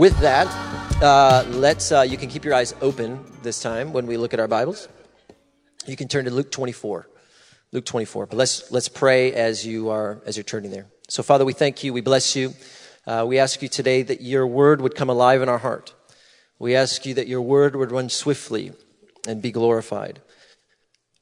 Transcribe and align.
With 0.00 0.18
that, 0.20 0.46
uh, 1.02 1.44
let's. 1.50 1.92
Uh, 1.92 2.00
you 2.00 2.16
can 2.16 2.30
keep 2.30 2.42
your 2.42 2.54
eyes 2.54 2.74
open 2.80 3.22
this 3.42 3.60
time 3.60 3.92
when 3.92 4.06
we 4.06 4.16
look 4.16 4.32
at 4.32 4.40
our 4.40 4.48
Bibles. 4.48 4.88
You 5.86 5.94
can 5.94 6.08
turn 6.08 6.24
to 6.24 6.30
Luke 6.30 6.50
24. 6.50 7.06
Luke 7.72 7.84
24. 7.84 8.24
But 8.24 8.38
let's 8.38 8.72
let's 8.72 8.88
pray 8.88 9.34
as 9.34 9.66
you 9.66 9.90
are 9.90 10.22
as 10.24 10.38
you're 10.38 10.44
turning 10.44 10.70
there. 10.70 10.86
So, 11.10 11.22
Father, 11.22 11.44
we 11.44 11.52
thank 11.52 11.84
you. 11.84 11.92
We 11.92 12.00
bless 12.00 12.34
you. 12.34 12.54
Uh, 13.06 13.26
we 13.28 13.38
ask 13.38 13.60
you 13.60 13.68
today 13.68 14.00
that 14.00 14.22
your 14.22 14.46
word 14.46 14.80
would 14.80 14.94
come 14.94 15.10
alive 15.10 15.42
in 15.42 15.50
our 15.50 15.58
heart. 15.58 15.92
We 16.58 16.74
ask 16.74 17.04
you 17.04 17.12
that 17.12 17.28
your 17.28 17.42
word 17.42 17.76
would 17.76 17.92
run 17.92 18.08
swiftly 18.08 18.72
and 19.28 19.42
be 19.42 19.52
glorified. 19.52 20.22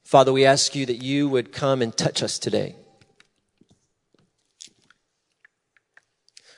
Father, 0.05 0.31
we 0.31 0.45
ask 0.45 0.73
you 0.73 0.85
that 0.85 1.03
you 1.03 1.27
would 1.27 1.51
come 1.51 1.81
and 1.81 1.97
touch 1.97 2.23
us 2.23 2.39
today. 2.39 2.77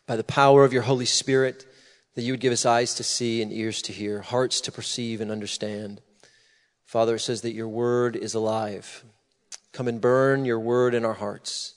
By 0.05 0.17
the 0.17 0.23
power 0.23 0.63
of 0.63 0.72
your 0.72 0.84
Holy 0.84 1.05
Spirit, 1.05 1.66
that 2.15 2.23
you 2.23 2.33
would 2.33 2.39
give 2.39 2.53
us 2.53 2.65
eyes 2.65 2.93
to 2.95 3.03
see 3.03 3.41
and 3.41 3.53
ears 3.53 3.81
to 3.83 3.93
hear, 3.93 4.21
hearts 4.21 4.61
to 4.61 4.71
perceive 4.71 5.21
and 5.21 5.31
understand. 5.31 6.01
Father, 6.85 7.15
it 7.15 7.20
says 7.20 7.41
that 7.41 7.53
your 7.53 7.70
word 7.70 8.15
is 8.15 8.34
alive. 8.34 9.03
Come 9.71 9.87
and 9.87 10.01
burn 10.01 10.43
your 10.43 10.59
word 10.59 10.93
in 10.93 11.05
our 11.05 11.13
hearts. 11.13 11.75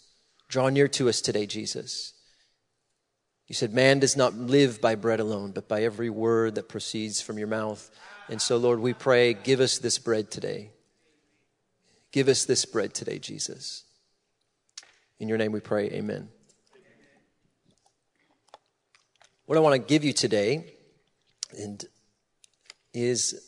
Draw 0.48 0.70
near 0.70 0.88
to 0.88 1.08
us 1.08 1.20
today, 1.20 1.46
Jesus. 1.46 2.12
You 3.46 3.54
said, 3.54 3.72
Man 3.72 4.00
does 4.00 4.16
not 4.16 4.34
live 4.34 4.80
by 4.80 4.94
bread 4.94 5.20
alone, 5.20 5.52
but 5.52 5.68
by 5.68 5.82
every 5.82 6.10
word 6.10 6.54
that 6.56 6.68
proceeds 6.68 7.20
from 7.20 7.38
your 7.38 7.48
mouth. 7.48 7.90
And 8.28 8.40
so, 8.40 8.56
Lord, 8.56 8.80
we 8.80 8.94
pray, 8.94 9.34
give 9.34 9.60
us 9.60 9.78
this 9.78 9.98
bread 9.98 10.30
today. 10.30 10.70
Give 12.10 12.28
us 12.28 12.44
this 12.44 12.64
bread 12.64 12.94
today, 12.94 13.18
Jesus. 13.18 13.84
In 15.18 15.28
your 15.28 15.38
name 15.38 15.52
we 15.52 15.60
pray, 15.60 15.90
amen. 15.90 16.28
What 19.46 19.58
I 19.58 19.60
want 19.60 19.74
to 19.74 19.78
give 19.78 20.04
you 20.04 20.14
today 20.14 20.72
and 21.58 21.84
is 22.94 23.46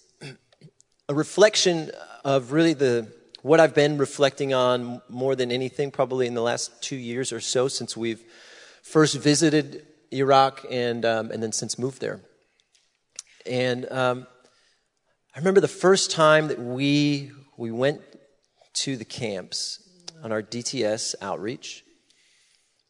a 1.09 1.15
reflection 1.15 1.91
of 2.23 2.53
really 2.53 2.75
the 2.75 3.11
what 3.41 3.61
I've 3.61 3.75
been 3.75 3.97
reflecting 3.97 4.53
on 4.53 5.01
more 5.09 5.35
than 5.35 5.51
anything, 5.51 5.91
probably 5.91 6.27
in 6.27 6.35
the 6.35 6.43
last 6.43 6.83
two 6.83 6.97
years 6.97 7.33
or 7.33 7.41
so 7.41 7.67
since 7.69 7.97
we've 7.97 8.23
first 8.83 9.17
visited 9.17 9.87
Iraq 10.13 10.67
and 10.71 11.07
um, 11.07 11.31
and 11.31 11.43
then 11.43 11.53
since 11.53 11.79
moved 11.79 12.03
there. 12.03 12.21
And 13.47 13.91
um, 13.91 14.27
I 15.35 15.39
remember 15.39 15.63
the 15.63 15.67
first 15.67 16.11
time 16.11 16.49
that 16.49 16.59
we 16.59 17.33
we 17.57 17.71
went 17.71 18.03
to 18.85 18.99
the 18.99 19.07
camps 19.07 19.81
on 20.23 20.31
our 20.31 20.43
DTS 20.43 21.15
outreach, 21.23 21.85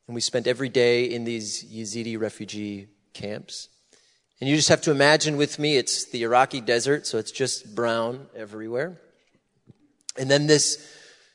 and 0.09 0.17
we 0.17 0.21
spent 0.21 0.49
every 0.49 0.69
day 0.69 1.05
in 1.05 1.23
these 1.23 1.65
Yazidi 1.73 2.19
refugee 2.19 2.89
camps. 3.17 3.69
And 4.41 4.51
you 4.51 4.57
just 4.57 4.69
have 4.69 4.83
to 4.83 4.91
imagine 4.91 5.37
with 5.39 5.59
me, 5.59 5.77
it's 5.77 6.05
the 6.11 6.23
Iraqi 6.23 6.61
desert, 6.61 7.07
so 7.07 7.17
it's 7.19 7.33
just 7.33 7.75
brown 7.75 8.27
everywhere. 8.37 9.01
And 10.19 10.31
then 10.31 10.47
this 10.47 10.87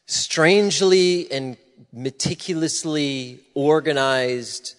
strangely 0.05 1.31
and 1.31 1.57
meticulously 1.91 3.39
organized 3.55 4.75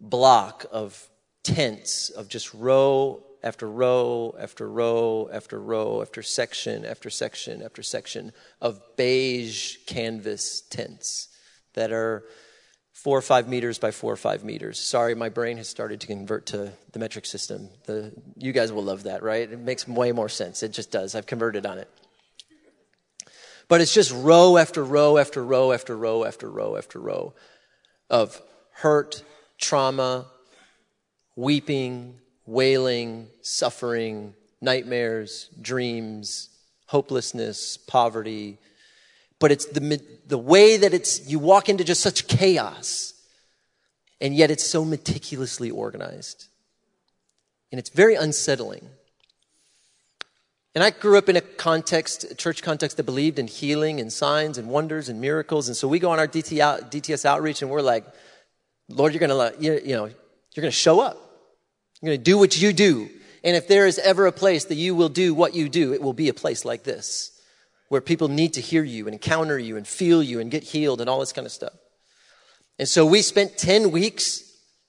block 0.00 0.66
of 0.72 1.08
tents 1.44 2.10
of 2.10 2.28
just 2.28 2.52
row 2.52 3.22
after 3.42 3.68
row 3.68 4.34
after 4.38 4.68
row 4.68 5.28
after 5.32 5.60
row 5.60 6.02
after 6.02 6.22
section 6.22 6.84
after 6.84 7.10
section 7.10 7.62
after 7.62 7.82
section 7.82 8.32
of 8.60 8.80
beige 8.96 9.76
canvas 9.86 10.62
tents 10.70 11.28
that 11.74 11.92
are 11.92 12.24
four 13.04 13.18
or 13.18 13.22
five 13.22 13.46
meters 13.46 13.78
by 13.78 13.90
four 13.90 14.14
or 14.14 14.16
five 14.16 14.44
meters. 14.44 14.78
Sorry, 14.78 15.14
my 15.14 15.28
brain 15.28 15.58
has 15.58 15.68
started 15.68 16.00
to 16.00 16.06
convert 16.06 16.46
to 16.46 16.72
the 16.92 16.98
metric 16.98 17.26
system. 17.26 17.68
The, 17.84 18.10
you 18.38 18.52
guys 18.52 18.72
will 18.72 18.82
love 18.82 19.02
that, 19.02 19.22
right? 19.22 19.52
It 19.52 19.58
makes 19.58 19.86
way 19.86 20.10
more 20.12 20.30
sense. 20.30 20.62
It 20.62 20.72
just 20.72 20.90
does. 20.90 21.14
I've 21.14 21.26
converted 21.26 21.66
on 21.66 21.76
it. 21.76 21.90
But 23.68 23.82
it's 23.82 23.92
just 23.92 24.10
row 24.10 24.56
after 24.56 24.82
row 24.82 25.18
after 25.18 25.44
row 25.44 25.72
after 25.72 25.94
row 25.94 26.24
after 26.24 26.48
row 26.48 26.78
after 26.78 26.98
row 26.98 27.34
of 28.08 28.40
hurt, 28.70 29.22
trauma, 29.58 30.24
weeping, 31.36 32.14
wailing, 32.46 33.26
suffering, 33.42 34.32
nightmares, 34.62 35.50
dreams, 35.60 36.48
hopelessness, 36.86 37.76
poverty, 37.76 38.56
but 39.44 39.52
it's 39.52 39.66
the, 39.66 40.00
the 40.26 40.38
way 40.38 40.78
that 40.78 40.94
it's, 40.94 41.28
you 41.28 41.38
walk 41.38 41.68
into 41.68 41.84
just 41.84 42.00
such 42.00 42.28
chaos, 42.28 43.12
and 44.18 44.34
yet 44.34 44.50
it's 44.50 44.64
so 44.64 44.86
meticulously 44.86 45.70
organized. 45.70 46.46
And 47.70 47.78
it's 47.78 47.90
very 47.90 48.14
unsettling. 48.14 48.88
And 50.74 50.82
I 50.82 50.88
grew 50.88 51.18
up 51.18 51.28
in 51.28 51.36
a 51.36 51.42
context, 51.42 52.24
a 52.24 52.34
church 52.34 52.62
context 52.62 52.96
that 52.96 53.02
believed 53.02 53.38
in 53.38 53.46
healing 53.46 54.00
and 54.00 54.10
signs 54.10 54.56
and 54.56 54.66
wonders 54.66 55.10
and 55.10 55.20
miracles. 55.20 55.68
And 55.68 55.76
so 55.76 55.88
we 55.88 55.98
go 55.98 56.10
on 56.10 56.18
our 56.18 56.26
DT 56.26 56.60
out, 56.60 56.90
DTS 56.90 57.26
outreach 57.26 57.60
and 57.60 57.70
we're 57.70 57.82
like, 57.82 58.06
Lord, 58.88 59.12
you're 59.12 59.20
going 59.20 59.52
to, 59.52 59.62
you, 59.62 59.94
know, 59.94 60.06
you're 60.06 60.62
going 60.62 60.68
to 60.68 60.70
show 60.70 61.00
up. 61.00 61.18
You're 62.00 62.12
going 62.12 62.18
to 62.18 62.24
do 62.24 62.38
what 62.38 62.58
you 62.58 62.72
do. 62.72 63.10
And 63.44 63.54
if 63.54 63.68
there 63.68 63.86
is 63.86 63.98
ever 63.98 64.24
a 64.24 64.32
place 64.32 64.64
that 64.64 64.76
you 64.76 64.94
will 64.94 65.10
do 65.10 65.34
what 65.34 65.54
you 65.54 65.68
do, 65.68 65.92
it 65.92 66.00
will 66.00 66.14
be 66.14 66.30
a 66.30 66.34
place 66.34 66.64
like 66.64 66.82
this 66.82 67.33
where 67.88 68.00
people 68.00 68.28
need 68.28 68.54
to 68.54 68.60
hear 68.60 68.82
you 68.82 69.06
and 69.06 69.14
encounter 69.14 69.58
you 69.58 69.76
and 69.76 69.86
feel 69.86 70.22
you 70.22 70.40
and 70.40 70.50
get 70.50 70.62
healed 70.62 71.00
and 71.00 71.10
all 71.10 71.20
this 71.20 71.32
kind 71.32 71.46
of 71.46 71.52
stuff. 71.52 71.72
And 72.78 72.88
so 72.88 73.06
we 73.06 73.22
spent 73.22 73.56
10 73.56 73.92
weeks, 73.92 74.42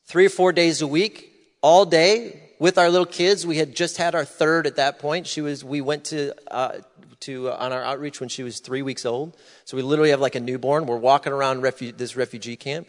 three 0.07 0.25
or 0.25 0.29
four 0.29 0.51
days 0.51 0.81
a 0.81 0.87
week, 0.87 1.31
all 1.61 1.85
day 1.85 2.41
with 2.59 2.77
our 2.77 2.89
little 2.89 3.05
kids. 3.05 3.45
We 3.45 3.57
had 3.57 3.75
just 3.75 3.97
had 3.97 4.15
our 4.15 4.25
third 4.25 4.65
at 4.65 4.77
that 4.77 4.99
point. 4.99 5.27
She 5.27 5.41
was, 5.41 5.63
we 5.63 5.81
went 5.81 6.05
to, 6.05 6.33
uh, 6.51 6.79
to, 7.21 7.49
uh, 7.49 7.57
on 7.59 7.71
our 7.71 7.83
outreach 7.83 8.19
when 8.19 8.29
she 8.29 8.43
was 8.43 8.59
three 8.59 8.81
weeks 8.81 9.05
old. 9.05 9.37
So 9.65 9.77
we 9.77 9.83
literally 9.83 10.11
have 10.11 10.21
like 10.21 10.35
a 10.35 10.39
newborn. 10.39 10.85
We're 10.85 10.97
walking 10.97 11.33
around 11.33 11.61
refu- 11.61 11.95
this 11.95 12.15
refugee 12.15 12.55
camp. 12.55 12.87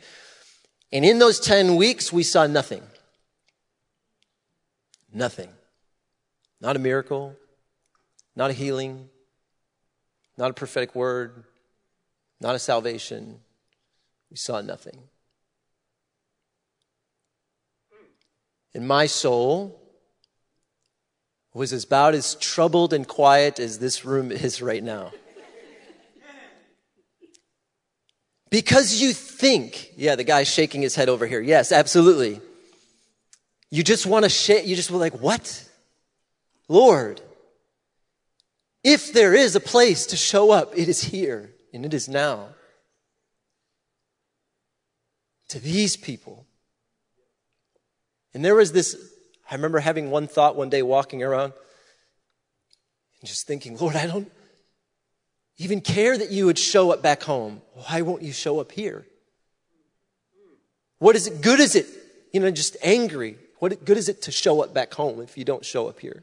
And 0.93 1.05
in 1.05 1.19
those 1.19 1.41
10 1.41 1.77
weeks, 1.77 2.12
we 2.12 2.23
saw 2.23 2.47
nothing. 2.47 2.83
Nothing. 5.12 5.50
Not 6.61 6.77
a 6.77 6.78
miracle, 6.78 7.37
not 8.34 8.50
a 8.50 8.55
healing, 8.55 9.09
not 10.37 10.51
a 10.51 10.55
prophetic 10.55 10.95
word, 10.95 11.45
not 12.41 12.55
a 12.55 12.59
salvation. 12.59 13.41
We 14.31 14.37
saw 14.37 14.61
nothing. 14.61 14.99
And 18.75 18.87
my 18.87 19.07
soul 19.07 19.81
was 21.55 21.73
about 21.73 22.15
as 22.15 22.35
troubled 22.35 22.93
and 22.93 23.09
quiet 23.09 23.59
as 23.59 23.79
this 23.79 24.05
room 24.05 24.31
is 24.33 24.61
right 24.61 24.83
now. 24.83 25.13
Because 28.51 29.01
you 29.01 29.13
think, 29.13 29.93
yeah, 29.97 30.15
the 30.15 30.25
guy's 30.25 30.49
shaking 30.49 30.83
his 30.83 30.95
head 30.95 31.09
over 31.09 31.27
here. 31.27 31.41
Yes, 31.41 31.73
absolutely. 31.73 32.41
You 33.71 33.83
just 33.83 34.07
want 34.07 34.25
to 34.25 34.29
shake, 34.29 34.67
you 34.67 34.77
just 34.77 34.91
were 34.91 34.99
like, 34.99 35.21
what? 35.21 35.69
Lord, 36.69 37.21
if 38.87 39.13
there 39.13 39.35
is 39.35 39.57
a 39.57 39.61
place 39.61 40.07
to 40.07 40.17
show 40.17 40.53
up, 40.53 40.73
it 40.79 40.89
is 40.89 41.03
here 41.03 41.51
and 41.75 41.85
it 41.85 41.93
is 41.93 42.09
now. 42.09 42.51
To 45.49 45.59
these 45.59 45.97
people. 45.97 46.47
And 48.33 48.45
there 48.45 48.55
was 48.55 48.71
this, 48.71 48.97
I 49.51 49.57
remember 49.57 49.81
having 49.81 50.13
one 50.13 50.29
thought 50.29 50.55
one 50.55 50.71
day 50.71 50.83
walking 50.83 51.25
around 51.25 51.53
and 53.21 53.29
just 53.29 53.49
thinking, 53.49 53.77
Lord, 53.77 53.97
I 53.97 54.06
don't 54.06 54.31
even 55.59 55.81
care 55.81 56.17
that 56.17 56.31
you 56.31 56.47
would 56.47 56.59
show 56.59 56.93
up 56.93 57.03
back 57.03 57.25
home. 57.25 57.62
Why 57.89 58.03
won't 58.03 58.23
you 58.23 58.32
show 58.32 58.61
up 58.61 58.71
here? 58.71 59.05
What 61.00 61.17
is 61.17 61.27
it? 61.27 61.41
Good 61.41 61.59
is 61.59 61.75
it? 61.75 61.87
You 62.32 62.39
know, 62.39 62.53
just 62.53 62.77
angry. 62.85 63.37
What 63.59 63.85
good 63.85 63.97
is 63.97 64.09
it 64.09 64.23
to 64.23 64.31
show 64.31 64.62
up 64.62 64.73
back 64.73 64.94
home 64.94 65.21
if 65.21 65.37
you 65.37 65.44
don't 65.44 65.65
show 65.65 65.89
up 65.89 65.99
here? 65.99 66.23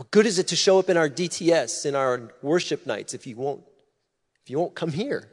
What 0.00 0.10
good 0.10 0.24
is 0.24 0.38
it 0.38 0.48
to 0.48 0.56
show 0.56 0.78
up 0.78 0.88
in 0.88 0.96
our 0.96 1.10
DTS, 1.10 1.84
in 1.84 1.94
our 1.94 2.32
worship 2.40 2.86
nights, 2.86 3.12
if 3.12 3.26
you 3.26 3.36
won't, 3.36 3.60
if 4.42 4.48
you 4.48 4.58
won't 4.58 4.74
come 4.74 4.92
here? 4.92 5.28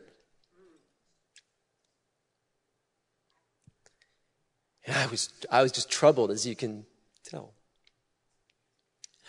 And 4.86 4.98
I 4.98 5.06
was, 5.06 5.30
I 5.50 5.62
was 5.62 5.72
just 5.72 5.90
troubled, 5.90 6.32
as 6.32 6.46
you 6.46 6.54
can 6.54 6.86
tell. 7.24 7.54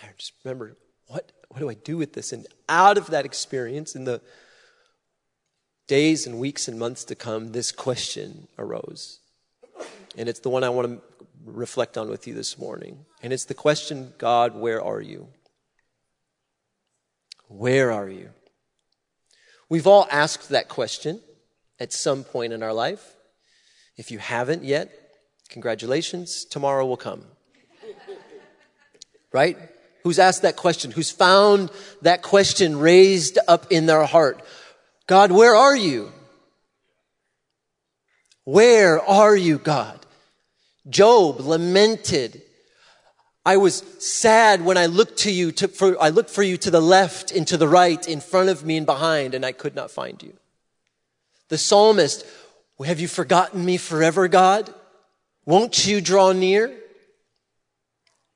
I 0.02 0.08
just 0.18 0.32
remember, 0.42 0.76
what, 1.06 1.30
what 1.50 1.60
do 1.60 1.70
I 1.70 1.74
do 1.74 1.96
with 1.96 2.14
this? 2.14 2.32
And 2.32 2.44
out 2.68 2.98
of 2.98 3.06
that 3.10 3.24
experience, 3.24 3.94
in 3.94 4.02
the 4.02 4.20
days 5.86 6.26
and 6.26 6.40
weeks 6.40 6.66
and 6.66 6.80
months 6.80 7.04
to 7.04 7.14
come, 7.14 7.52
this 7.52 7.70
question 7.70 8.48
arose. 8.58 9.20
And 10.16 10.28
it's 10.28 10.40
the 10.40 10.50
one 10.50 10.64
I 10.64 10.70
want 10.70 10.88
to 10.88 11.26
reflect 11.44 11.96
on 11.96 12.08
with 12.08 12.26
you 12.26 12.34
this 12.34 12.58
morning. 12.58 13.04
And 13.22 13.32
it's 13.32 13.44
the 13.44 13.54
question 13.54 14.12
God, 14.18 14.54
where 14.54 14.82
are 14.82 15.00
you? 15.00 15.28
Where 17.48 17.90
are 17.92 18.08
you? 18.08 18.30
We've 19.68 19.86
all 19.86 20.06
asked 20.10 20.50
that 20.50 20.68
question 20.68 21.20
at 21.80 21.92
some 21.92 22.24
point 22.24 22.52
in 22.52 22.62
our 22.62 22.72
life. 22.72 23.14
If 23.96 24.10
you 24.10 24.18
haven't 24.18 24.64
yet, 24.64 24.92
Congratulations, 25.48 26.44
tomorrow 26.44 26.86
will 26.86 26.96
come. 26.96 27.24
Right? 29.30 29.58
Who's 30.04 30.18
asked 30.18 30.40
that 30.40 30.56
question? 30.56 30.90
Who's 30.90 31.10
found 31.10 31.70
that 32.00 32.22
question 32.22 32.78
raised 32.78 33.38
up 33.46 33.66
in 33.70 33.84
their 33.84 34.06
heart? 34.06 34.42
God, 35.06 35.30
where 35.30 35.54
are 35.54 35.76
you? 35.76 36.10
Where 38.44 38.98
are 39.02 39.36
you, 39.36 39.58
God? 39.58 40.06
Job 40.88 41.40
lamented. 41.40 42.40
I 43.44 43.56
was 43.56 43.82
sad 43.98 44.62
when 44.62 44.76
I 44.76 44.86
looked 44.86 45.18
to 45.20 45.30
you, 45.30 45.52
to, 45.52 45.68
for, 45.68 46.00
I 46.02 46.10
looked 46.10 46.30
for 46.30 46.42
you 46.42 46.56
to 46.58 46.70
the 46.70 46.82
left 46.82 47.32
and 47.32 47.46
to 47.48 47.56
the 47.56 47.68
right, 47.68 48.06
in 48.06 48.20
front 48.20 48.50
of 48.50 48.64
me 48.64 48.76
and 48.76 48.86
behind, 48.86 49.34
and 49.34 49.44
I 49.44 49.52
could 49.52 49.74
not 49.74 49.90
find 49.90 50.22
you. 50.22 50.34
The 51.48 51.58
psalmist, 51.58 52.26
have 52.84 53.00
you 53.00 53.08
forgotten 53.08 53.64
me 53.64 53.76
forever, 53.76 54.28
God? 54.28 54.72
Won't 55.46 55.86
you 55.86 56.00
draw 56.00 56.32
near? 56.32 56.76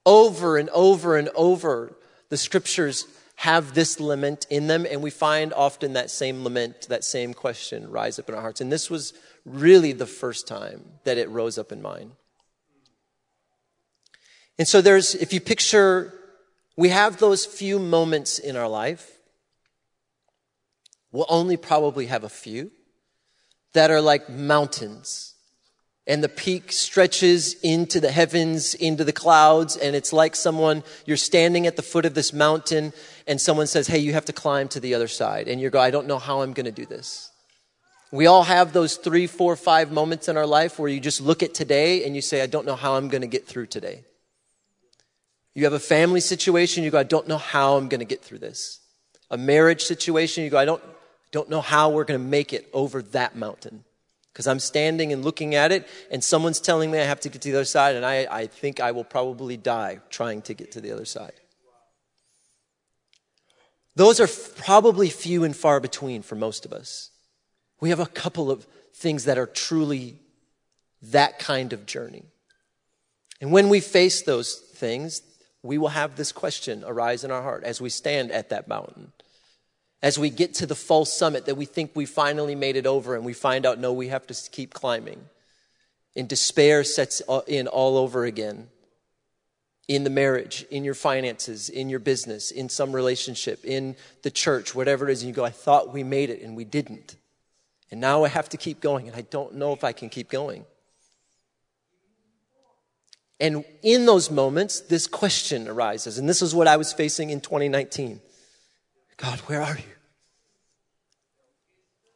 Over 0.06 0.56
and 0.56 0.70
over 0.70 1.16
and 1.16 1.28
over, 1.34 1.94
the 2.31 2.38
scriptures 2.38 3.06
have 3.37 3.75
this 3.75 4.00
lament 4.00 4.46
in 4.50 4.66
them, 4.66 4.87
and 4.88 5.02
we 5.02 5.10
find 5.10 5.52
often 5.52 5.93
that 5.93 6.10
same 6.10 6.43
lament, 6.43 6.88
that 6.88 7.04
same 7.04 7.34
question 7.34 7.90
rise 7.90 8.19
up 8.19 8.28
in 8.28 8.34
our 8.34 8.40
hearts. 8.40 8.60
And 8.60 8.72
this 8.72 8.88
was 8.88 9.12
really 9.44 9.93
the 9.93 10.06
first 10.06 10.46
time 10.46 10.84
that 11.04 11.19
it 11.19 11.28
rose 11.28 11.58
up 11.58 11.72
in 11.72 11.82
mine. 11.82 12.12
And 14.58 14.69
so 14.69 14.81
there's, 14.81 15.14
if 15.14 15.32
you 15.32 15.40
picture, 15.40 16.12
we 16.76 16.90
have 16.90 17.19
those 17.19 17.44
few 17.46 17.78
moments 17.78 18.38
in 18.38 18.56
our 18.56 18.69
life. 18.69 19.19
We'll 21.10 21.26
only 21.28 21.56
probably 21.56 22.06
have 22.06 22.25
a 22.25 22.28
few 22.28 22.70
that 23.72 23.90
are 23.90 24.00
like 24.00 24.28
mountains. 24.28 25.34
And 26.06 26.22
the 26.22 26.28
peak 26.28 26.72
stretches 26.72 27.54
into 27.62 28.00
the 28.00 28.10
heavens, 28.10 28.75
into 28.75 29.04
the 29.04 29.12
clouds, 29.12 29.76
and 29.76 29.94
it's 29.94 30.12
like 30.12 30.34
someone, 30.34 30.82
you're 31.06 31.16
standing 31.16 31.66
at 31.66 31.76
the 31.76 31.82
foot 31.82 32.04
of 32.04 32.14
this 32.14 32.32
mountain, 32.32 32.93
and 33.26 33.40
someone 33.40 33.69
says, 33.69 33.87
Hey, 33.87 33.99
you 33.99 34.12
have 34.12 34.25
to 34.25 34.32
climb 34.32 34.66
to 34.69 34.81
the 34.81 34.94
other 34.94 35.06
side. 35.06 35.46
And 35.46 35.60
you 35.60 35.70
go, 35.70 35.81
I 35.81 35.93
don't 35.93 36.08
know 36.08 36.19
how 36.19 36.43
I'm 36.43 36.54
going 36.54 36.66
to 36.66 36.72
do 36.72 36.87
this. 36.87 37.31
We 38.10 38.26
all 38.26 38.43
have 38.43 38.72
those 38.72 38.96
three, 38.96 39.26
four, 39.26 39.54
five 39.54 39.93
moments 39.93 40.28
in 40.28 40.37
our 40.37 40.46
life 40.46 40.78
where 40.78 40.88
you 40.88 41.00
just 41.00 41.20
look 41.20 41.43
at 41.43 41.54
today 41.54 42.04
and 42.04 42.16
you 42.16 42.20
say, 42.20 42.43
I 42.43 42.46
don't 42.46 42.66
know 42.66 42.76
how 42.76 42.94
I'm 42.96 43.08
going 43.08 43.22
to 43.22 43.28
get 43.28 43.46
through 43.46 43.66
today. 43.66 44.02
You 45.54 45.64
have 45.64 45.72
a 45.72 45.81
family 45.81 46.20
situation, 46.20 46.82
you 46.82 46.90
go, 46.90 46.99
I 46.99 47.02
don't 47.02 47.28
know 47.28 47.38
how 47.38 47.76
I'm 47.76 47.88
going 47.88 48.00
to 48.00 48.06
get 48.06 48.22
through 48.22 48.38
this. 48.38 48.81
A 49.31 49.37
marriage 49.37 49.82
situation, 49.82 50.44
you 50.44 50.50
go, 50.50 50.58
I 50.58 50.64
don't, 50.64 50.82
don't 51.31 51.50
know 51.50 51.60
how 51.60 51.90
we're 51.90 52.04
going 52.04 52.20
to 52.20 52.26
make 52.26 52.52
it 52.52 52.69
over 52.72 53.02
that 53.02 53.37
mountain. 53.37 53.84
Because 54.32 54.46
I'm 54.46 54.60
standing 54.60 55.12
and 55.12 55.22
looking 55.22 55.54
at 55.54 55.72
it, 55.72 55.87
and 56.10 56.25
someone's 56.25 56.58
telling 56.58 56.90
me 56.90 56.99
I 56.99 57.04
have 57.04 57.20
to 57.20 57.28
get 57.28 57.43
to 57.43 57.50
the 57.50 57.56
other 57.58 57.64
side, 57.66 57.96
and 57.96 58.06
I, 58.06 58.26
I 58.31 58.46
think 58.46 58.81
I 58.81 58.93
will 58.93 59.04
probably 59.04 59.58
die 59.58 60.00
trying 60.08 60.40
to 60.43 60.54
get 60.54 60.72
to 60.72 60.81
the 60.81 60.90
other 60.90 61.04
side. 61.04 61.34
Those 63.94 64.20
are 64.20 64.28
probably 64.62 65.10
few 65.10 65.44
and 65.44 65.54
far 65.54 65.81
between 65.81 66.22
for 66.22 66.34
most 66.34 66.64
of 66.64 66.72
us. 66.72 67.10
We 67.78 67.90
have 67.90 68.00
a 68.00 68.06
couple 68.06 68.50
of 68.50 68.66
things 68.94 69.25
that 69.25 69.37
are 69.37 69.46
truly 69.46 70.19
that 71.02 71.38
kind 71.38 71.75
of 71.75 71.84
journey. 71.84 72.25
And 73.40 73.52
when 73.52 73.69
we 73.69 73.81
face 73.81 74.22
those 74.22 74.54
things, 74.54 75.20
we 75.62 75.79
will 75.79 75.88
have 75.88 76.17
this 76.17 76.32
question 76.32 76.82
arise 76.87 77.25
in 77.25 77.31
our 77.31 77.43
heart 77.43 77.64
as 77.64 77.81
we 77.81 77.88
stand 77.88 78.32
at 78.32 78.49
that 78.50 78.69
mountain. 78.69 79.12
As 80.03 80.19
we 80.19 80.31
get 80.31 80.55
to 80.55 80.67
the 80.67 80.75
false 80.75 81.12
summit 81.12 81.47
that 81.47 81.56
we 81.56 81.64
think 81.64 81.93
we 81.94 82.06
finally 82.06 82.56
made 82.56 82.75
it 82.75 82.87
over 82.87 83.14
and 83.14 83.25
we 83.25 83.32
find 83.32 83.64
out, 83.64 83.79
no, 83.79 83.93
we 83.93 84.09
have 84.09 84.26
to 84.26 84.50
keep 84.50 84.75
climbing. 84.75 85.20
And 86.17 86.29
despair 86.29 86.82
sets 86.82 87.23
in 87.47 87.69
all 87.69 87.97
over 87.97 88.25
again. 88.25 88.69
In 89.88 90.05
the 90.05 90.11
marriage, 90.11 90.64
in 90.70 90.85
your 90.85 90.94
finances, 90.94 91.69
in 91.69 91.88
your 91.88 91.99
business, 92.00 92.50
in 92.50 92.69
some 92.69 92.93
relationship, 92.93 93.64
in 93.64 93.97
the 94.23 94.31
church, 94.31 94.75
whatever 94.75 95.09
it 95.09 95.12
is, 95.12 95.23
and 95.23 95.29
you 95.29 95.35
go, 95.35 95.44
I 95.44 95.50
thought 95.50 95.93
we 95.93 96.03
made 96.03 96.31
it 96.31 96.43
and 96.43 96.56
we 96.56 96.64
didn't. 96.64 97.17
And 97.91 98.00
now 98.00 98.25
I 98.25 98.29
have 98.29 98.49
to 98.50 98.56
keep 98.56 98.81
going, 98.81 99.06
and 99.06 99.17
I 99.17 99.20
don't 99.20 99.55
know 99.55 99.73
if 99.73 99.85
I 99.85 99.93
can 99.93 100.09
keep 100.09 100.31
going. 100.31 100.64
And 103.40 103.64
in 103.82 104.06
those 104.06 104.31
moments, 104.31 104.81
this 104.81 105.06
question 105.06 105.69
arises. 105.69 106.19
And 106.19 106.29
this 106.29 106.43
is 106.43 106.55
what 106.55 106.69
I 106.69 106.76
was 106.76 106.93
facing 106.93 107.31
in 107.31 107.40
2019 107.40 108.20
God, 109.17 109.38
where 109.40 109.62
are 109.62 109.76
you? 109.76 109.94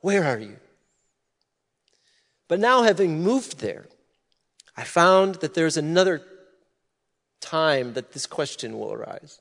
Where 0.00 0.24
are 0.24 0.38
you? 0.38 0.56
But 2.48 2.60
now, 2.60 2.82
having 2.82 3.22
moved 3.22 3.60
there, 3.60 3.86
I 4.76 4.84
found 4.84 5.36
that 5.36 5.54
there's 5.54 5.76
another 5.76 6.22
time 7.40 7.94
that 7.94 8.12
this 8.12 8.26
question 8.26 8.78
will 8.78 8.92
arise. 8.92 9.40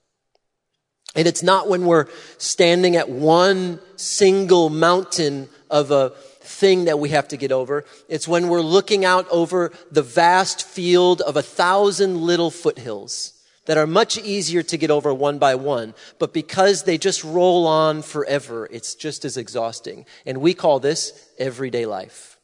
And 1.16 1.28
it's 1.28 1.44
not 1.44 1.69
when 1.69 1.86
we're 1.86 2.07
standing 2.38 2.95
at 2.95 3.10
one 3.10 3.80
single 3.95 4.69
mountain 4.69 5.50
of 5.69 5.92
a 5.92 6.13
thing 6.45 6.86
that 6.86 7.00
we 7.00 7.09
have 7.09 7.27
to 7.30 7.38
get 7.38 7.51
over. 7.51 7.86
It's 8.07 8.27
when 8.27 8.47
we're 8.47 8.62
looking 8.62 9.03
out 9.03 9.27
over 9.30 9.71
the 9.92 10.01
vast 10.01 10.65
field 10.65 11.21
of 11.21 11.36
a 11.36 11.42
thousand 11.42 12.21
little 12.21 12.51
foothills 12.51 13.33
that 13.65 13.77
are 13.77 13.88
much 13.88 14.18
easier 14.18 14.62
to 14.63 14.77
get 14.77 14.92
over 14.92 15.13
one 15.13 15.39
by 15.39 15.56
one. 15.56 15.94
But 16.19 16.33
because 16.33 16.83
they 16.83 16.97
just 16.97 17.24
roll 17.24 17.65
on 17.65 18.01
forever, 18.01 18.68
it's 18.71 18.95
just 18.95 19.25
as 19.25 19.38
exhausting. 19.38 20.06
And 20.25 20.39
we 20.39 20.53
call 20.53 20.80
this 20.80 21.30
everyday 21.39 21.86
life. 21.86 22.38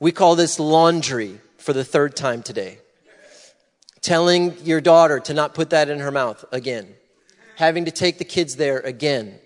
We 0.00 0.12
call 0.12 0.34
this 0.36 0.58
laundry 0.58 1.40
for 1.56 1.72
the 1.72 1.84
third 1.84 2.16
time 2.16 2.42
today 2.42 2.78
telling 4.04 4.54
your 4.64 4.82
daughter 4.82 5.18
to 5.18 5.32
not 5.32 5.54
put 5.54 5.70
that 5.70 5.88
in 5.88 5.98
her 5.98 6.10
mouth 6.10 6.44
again, 6.52 6.86
having 7.56 7.86
to 7.86 7.90
take 7.90 8.18
the 8.18 8.24
kids 8.24 8.56
there 8.56 8.80
again, 8.80 9.40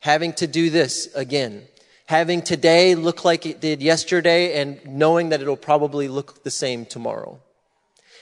having 0.00 0.32
to 0.34 0.46
do 0.46 0.70
this 0.70 1.12
again, 1.14 1.66
having 2.06 2.42
today 2.42 2.94
look 2.94 3.24
like 3.24 3.46
it 3.46 3.60
did 3.60 3.82
yesterday 3.82 4.60
and 4.60 4.80
knowing 4.86 5.30
that 5.30 5.40
it'll 5.40 5.56
probably 5.56 6.08
look 6.08 6.42
the 6.44 6.50
same 6.50 6.86
tomorrow. 6.86 7.40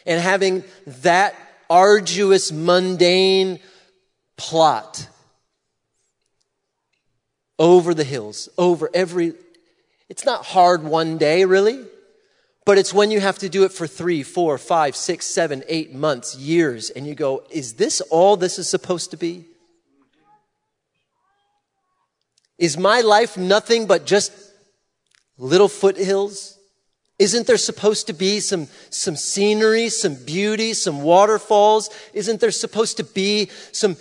And 0.05 0.21
having 0.21 0.65
that 0.87 1.35
arduous, 1.69 2.53
mundane 2.53 3.59
plot 4.37 5.09
over 7.59 7.95
the 7.95 8.05
hills, 8.05 8.49
over 8.57 8.91
every, 8.95 9.35
it's 10.09 10.25
not 10.25 10.45
hard 10.45 10.85
one 10.85 11.19
day, 11.19 11.45
really. 11.45 11.85
But 12.65 12.79
it's 12.79 12.93
when 12.93 13.13
you 13.13 13.21
have 13.21 13.39
to 13.39 13.49
do 13.49 13.65
it 13.65 13.73
for 13.73 13.87
three, 13.87 14.25
four, 14.25 14.59
five, 14.59 14.97
six, 14.97 15.25
seven, 15.25 15.63
eight 15.69 15.95
months, 15.95 16.37
years, 16.37 16.91
and 16.91 17.07
you 17.07 17.15
go, 17.15 17.45
is 17.49 17.75
this 17.75 18.01
all 18.01 18.37
this 18.37 18.59
is 18.59 18.69
supposed 18.69 19.13
to 19.13 19.17
be? 19.17 19.47
Is 22.59 22.79
my 22.79 23.01
life 23.01 23.37
nothing 23.37 23.87
but 23.87 24.07
just 24.07 24.33
little 25.39 25.69
foothills? 25.69 26.59
Isn't 27.19 27.47
there 27.47 27.57
supposed 27.57 28.09
to 28.09 28.13
be 28.13 28.41
some, 28.41 28.69
some 28.91 29.17
scenery, 29.17 29.89
some 29.89 30.15
beauty, 30.15 30.75
some 30.75 31.03
waterfalls? 31.03 31.89
Isn't 32.13 32.41
there 32.41 32.51
supposed 32.51 32.99
to 32.99 33.05
be 33.05 33.51
some 33.73 33.97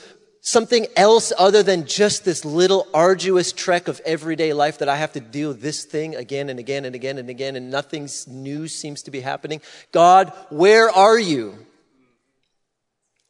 something 0.45 0.85
else 0.95 1.33
other 1.39 1.63
than 1.63 1.87
just 1.87 2.23
this 2.23 2.45
little 2.45 2.87
arduous 2.93 3.51
trek 3.51 3.87
of 3.87 3.99
everyday 4.05 4.53
life 4.53 4.77
that 4.77 4.87
I 4.87 4.95
have 4.95 5.11
to 5.13 5.47
with 5.47 5.59
this 5.59 5.85
thing 5.85 6.15
again 6.15 6.49
and 6.49 6.59
again 6.59 6.85
and 6.85 6.93
again 6.93 7.17
and 7.17 7.31
again 7.31 7.55
and 7.55 7.71
nothing 7.71 8.07
new 8.27 8.67
seems 8.67 9.01
to 9.03 9.11
be 9.11 9.21
happening. 9.21 9.59
God, 9.91 10.31
where 10.51 10.91
are 10.91 11.17
you? 11.17 11.65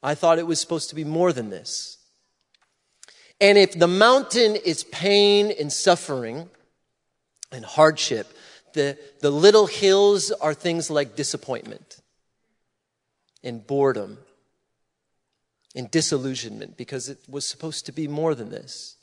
I 0.04 0.14
thought 0.14 0.40
it 0.40 0.46
was 0.46 0.60
supposed 0.60 0.90
to 0.90 0.96
be 0.96 1.06
more 1.06 1.32
than 1.32 1.50
this. 1.50 1.95
And 3.42 3.58
if 3.58 3.78
the 3.78 3.88
mountain 3.88 4.56
is 4.56 4.84
pain 4.86 5.52
and 5.60 5.72
suffering 5.72 6.50
and 7.52 7.66
hardship, 7.66 8.32
the, 8.74 8.98
the 9.22 9.32
little 9.32 9.68
hills 9.68 10.32
are 10.32 10.54
things 10.54 10.90
like 10.90 11.16
disappointment 11.16 11.98
and 13.44 13.66
boredom 13.66 14.18
and 15.76 15.92
disillusionment 15.92 16.78
because 16.78 17.10
it 17.10 17.20
was 17.30 17.46
supposed 17.46 17.86
to 17.86 17.92
be 17.92 18.08
more 18.08 18.34
than 18.34 18.50
this. 18.50 18.96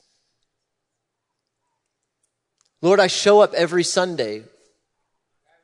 Lord, 2.81 2.99
I 2.99 3.07
show 3.07 3.39
up 3.39 3.53
every 3.53 3.83
Sunday. 3.83 4.43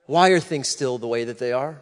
Why 0.05 0.29
are 0.29 0.39
things 0.39 0.67
still 0.67 0.97
the 0.97 1.07
way 1.07 1.25
that 1.25 1.39
they 1.39 1.51
are? 1.51 1.81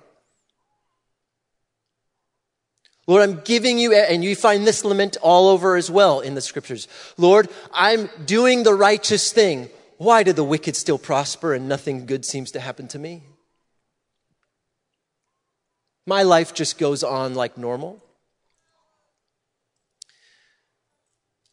Lord, 3.08 3.24
I'm 3.24 3.40
giving 3.40 3.80
you, 3.80 3.94
and 3.94 4.24
you 4.24 4.36
find 4.36 4.68
this 4.68 4.84
lament 4.84 5.16
all 5.22 5.48
over 5.48 5.78
as 5.78 5.90
well 5.90 6.20
in 6.20 6.36
the 6.36 6.42
scriptures. 6.42 6.90
Lord, 7.18 7.48
I'm 7.74 8.10
doing 8.26 8.64
the 8.64 8.74
righteous 8.74 9.32
thing. 9.32 9.70
Why 9.98 10.24
do 10.24 10.34
the 10.34 10.44
wicked 10.44 10.76
still 10.76 10.98
prosper 10.98 11.54
and 11.54 11.70
nothing 11.70 12.06
good 12.06 12.26
seems 12.26 12.52
to 12.52 12.60
happen 12.60 12.90
to 12.90 13.00
me? 13.00 13.24
My 16.06 16.24
life 16.24 16.54
just 16.54 16.78
goes 16.78 17.04
on 17.04 17.34
like 17.34 17.58
normal. 17.58 18.04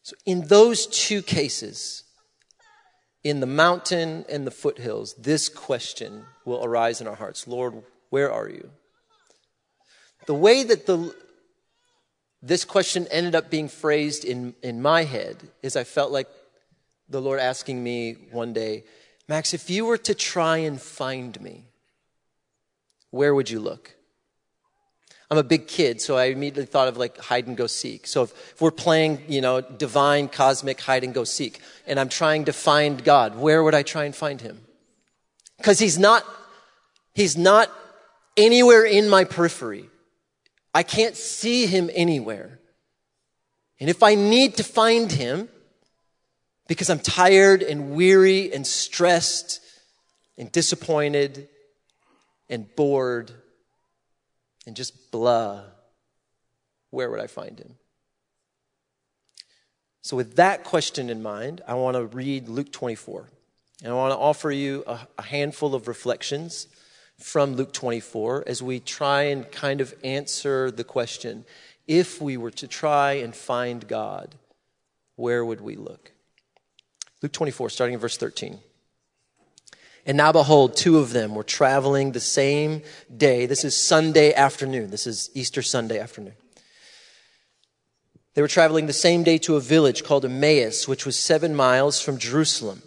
So, 0.03 0.15
in 0.25 0.47
those 0.47 0.85
two 0.85 1.21
cases, 1.21 2.03
in 3.23 3.39
the 3.39 3.47
mountain 3.47 4.23
and 4.29 4.45
the 4.45 4.51
foothills, 4.51 5.15
this 5.15 5.49
question 5.49 6.25
will 6.45 6.63
arise 6.63 7.01
in 7.01 7.07
our 7.07 7.15
hearts 7.15 7.47
Lord, 7.47 7.81
where 8.09 8.31
are 8.31 8.47
you? 8.47 8.69
The 10.27 10.35
way 10.35 10.63
that 10.63 10.85
the, 10.85 11.13
this 12.45 12.63
question 12.63 13.07
ended 13.09 13.33
up 13.33 13.49
being 13.49 13.67
phrased 13.67 14.23
in, 14.23 14.53
in 14.61 14.79
my 14.79 15.03
head 15.03 15.35
is 15.63 15.75
I 15.75 15.83
felt 15.83 16.11
like 16.11 16.27
the 17.09 17.19
Lord 17.19 17.39
asking 17.39 17.83
me 17.83 18.17
one 18.31 18.53
day, 18.53 18.83
Max, 19.27 19.55
if 19.55 19.67
you 19.67 19.83
were 19.85 19.97
to 19.97 20.13
try 20.13 20.57
and 20.57 20.79
find 20.79 21.41
me, 21.41 21.63
where 23.09 23.33
would 23.33 23.49
you 23.49 23.59
look? 23.59 23.95
I'm 25.31 25.39
a 25.39 25.43
big 25.43 25.67
kid, 25.67 26.01
so 26.01 26.17
I 26.17 26.25
immediately 26.25 26.67
thought 26.67 26.87
of 26.87 26.97
like 26.97 27.17
hide 27.17 27.47
and 27.47 27.57
go 27.57 27.65
seek. 27.65 28.05
So 28.05 28.21
if, 28.21 28.31
if, 28.31 28.61
we're 28.61 28.69
playing, 28.69 29.23
you 29.27 29.41
know, 29.41 29.61
divine, 29.61 30.27
cosmic 30.27 30.79
hide 30.79 31.03
and 31.03 31.15
go 31.15 31.23
seek, 31.23 31.59
and 31.87 31.99
I'm 31.99 32.09
trying 32.09 32.45
to 32.45 32.53
find 32.53 33.03
God, 33.03 33.39
where 33.39 33.63
would 33.63 33.73
I 33.73 33.81
try 33.81 34.03
and 34.03 34.15
find 34.15 34.39
him? 34.39 34.61
Because 35.57 35.79
he's 35.79 35.97
not, 35.97 36.23
he's 37.15 37.35
not 37.35 37.71
anywhere 38.37 38.85
in 38.85 39.09
my 39.09 39.23
periphery. 39.23 39.89
I 40.75 40.83
can't 40.83 41.15
see 41.15 41.67
him 41.67 41.89
anywhere. 41.93 42.59
And 43.79 43.89
if 43.89 44.03
I 44.03 44.15
need 44.15 44.57
to 44.57 44.63
find 44.63 45.09
him, 45.09 45.47
because 46.67 46.89
I'm 46.89 46.99
tired 46.99 47.63
and 47.63 47.91
weary 47.91 48.53
and 48.53 48.67
stressed 48.67 49.61
and 50.37 50.51
disappointed 50.51 51.47
and 52.49 52.67
bored 52.75 53.31
and 54.67 54.75
just 54.75 55.11
blah, 55.11 55.63
where 56.89 57.09
would 57.09 57.21
I 57.21 57.27
find 57.27 57.57
him? 57.57 57.75
So, 60.01 60.17
with 60.17 60.35
that 60.35 60.65
question 60.65 61.09
in 61.09 61.23
mind, 61.23 61.61
I 61.65 61.75
want 61.75 61.95
to 61.95 62.05
read 62.05 62.49
Luke 62.49 62.73
24. 62.73 63.29
And 63.81 63.93
I 63.93 63.95
want 63.95 64.11
to 64.11 64.17
offer 64.17 64.51
you 64.51 64.83
a, 64.85 64.99
a 65.17 65.21
handful 65.21 65.73
of 65.73 65.87
reflections 65.87 66.67
from 67.19 67.55
Luke 67.55 67.73
24 67.73 68.43
as 68.47 68.61
we 68.61 68.79
try 68.79 69.23
and 69.23 69.49
kind 69.51 69.81
of 69.81 69.93
answer 70.03 70.69
the 70.71 70.83
question 70.83 71.45
if 71.87 72.21
we 72.21 72.35
were 72.37 72.51
to 72.51 72.67
try 72.67 73.13
and 73.13 73.35
find 73.35 73.87
God, 73.87 74.35
where 75.15 75.45
would 75.45 75.61
we 75.61 75.75
look? 75.75 76.11
Luke 77.21 77.31
24, 77.31 77.69
starting 77.69 77.93
in 77.93 77.99
verse 77.99 78.17
13. 78.17 78.59
And 80.05 80.17
now 80.17 80.31
behold, 80.31 80.75
two 80.75 80.99
of 80.99 81.13
them 81.13 81.33
were 81.33 81.43
traveling 81.43 82.11
the 82.11 82.19
same 82.19 82.83
day. 83.15 83.45
This 83.45 83.63
is 83.63 83.75
Sunday 83.75 84.33
afternoon. 84.33 84.91
This 84.91 85.07
is 85.07 85.31
Easter 85.33 85.61
Sunday 85.61 85.99
afternoon. 85.99 86.35
They 88.35 88.41
were 88.41 88.47
traveling 88.47 88.85
the 88.85 88.93
same 88.93 89.23
day 89.23 89.37
to 89.39 89.55
a 89.55 89.61
village 89.61 90.03
called 90.03 90.25
Emmaus, 90.25 90.87
which 90.87 91.05
was 91.05 91.17
seven 91.17 91.55
miles 91.55 92.01
from 92.01 92.17
Jerusalem. 92.17 92.83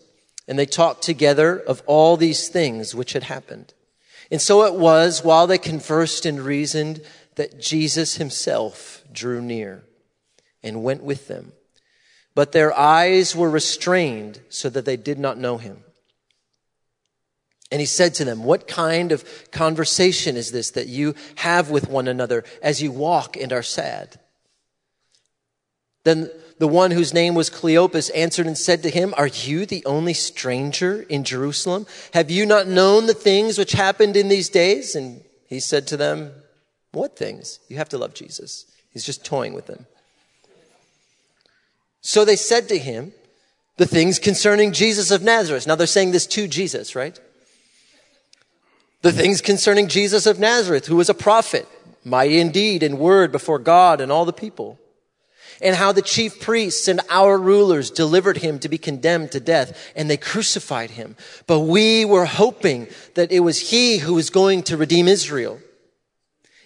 And 0.47 0.59
they 0.59 0.67
talked 0.67 1.03
together 1.03 1.59
of 1.59 1.83
all 1.87 2.17
these 2.17 2.49
things 2.49 2.95
which 2.95 3.15
had 3.15 3.25
happened. 3.25 3.73
And 4.31 4.41
so 4.41 4.65
it 4.65 4.75
was 4.75 5.25
while 5.25 5.47
they 5.47 5.59
conversed 5.59 6.27
and 6.27 6.41
reasoned 6.41 7.01
that 7.37 7.61
Jesus 7.61 8.17
himself 8.17 9.03
drew 9.11 9.41
near 9.41 9.85
and 10.63 10.83
went 10.83 11.03
with 11.03 11.29
them. 11.29 11.53
But 12.35 12.53
their 12.53 12.77
eyes 12.77 13.35
were 13.35 13.51
restrained 13.51 14.41
so 14.49 14.69
that 14.71 14.85
they 14.85 14.97
did 14.97 15.19
not 15.19 15.39
know 15.39 15.57
him. 15.57 15.83
And 17.71 17.81
he 17.81 17.87
said 17.87 18.15
to 18.15 18.25
them, 18.25 18.45
What 18.45 18.67
kind 18.67 19.13
of 19.13 19.51
conversation 19.51 20.37
is 20.37 20.53
this 20.53 20.71
that 20.73 20.87
you 20.89 21.15
have 21.37 21.71
with 21.71 21.89
one 21.89 22.09
another 22.09 22.45
as 22.63 22.83
you 22.83 22.91
walk 22.91 23.37
and 23.37 23.53
are 23.53 23.63
sad? 23.63 24.19
Then 26.05 26.31
the 26.59 26.69
one 26.69 26.91
whose 26.91 27.15
name 27.15 27.35
was 27.35 27.51
Cleopas 27.51 28.11
answered 28.15 28.47
and 28.47 28.59
said 28.59 28.83
to 28.83 28.91
him, 28.91 29.15
Are 29.17 29.29
you 29.29 29.65
the 29.65 29.85
only 29.85 30.13
stranger 30.13 31.03
in 31.03 31.23
Jerusalem? 31.25 31.87
Have 32.15 32.31
you 32.31 32.45
not 32.45 32.67
known 32.67 33.07
the 33.07 33.15
things 33.15 33.59
which 33.59 33.73
happened 33.73 34.17
in 34.17 34.29
these 34.29 34.49
days? 34.49 34.97
And 34.97 35.23
he 35.47 35.61
said 35.61 35.87
to 35.89 35.97
them, 35.97 36.33
What 36.93 37.17
things? 37.17 37.61
You 37.69 37.77
have 37.77 37.89
to 37.91 37.99
love 37.99 38.13
Jesus. 38.13 38.67
He's 38.91 39.05
just 39.05 39.25
toying 39.25 39.55
with 39.55 39.67
them. 39.67 39.87
So 42.01 42.25
they 42.25 42.37
said 42.37 42.69
to 42.69 42.79
him, 42.79 43.13
The 43.77 43.87
things 43.87 44.19
concerning 44.19 44.73
Jesus 44.73 45.13
of 45.13 45.23
Nazareth. 45.23 45.67
Now 45.67 45.77
they're 45.77 45.87
saying 45.87 46.11
this 46.11 46.27
to 46.29 46.49
Jesus, 46.49 46.97
right? 46.97 47.19
The 49.03 49.13
things 49.13 49.41
concerning 49.41 49.87
Jesus 49.87 50.27
of 50.27 50.41
Nazareth, 50.41 50.87
who 50.87 50.97
was 50.97 51.09
a 51.09 51.15
prophet, 51.15 51.69
mighty 52.05 52.41
indeed 52.41 52.83
in 52.83 52.99
word 52.99 53.31
before 53.31 53.61
God 53.61 54.01
and 54.01 54.11
all 54.11 54.25
the 54.25 54.33
people. 54.33 54.81
And 55.61 55.75
how 55.75 55.93
the 55.93 56.03
chief 56.03 56.41
priests 56.41 56.87
and 56.87 57.01
our 57.11 57.37
rulers 57.37 57.91
delivered 57.91 58.39
him 58.39 58.59
to 58.61 58.69
be 58.69 58.79
condemned 58.79 59.33
to 59.33 59.41
death 59.41 59.77
and 59.97 60.09
they 60.09 60.17
crucified 60.17 60.91
him. 60.91 61.17
But 61.47 61.61
we 61.61 62.05
were 62.05 62.27
hoping 62.27 62.87
that 63.15 63.33
it 63.33 63.41
was 63.41 63.71
he 63.71 63.99
who 63.99 64.15
was 64.15 64.31
going 64.31 64.63
to 64.65 64.77
redeem 64.77 65.09
Israel. 65.09 65.59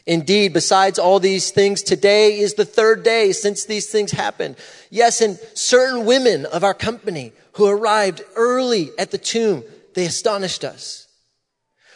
Indeed, 0.04 0.52
besides 0.52 0.98
all 0.98 1.20
these 1.20 1.52
things, 1.52 1.82
today 1.82 2.38
is 2.38 2.54
the 2.54 2.64
third 2.64 3.04
day 3.04 3.32
since 3.32 3.64
these 3.64 3.86
things 3.86 4.10
happened. 4.10 4.56
Yes, 4.90 5.20
and 5.20 5.38
certain 5.54 6.04
women 6.04 6.44
of 6.46 6.64
our 6.64 6.74
company 6.74 7.32
who 7.52 7.66
arrived 7.66 8.22
early 8.34 8.90
at 8.98 9.12
the 9.12 9.18
tomb, 9.18 9.62
they 9.94 10.04
astonished 10.04 10.64
us. 10.64 11.06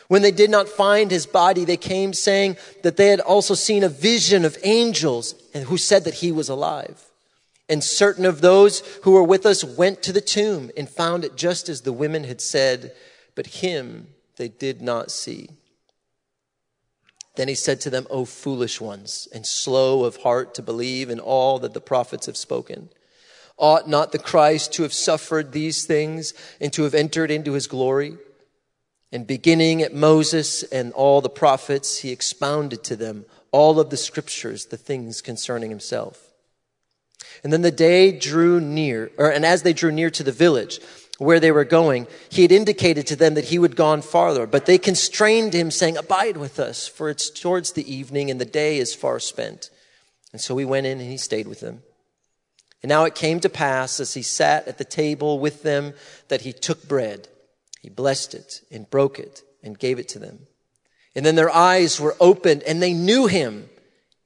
When 0.09 0.23
they 0.23 0.31
did 0.31 0.51
not 0.51 0.69
find 0.69 1.11
his 1.11 1.27
body, 1.27 1.65
they 1.65 1.77
came 1.77 2.13
saying 2.13 2.59
that 2.85 2.97
they 2.97 3.09
had 3.09 3.19
also 3.19 3.55
seen 3.55 3.83
a 3.83 3.89
vision 3.89 4.45
of 4.45 4.57
angels 4.63 5.33
and 5.57 5.65
who 5.65 5.79
said 5.79 6.05
that 6.05 6.17
he 6.17 6.31
was 6.31 6.51
alive. 6.51 7.03
And 7.67 7.83
certain 7.83 8.27
of 8.27 8.43
those 8.43 8.81
who 9.05 9.13
were 9.13 9.23
with 9.23 9.47
us 9.47 9.65
went 9.65 10.03
to 10.03 10.13
the 10.13 10.21
tomb 10.21 10.71
and 10.77 10.87
found 10.87 11.25
it 11.25 11.35
just 11.35 11.71
as 11.71 11.81
the 11.81 11.95
women 11.95 12.25
had 12.25 12.43
said, 12.43 12.93
but 13.35 13.47
him 13.47 14.09
they 14.37 14.49
did 14.49 14.83
not 14.83 15.11
see. 15.11 15.49
Then 17.37 17.49
he 17.49 17.55
said 17.55 17.81
to 17.81 17.91
them, 17.91 18.07
O 18.11 18.27
foolish 18.27 18.83
ones, 18.83 19.29
and 19.33 19.47
slow 19.47 20.05
of 20.05 20.17
heart 20.17 20.53
to 20.57 20.63
believe 20.63 21.09
in 21.09 21.21
all 21.21 21.59
that 21.61 21.73
the 21.73 21.81
prophets 21.81 22.27
have 22.27 22.37
spoken. 22.37 22.91
Ought 23.57 23.89
not 23.89 24.13
the 24.13 24.19
Christ 24.19 24.75
to 24.75 24.83
have 24.83 24.93
suffered 24.93 25.53
these 25.53 25.87
things 25.87 26.35
and 26.61 26.71
to 26.75 26.83
have 26.83 26.95
entered 26.95 27.31
into 27.31 27.55
his 27.55 27.67
glory? 27.67 28.19
And 29.11 29.27
beginning 29.27 29.81
at 29.81 29.95
Moses 29.95 30.65
and 30.65 30.93
all 30.93 31.23
the 31.23 31.31
prophets, 31.31 32.01
he 32.01 32.11
expounded 32.11 32.85
to 32.85 32.97
them 32.97 33.25
all 33.53 33.81
of 33.81 33.91
the 33.91 33.97
scriptures, 33.97 34.67
the 34.67 34.77
things 34.77 35.21
concerning 35.21 35.71
himself. 35.71 36.23
And 37.43 37.53
then 37.53 37.63
the 37.63 37.71
day 37.71 38.17
drew 38.17 38.61
near, 38.61 39.11
or, 39.19 39.31
and 39.31 39.45
as 39.45 39.63
they 39.63 39.73
drew 39.73 39.93
near 39.93 40.11
to 40.11 40.23
the 40.23 40.33
village 40.33 40.81
where 41.19 41.41
they 41.41 41.51
were 41.51 41.65
going, 41.65 42.07
he 42.29 42.43
had 42.43 42.53
indicated 42.53 43.07
to 43.07 43.17
them 43.17 43.35
that 43.35 43.47
he 43.47 43.59
would 43.59 43.77
gone 43.77 44.03
farther, 44.03 44.47
but 44.47 44.67
they 44.67 44.79
constrained 44.79 45.55
him 45.55 45.71
saying, 45.71 45.97
abide 45.97 46.37
with 46.37 46.61
us, 46.61 46.87
for 46.87 47.09
it's 47.09 47.31
towards 47.31 47.73
the 47.73 47.91
evening 47.93 48.31
and 48.31 48.41
the 48.41 48.45
day 48.45 48.79
is 48.79 48.95
far 48.95 49.19
spent. 49.19 49.71
And 50.33 50.41
so 50.41 50.57
he 50.57 50.65
went 50.65 50.87
in 50.87 51.01
and 51.01 51.11
he 51.11 51.17
stayed 51.17 51.49
with 51.49 51.61
them. 51.61 51.83
And 52.83 52.91
now 52.91 53.05
it 53.05 53.15
came 53.15 53.41
to 53.41 53.49
pass 53.49 54.01
as 54.01 54.15
he 54.15 54.23
sat 54.23 54.69
at 54.69 54.79
the 54.79 54.85
table 54.85 55.39
with 55.39 55.63
them 55.63 55.95
that 56.29 56.43
he 56.43 56.53
took 56.53 56.87
bread 56.87 57.29
he 57.87 57.91
blessed 57.91 58.35
it 58.35 58.63
and 58.69 58.91
broke 58.91 59.21
it 59.21 59.45
and 59.63 59.79
gave 59.79 60.01
it 60.01 60.09
to 60.09 60.19
them. 60.19 60.49
And 61.17 61.25
then 61.25 61.35
their 61.35 61.51
eyes 61.51 61.99
were 61.99 62.15
opened 62.21 62.63
and 62.65 62.81
they 62.81 62.93
knew 62.93 63.27
him. 63.27 63.71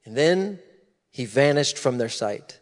And 0.03 0.15
then 0.15 0.59
he 1.09 1.23
vanished 1.23 1.77
from 1.77 1.97
their 1.97 2.09
sight. 2.09 2.59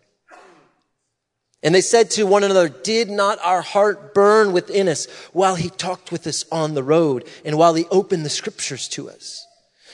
And 1.64 1.74
they 1.74 1.82
said 1.82 2.12
to 2.12 2.26
one 2.26 2.44
another, 2.44 2.70
Did 2.70 3.10
not 3.10 3.40
our 3.44 3.62
heart 3.62 4.14
burn 4.14 4.54
within 4.54 4.88
us 4.88 5.08
while 5.34 5.56
he 5.56 5.70
talked 5.70 6.12
with 6.12 6.28
us 6.28 6.46
on 6.52 6.76
the 6.76 6.84
road 6.84 7.28
and 7.44 7.58
while 7.58 7.74
he 7.74 7.86
opened 7.90 8.24
the 8.24 8.30
scriptures 8.30 8.88
to 8.90 9.10
us? 9.10 9.46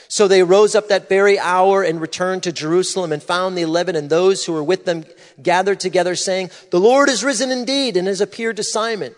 So 0.06 0.28
they 0.28 0.44
rose 0.44 0.76
up 0.76 0.88
that 0.88 1.08
very 1.08 1.38
hour 1.38 1.82
and 1.82 2.00
returned 2.00 2.44
to 2.44 2.52
Jerusalem 2.52 3.10
and 3.10 3.22
found 3.22 3.56
the 3.56 3.62
eleven 3.62 3.96
and 3.96 4.08
those 4.08 4.44
who 4.44 4.52
were 4.52 4.62
with 4.62 4.84
them 4.84 5.04
gathered 5.42 5.80
together 5.80 6.14
saying, 6.14 6.50
The 6.70 6.78
Lord 6.78 7.08
is 7.08 7.24
risen 7.24 7.50
indeed 7.50 7.96
and 7.96 8.06
has 8.06 8.20
appeared 8.20 8.58
to 8.58 8.62
Simon. 8.62 9.16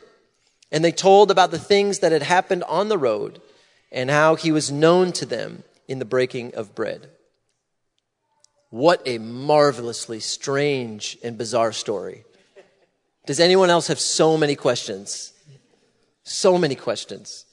And 0.70 0.82
they 0.82 0.92
told 0.92 1.30
about 1.30 1.50
the 1.50 1.58
things 1.58 1.98
that 1.98 2.12
had 2.12 2.22
happened 2.22 2.64
on 2.64 2.88
the 2.88 2.96
road 2.98 3.42
and 3.90 4.10
how 4.10 4.34
he 4.34 4.52
was 4.52 4.70
known 4.70 5.12
to 5.12 5.26
them 5.26 5.64
in 5.86 5.98
the 5.98 6.04
breaking 6.04 6.54
of 6.54 6.74
bread. 6.74 7.08
What 8.70 9.02
a 9.06 9.18
marvelously 9.18 10.20
strange 10.20 11.16
and 11.24 11.38
bizarre 11.38 11.72
story. 11.72 12.24
Does 13.26 13.40
anyone 13.40 13.70
else 13.70 13.88
have 13.88 14.00
so 14.00 14.36
many 14.36 14.54
questions? 14.54 15.32
So 16.24 16.58
many 16.58 16.74
questions. 16.74 17.46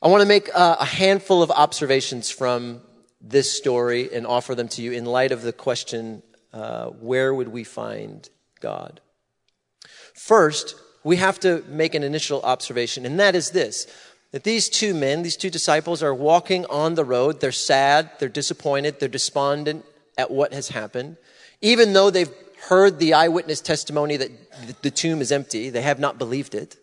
I 0.00 0.08
want 0.08 0.22
to 0.22 0.28
make 0.28 0.48
a 0.54 0.84
handful 0.84 1.42
of 1.42 1.50
observations 1.50 2.30
from 2.30 2.80
this 3.20 3.52
story 3.52 4.12
and 4.12 4.26
offer 4.26 4.54
them 4.54 4.68
to 4.68 4.82
you 4.82 4.92
in 4.92 5.04
light 5.04 5.32
of 5.32 5.42
the 5.42 5.52
question 5.52 6.22
uh, 6.52 6.86
where 6.86 7.32
would 7.32 7.48
we 7.48 7.64
find 7.64 8.28
God? 8.60 9.00
First, 10.14 10.74
we 11.04 11.16
have 11.16 11.40
to 11.40 11.62
make 11.68 11.94
an 11.94 12.02
initial 12.02 12.42
observation, 12.42 13.06
and 13.06 13.18
that 13.20 13.34
is 13.34 13.50
this 13.50 13.86
that 14.32 14.44
these 14.44 14.68
two 14.68 14.94
men, 14.94 15.22
these 15.22 15.36
two 15.36 15.50
disciples, 15.50 16.02
are 16.02 16.14
walking 16.14 16.66
on 16.66 16.94
the 16.94 17.04
road. 17.04 17.40
They're 17.40 17.52
sad, 17.52 18.10
they're 18.18 18.28
disappointed, 18.28 18.98
they're 18.98 19.08
despondent 19.08 19.84
at 20.18 20.30
what 20.30 20.52
has 20.52 20.68
happened. 20.68 21.16
Even 21.60 21.92
though 21.92 22.10
they've 22.10 22.32
heard 22.68 22.98
the 22.98 23.14
eyewitness 23.14 23.60
testimony 23.60 24.16
that 24.16 24.82
the 24.82 24.90
tomb 24.90 25.20
is 25.20 25.32
empty. 25.32 25.70
They 25.70 25.82
have 25.82 25.98
not 25.98 26.18
believed 26.18 26.54
it, 26.54 26.76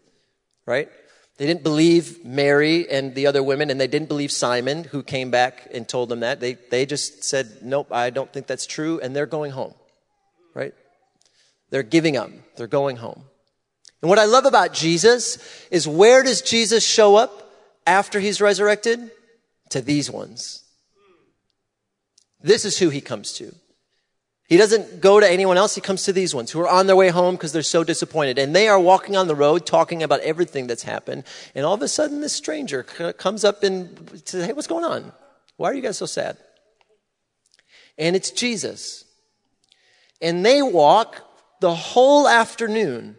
right? 0.66 0.90
They 1.38 1.46
didn't 1.46 1.64
believe 1.64 2.26
Mary 2.26 2.90
and 2.90 3.16
the 3.16 3.28
other 3.28 3.42
women, 3.42 3.70
and 3.70 3.80
they 3.80 3.88
didn't 3.88 4.10
believe 4.10 4.32
Simon, 4.32 4.84
who 4.84 5.04
came 5.04 5.32
back 5.32 5.70
and 5.74 5.88
told 5.88 6.10
them 6.10 6.20
that. 6.20 6.42
They, 6.42 6.56
they 6.70 6.86
just 6.86 7.24
said, 7.24 7.60
Nope, 7.62 7.88
I 7.92 8.10
don't 8.10 8.32
think 8.32 8.48
that's 8.48 8.66
true, 8.66 9.00
and 9.02 9.16
they're 9.16 9.26
going 9.26 9.52
home, 9.52 9.74
right? 10.54 10.74
They're 11.70 11.84
giving 11.84 12.18
up. 12.18 12.30
They're 12.58 12.68
going 12.68 12.98
home. 12.98 13.24
And 14.02 14.10
what 14.10 14.20
I 14.20 14.26
love 14.26 14.46
about 14.46 14.74
Jesus 14.74 15.38
is 15.72 15.88
where 15.88 16.24
does 16.24 16.42
Jesus 16.42 16.86
show 16.86 17.16
up 17.16 17.52
after 17.86 18.20
he's 18.20 18.42
resurrected? 18.42 19.12
To 19.72 19.82
these 19.82 20.10
ones. 20.10 20.64
This 22.42 22.66
is 22.66 22.80
who 22.80 22.90
he 22.90 23.02
comes 23.02 23.34
to. 23.34 23.54
He 24.48 24.58
doesn't 24.58 25.00
go 25.00 25.20
to 25.20 25.30
anyone 25.30 25.58
else. 25.58 25.76
He 25.76 25.82
comes 25.82 26.04
to 26.06 26.14
these 26.14 26.34
ones 26.34 26.50
who 26.50 26.60
are 26.62 26.68
on 26.68 26.88
their 26.88 26.96
way 26.96 27.10
home 27.10 27.36
because 27.36 27.52
they're 27.52 27.62
so 27.62 27.84
disappointed. 27.84 28.40
And 28.40 28.56
they 28.56 28.68
are 28.68 28.80
walking 28.80 29.16
on 29.16 29.28
the 29.28 29.36
road 29.36 29.68
talking 29.68 30.02
about 30.02 30.22
everything 30.22 30.66
that's 30.66 30.82
happened. 30.82 31.24
And 31.54 31.68
all 31.68 31.76
of 31.76 31.84
a 31.84 31.88
sudden, 31.88 32.22
this 32.22 32.34
stranger 32.34 32.82
comes 32.82 33.44
up 33.44 33.62
and 33.62 34.22
says, 34.26 34.48
Hey, 34.48 34.54
what's 34.54 34.68
going 34.68 34.86
on? 34.86 35.12
Why 35.58 35.70
are 35.70 35.74
you 35.76 35.84
guys 35.84 36.00
so 36.00 36.08
sad? 36.08 36.38
And 38.00 38.16
it's 38.16 38.32
Jesus. 38.32 39.06
And 40.20 40.44
they 40.44 40.64
walk 40.64 41.22
the 41.60 41.76
whole 41.76 42.28
afternoon 42.28 43.18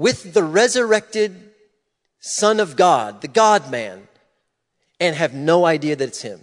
with 0.00 0.32
the 0.32 0.42
resurrected 0.42 1.52
Son 2.20 2.58
of 2.58 2.74
God, 2.74 3.20
the 3.20 3.28
God 3.28 3.70
man, 3.70 4.08
and 4.98 5.14
have 5.14 5.34
no 5.34 5.66
idea 5.66 5.94
that 5.94 6.08
it's 6.08 6.22
him. 6.22 6.40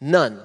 None. 0.00 0.40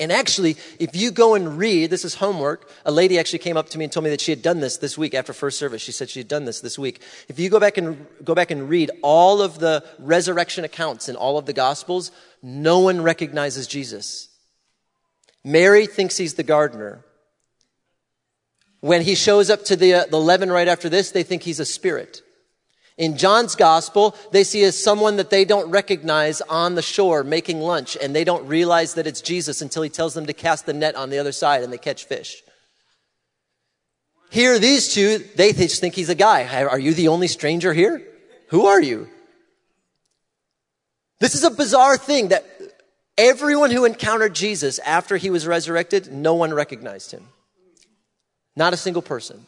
And 0.00 0.10
actually, 0.10 0.56
if 0.78 0.96
you 0.96 1.10
go 1.10 1.34
and 1.34 1.58
read, 1.58 1.90
this 1.90 2.06
is 2.06 2.14
homework. 2.14 2.70
A 2.86 2.90
lady 2.90 3.18
actually 3.18 3.40
came 3.40 3.58
up 3.58 3.68
to 3.68 3.76
me 3.76 3.84
and 3.84 3.92
told 3.92 4.04
me 4.04 4.10
that 4.10 4.22
she 4.22 4.32
had 4.32 4.40
done 4.40 4.60
this 4.60 4.78
this 4.78 4.96
week 4.96 5.12
after 5.12 5.34
first 5.34 5.58
service. 5.58 5.82
She 5.82 5.92
said 5.92 6.08
she 6.08 6.20
had 6.20 6.28
done 6.28 6.46
this 6.46 6.60
this 6.60 6.78
week. 6.78 7.02
If 7.28 7.38
you 7.38 7.50
go 7.50 7.60
back 7.60 7.76
and 7.76 8.06
go 8.24 8.34
back 8.34 8.50
and 8.50 8.70
read 8.70 8.90
all 9.02 9.42
of 9.42 9.58
the 9.58 9.84
resurrection 9.98 10.64
accounts 10.64 11.06
in 11.06 11.16
all 11.16 11.36
of 11.36 11.44
the 11.44 11.52
gospels, 11.52 12.12
no 12.42 12.78
one 12.78 13.02
recognizes 13.02 13.66
Jesus. 13.66 14.30
Mary 15.44 15.84
thinks 15.86 16.16
he's 16.16 16.32
the 16.32 16.42
gardener. 16.42 17.04
When 18.82 19.02
he 19.02 19.14
shows 19.14 19.48
up 19.48 19.64
to 19.66 19.76
the, 19.76 19.94
uh, 19.94 20.04
the 20.06 20.16
eleven 20.16 20.50
right 20.50 20.66
after 20.66 20.88
this, 20.88 21.12
they 21.12 21.22
think 21.22 21.44
he's 21.44 21.60
a 21.60 21.64
spirit. 21.64 22.20
In 22.98 23.16
John's 23.16 23.54
gospel, 23.54 24.16
they 24.32 24.42
see 24.42 24.64
as 24.64 24.76
someone 24.76 25.16
that 25.16 25.30
they 25.30 25.44
don't 25.44 25.70
recognize 25.70 26.40
on 26.40 26.74
the 26.74 26.82
shore 26.82 27.22
making 27.22 27.60
lunch, 27.60 27.96
and 28.02 28.12
they 28.14 28.24
don't 28.24 28.46
realize 28.48 28.94
that 28.94 29.06
it's 29.06 29.20
Jesus 29.20 29.62
until 29.62 29.82
he 29.82 29.88
tells 29.88 30.14
them 30.14 30.26
to 30.26 30.32
cast 30.32 30.66
the 30.66 30.72
net 30.72 30.96
on 30.96 31.10
the 31.10 31.18
other 31.18 31.30
side 31.30 31.62
and 31.62 31.72
they 31.72 31.78
catch 31.78 32.06
fish. 32.06 32.42
Here, 34.30 34.58
these 34.58 34.92
two, 34.92 35.18
they 35.36 35.52
just 35.52 35.80
think 35.80 35.94
he's 35.94 36.08
a 36.08 36.16
guy. 36.16 36.64
Are 36.64 36.78
you 36.78 36.92
the 36.92 37.08
only 37.08 37.28
stranger 37.28 37.72
here? 37.72 38.02
Who 38.48 38.66
are 38.66 38.80
you? 38.80 39.08
This 41.20 41.36
is 41.36 41.44
a 41.44 41.50
bizarre 41.52 41.96
thing 41.96 42.28
that 42.28 42.44
everyone 43.16 43.70
who 43.70 43.84
encountered 43.84 44.34
Jesus 44.34 44.80
after 44.80 45.18
he 45.18 45.30
was 45.30 45.46
resurrected, 45.46 46.12
no 46.12 46.34
one 46.34 46.52
recognized 46.52 47.12
him. 47.12 47.28
Not 48.54 48.72
a 48.72 48.76
single 48.76 49.02
person. 49.02 49.46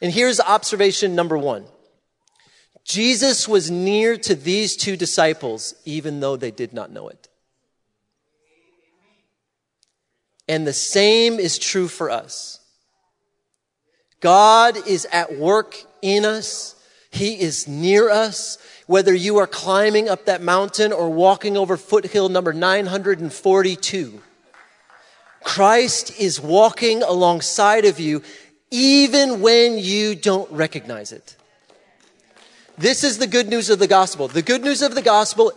And 0.00 0.12
here's 0.12 0.40
observation 0.40 1.14
number 1.14 1.36
one. 1.36 1.64
Jesus 2.84 3.46
was 3.46 3.70
near 3.70 4.16
to 4.16 4.34
these 4.34 4.76
two 4.76 4.96
disciples, 4.96 5.74
even 5.84 6.20
though 6.20 6.36
they 6.36 6.50
did 6.50 6.72
not 6.72 6.90
know 6.90 7.08
it. 7.08 7.28
And 10.48 10.66
the 10.66 10.72
same 10.72 11.34
is 11.34 11.58
true 11.58 11.88
for 11.88 12.10
us. 12.10 12.60
God 14.20 14.76
is 14.86 15.06
at 15.12 15.36
work 15.36 15.76
in 16.00 16.24
us. 16.24 16.74
He 17.10 17.40
is 17.40 17.68
near 17.68 18.08
us. 18.08 18.56
Whether 18.86 19.14
you 19.14 19.36
are 19.36 19.46
climbing 19.46 20.08
up 20.08 20.24
that 20.24 20.42
mountain 20.42 20.92
or 20.92 21.10
walking 21.10 21.56
over 21.58 21.76
foothill 21.76 22.30
number 22.30 22.54
942, 22.54 24.22
Christ 25.42 26.18
is 26.18 26.40
walking 26.40 27.02
alongside 27.02 27.84
of 27.84 28.00
you 28.00 28.22
even 28.70 29.40
when 29.40 29.78
you 29.78 30.14
don't 30.14 30.50
recognize 30.52 31.12
it. 31.12 31.36
This 32.76 33.02
is 33.02 33.18
the 33.18 33.26
good 33.26 33.48
news 33.48 33.70
of 33.70 33.78
the 33.78 33.86
gospel. 33.86 34.28
The 34.28 34.42
good 34.42 34.62
news 34.62 34.82
of 34.82 34.94
the 34.94 35.02
gospel 35.02 35.52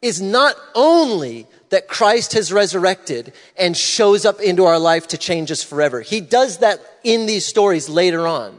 is 0.00 0.22
not 0.22 0.54
only 0.74 1.46
that 1.70 1.88
Christ 1.88 2.32
has 2.32 2.52
resurrected 2.52 3.32
and 3.56 3.76
shows 3.76 4.24
up 4.24 4.40
into 4.40 4.64
our 4.64 4.78
life 4.78 5.08
to 5.08 5.18
change 5.18 5.50
us 5.50 5.62
forever. 5.62 6.00
He 6.00 6.20
does 6.20 6.58
that 6.58 6.80
in 7.04 7.26
these 7.26 7.44
stories 7.44 7.88
later 7.88 8.26
on. 8.26 8.58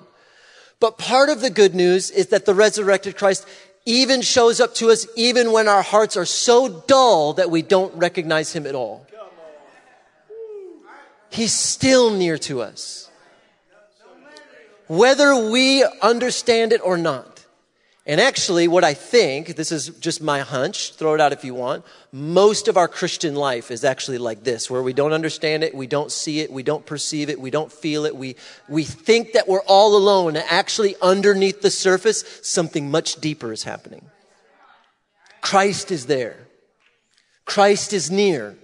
But 0.79 0.97
part 0.97 1.29
of 1.29 1.41
the 1.41 1.49
good 1.49 1.73
news 1.73 2.11
is 2.11 2.27
that 2.27 2.45
the 2.45 2.53
resurrected 2.53 3.17
Christ 3.17 3.47
even 3.85 4.21
shows 4.21 4.59
up 4.59 4.75
to 4.75 4.91
us 4.91 5.07
even 5.15 5.51
when 5.51 5.67
our 5.67 5.81
hearts 5.81 6.15
are 6.15 6.25
so 6.25 6.83
dull 6.87 7.33
that 7.33 7.49
we 7.49 7.61
don't 7.61 7.95
recognize 7.95 8.53
him 8.53 8.67
at 8.67 8.75
all. 8.75 9.05
He's 11.29 11.53
still 11.53 12.11
near 12.11 12.37
to 12.39 12.61
us 12.61 13.09
whether 14.89 15.35
we 15.35 15.85
understand 16.01 16.73
it 16.73 16.81
or 16.83 16.97
not. 16.97 17.45
And 18.07 18.19
actually, 18.19 18.67
what 18.67 18.83
I 18.83 18.95
think, 18.95 19.55
this 19.55 19.71
is 19.71 19.89
just 19.99 20.19
my 20.19 20.39
hunch, 20.39 20.95
throw 20.95 21.13
it 21.13 21.21
out 21.21 21.31
if 21.31 21.45
you 21.45 21.53
want, 21.53 21.85
most 22.11 22.67
of 22.67 22.75
our 22.75 22.87
Christian 22.87 23.35
life 23.35 23.69
is 23.69 23.83
actually 23.83 24.17
like 24.17 24.43
this, 24.43 24.67
where 24.67 24.81
we 24.81 24.93
don't 24.93 25.13
understand 25.13 25.63
it, 25.63 25.75
we 25.75 25.85
don't 25.85 26.11
see 26.11 26.39
it, 26.39 26.51
we 26.51 26.63
don't 26.63 26.87
perceive 26.87 27.29
it, 27.29 27.39
we 27.39 27.51
don't 27.51 27.71
feel 27.71 28.05
it, 28.05 28.15
we, 28.15 28.35
we 28.67 28.83
think 28.83 29.33
that 29.33 29.47
we're 29.47 29.61
all 29.67 29.95
alone, 29.95 30.35
and 30.35 30.45
actually 30.49 30.95
underneath 31.03 31.61
the 31.61 31.69
surface, 31.69 32.23
something 32.41 32.89
much 32.89 33.17
deeper 33.17 33.53
is 33.53 33.61
happening. 33.61 34.09
Christ 35.41 35.91
is 35.91 36.07
there. 36.07 36.47
Christ 37.45 37.93
is 37.93 38.09
near 38.09 38.55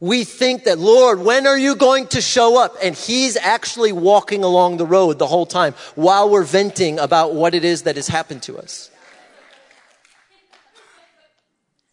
we 0.00 0.24
think 0.24 0.64
that, 0.64 0.78
Lord, 0.78 1.20
when 1.20 1.46
are 1.46 1.58
you 1.58 1.76
going 1.76 2.06
to 2.08 2.22
show 2.22 2.58
up? 2.58 2.74
And 2.82 2.96
He's 2.96 3.36
actually 3.36 3.92
walking 3.92 4.42
along 4.42 4.78
the 4.78 4.86
road 4.86 5.18
the 5.18 5.26
whole 5.26 5.46
time 5.46 5.74
while 5.94 6.30
we're 6.30 6.42
venting 6.42 6.98
about 6.98 7.34
what 7.34 7.54
it 7.54 7.64
is 7.64 7.82
that 7.82 7.96
has 7.96 8.08
happened 8.08 8.42
to 8.44 8.58
us. 8.58 8.90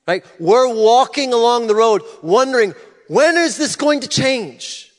Right? 0.07 0.25
We're 0.39 0.73
walking 0.73 1.33
along 1.33 1.67
the 1.67 1.75
road 1.75 2.01
wondering, 2.21 2.73
when 3.09 3.35
is 3.35 3.57
this 3.57 3.75
going 3.75 3.99
to 3.99 4.07
change? 4.07 4.89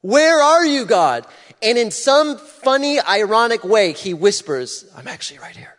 Where 0.00 0.40
are 0.40 0.64
you, 0.64 0.86
God? 0.86 1.26
And 1.62 1.76
in 1.76 1.90
some 1.90 2.38
funny, 2.38 2.98
ironic 2.98 3.62
way, 3.62 3.92
He 3.92 4.14
whispers, 4.14 4.86
I'm 4.96 5.06
actually 5.06 5.40
right 5.40 5.54
here. 5.54 5.74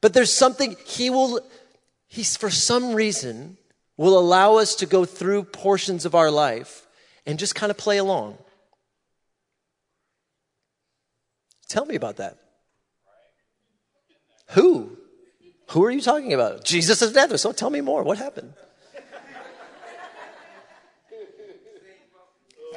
But 0.00 0.14
there's 0.14 0.32
something 0.32 0.76
He 0.86 1.10
will, 1.10 1.40
He's, 2.08 2.36
for 2.36 2.50
some 2.50 2.94
reason, 2.94 3.58
will 3.96 4.18
allow 4.18 4.56
us 4.56 4.74
to 4.76 4.86
go 4.86 5.04
through 5.04 5.44
portions 5.44 6.06
of 6.06 6.14
our 6.14 6.30
life 6.30 6.86
and 7.26 7.38
just 7.38 7.54
kind 7.54 7.70
of 7.70 7.76
play 7.76 7.98
along. 7.98 8.38
Tell 11.68 11.84
me 11.84 11.96
about 11.96 12.16
that. 12.16 12.38
Who? 14.52 14.96
Who 15.70 15.84
are 15.84 15.90
you 15.90 16.00
talking 16.00 16.32
about? 16.32 16.64
Jesus 16.64 17.02
of 17.02 17.14
Nazareth. 17.14 17.42
So 17.42 17.52
tell 17.52 17.68
me 17.68 17.82
more. 17.82 18.02
What 18.02 18.16
happened? 18.16 18.54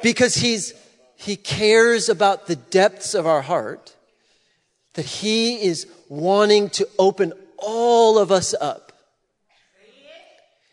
Because 0.02 0.34
he's, 0.34 0.74
he 1.16 1.36
cares 1.36 2.08
about 2.08 2.48
the 2.48 2.56
depths 2.56 3.14
of 3.14 3.24
our 3.24 3.40
heart, 3.40 3.94
that 4.94 5.06
he 5.06 5.62
is 5.62 5.86
wanting 6.08 6.68
to 6.70 6.88
open 6.98 7.32
all 7.56 8.18
of 8.18 8.32
us 8.32 8.52
up 8.60 8.81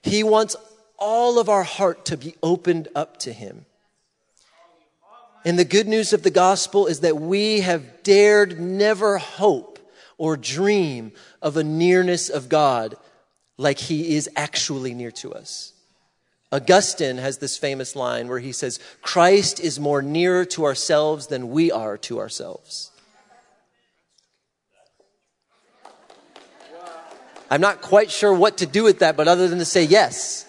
he 0.04 0.24
wants 0.24 0.56
all 1.00 1.40
of 1.40 1.50
our 1.50 1.64
heart 1.64 2.06
to 2.06 2.18
be 2.18 2.36
opened 2.44 2.90
up 2.94 3.18
to 3.20 3.34
Him. 3.34 3.66
And 5.46 5.58
the 5.58 5.66
good 5.66 5.88
news 5.88 6.12
of 6.12 6.24
the 6.24 6.30
gospel 6.30 6.88
is 6.88 7.00
that 7.00 7.16
we 7.18 7.62
have 7.62 8.04
dared 8.04 8.60
never 8.60 9.18
hope 9.18 9.80
or 10.18 10.36
dream 10.36 11.14
of 11.42 11.56
a 11.56 11.64
nearness 11.64 12.28
of 12.28 12.50
God 12.50 12.96
like 13.58 13.80
He 13.80 14.16
is 14.16 14.30
actually 14.36 14.94
near 14.94 15.12
to 15.12 15.34
us. 15.34 15.74
Augustine 16.52 17.18
has 17.18 17.38
this 17.38 17.58
famous 17.58 17.96
line 17.96 18.28
where 18.28 18.40
he 18.40 18.52
says, 18.52 18.80
Christ 19.04 19.60
is 19.60 19.80
more 19.80 20.02
nearer 20.02 20.46
to 20.46 20.66
ourselves 20.66 21.28
than 21.28 21.52
we 21.52 21.72
are 21.72 21.96
to 22.00 22.20
ourselves. 22.20 22.89
I'm 27.50 27.62
not 27.62 27.82
quite 27.82 28.12
sure 28.12 28.34
what 28.34 28.58
to 28.58 28.66
do 28.66 28.84
with 28.84 29.00
that, 29.00 29.18
but 29.18 29.28
other 29.28 29.48
than 29.48 29.60
to 29.60 29.66
say 29.66 29.84
yes. 29.84 30.46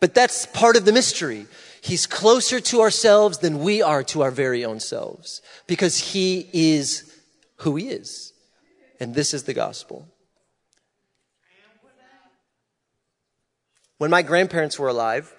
But 0.00 0.14
that's 0.14 0.46
part 0.46 0.76
of 0.76 0.84
the 0.84 0.92
mystery. 0.92 1.46
He's 1.80 2.06
closer 2.06 2.60
to 2.60 2.80
ourselves 2.80 3.38
than 3.38 3.60
we 3.60 3.82
are 3.82 4.02
to 4.04 4.22
our 4.22 4.30
very 4.30 4.64
own 4.64 4.80
selves 4.80 5.42
because 5.66 5.98
he 5.98 6.48
is 6.52 7.14
who 7.56 7.76
he 7.76 7.88
is. 7.88 8.32
And 9.00 9.14
this 9.14 9.34
is 9.34 9.42
the 9.42 9.54
gospel. 9.54 10.08
When 13.98 14.10
my 14.10 14.22
grandparents 14.22 14.78
were 14.78 14.88
alive, 14.88 15.32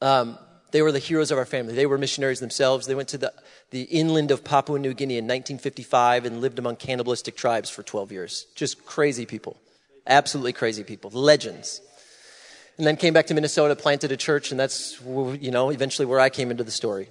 um, 0.00 0.38
they 0.72 0.82
were 0.82 0.90
the 0.90 0.98
heroes 0.98 1.30
of 1.30 1.38
our 1.38 1.44
family. 1.44 1.74
They 1.74 1.86
were 1.86 1.98
missionaries 1.98 2.40
themselves. 2.40 2.86
They 2.86 2.94
went 2.94 3.08
to 3.10 3.18
the, 3.18 3.32
the 3.70 3.82
inland 3.82 4.30
of 4.30 4.42
Papua 4.42 4.78
New 4.78 4.94
Guinea 4.94 5.18
in 5.18 5.24
1955 5.24 6.24
and 6.24 6.40
lived 6.40 6.58
among 6.58 6.76
cannibalistic 6.76 7.36
tribes 7.36 7.70
for 7.70 7.82
12 7.82 8.10
years. 8.10 8.46
Just 8.54 8.84
crazy 8.84 9.26
people. 9.26 9.58
Absolutely 10.06 10.54
crazy 10.54 10.82
people. 10.82 11.10
Legends. 11.10 11.82
And 12.78 12.86
then 12.86 12.96
came 12.96 13.12
back 13.12 13.26
to 13.26 13.34
Minnesota, 13.34 13.76
planted 13.76 14.12
a 14.12 14.16
church, 14.16 14.50
and 14.50 14.58
that's, 14.58 14.98
you 15.02 15.50
know, 15.50 15.68
eventually 15.68 16.06
where 16.06 16.18
I 16.18 16.30
came 16.30 16.50
into 16.50 16.64
the 16.64 16.70
story. 16.70 17.08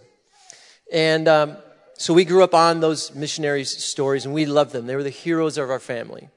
And 0.91 1.27
um, 1.27 1.57
so 1.93 2.15
we 2.15 2.25
grew 2.25 2.43
up 2.43 2.55
on 2.55 2.79
those 2.79 3.13
missionaries' 3.13 3.77
stories, 3.83 4.25
and 4.25 4.33
we 4.33 4.47
loved 4.47 4.73
them. 4.73 4.87
They 4.87 4.95
were 4.95 5.03
the 5.03 5.11
heroes 5.11 5.59
of 5.59 5.69
our 5.69 5.79
family. 5.79 6.29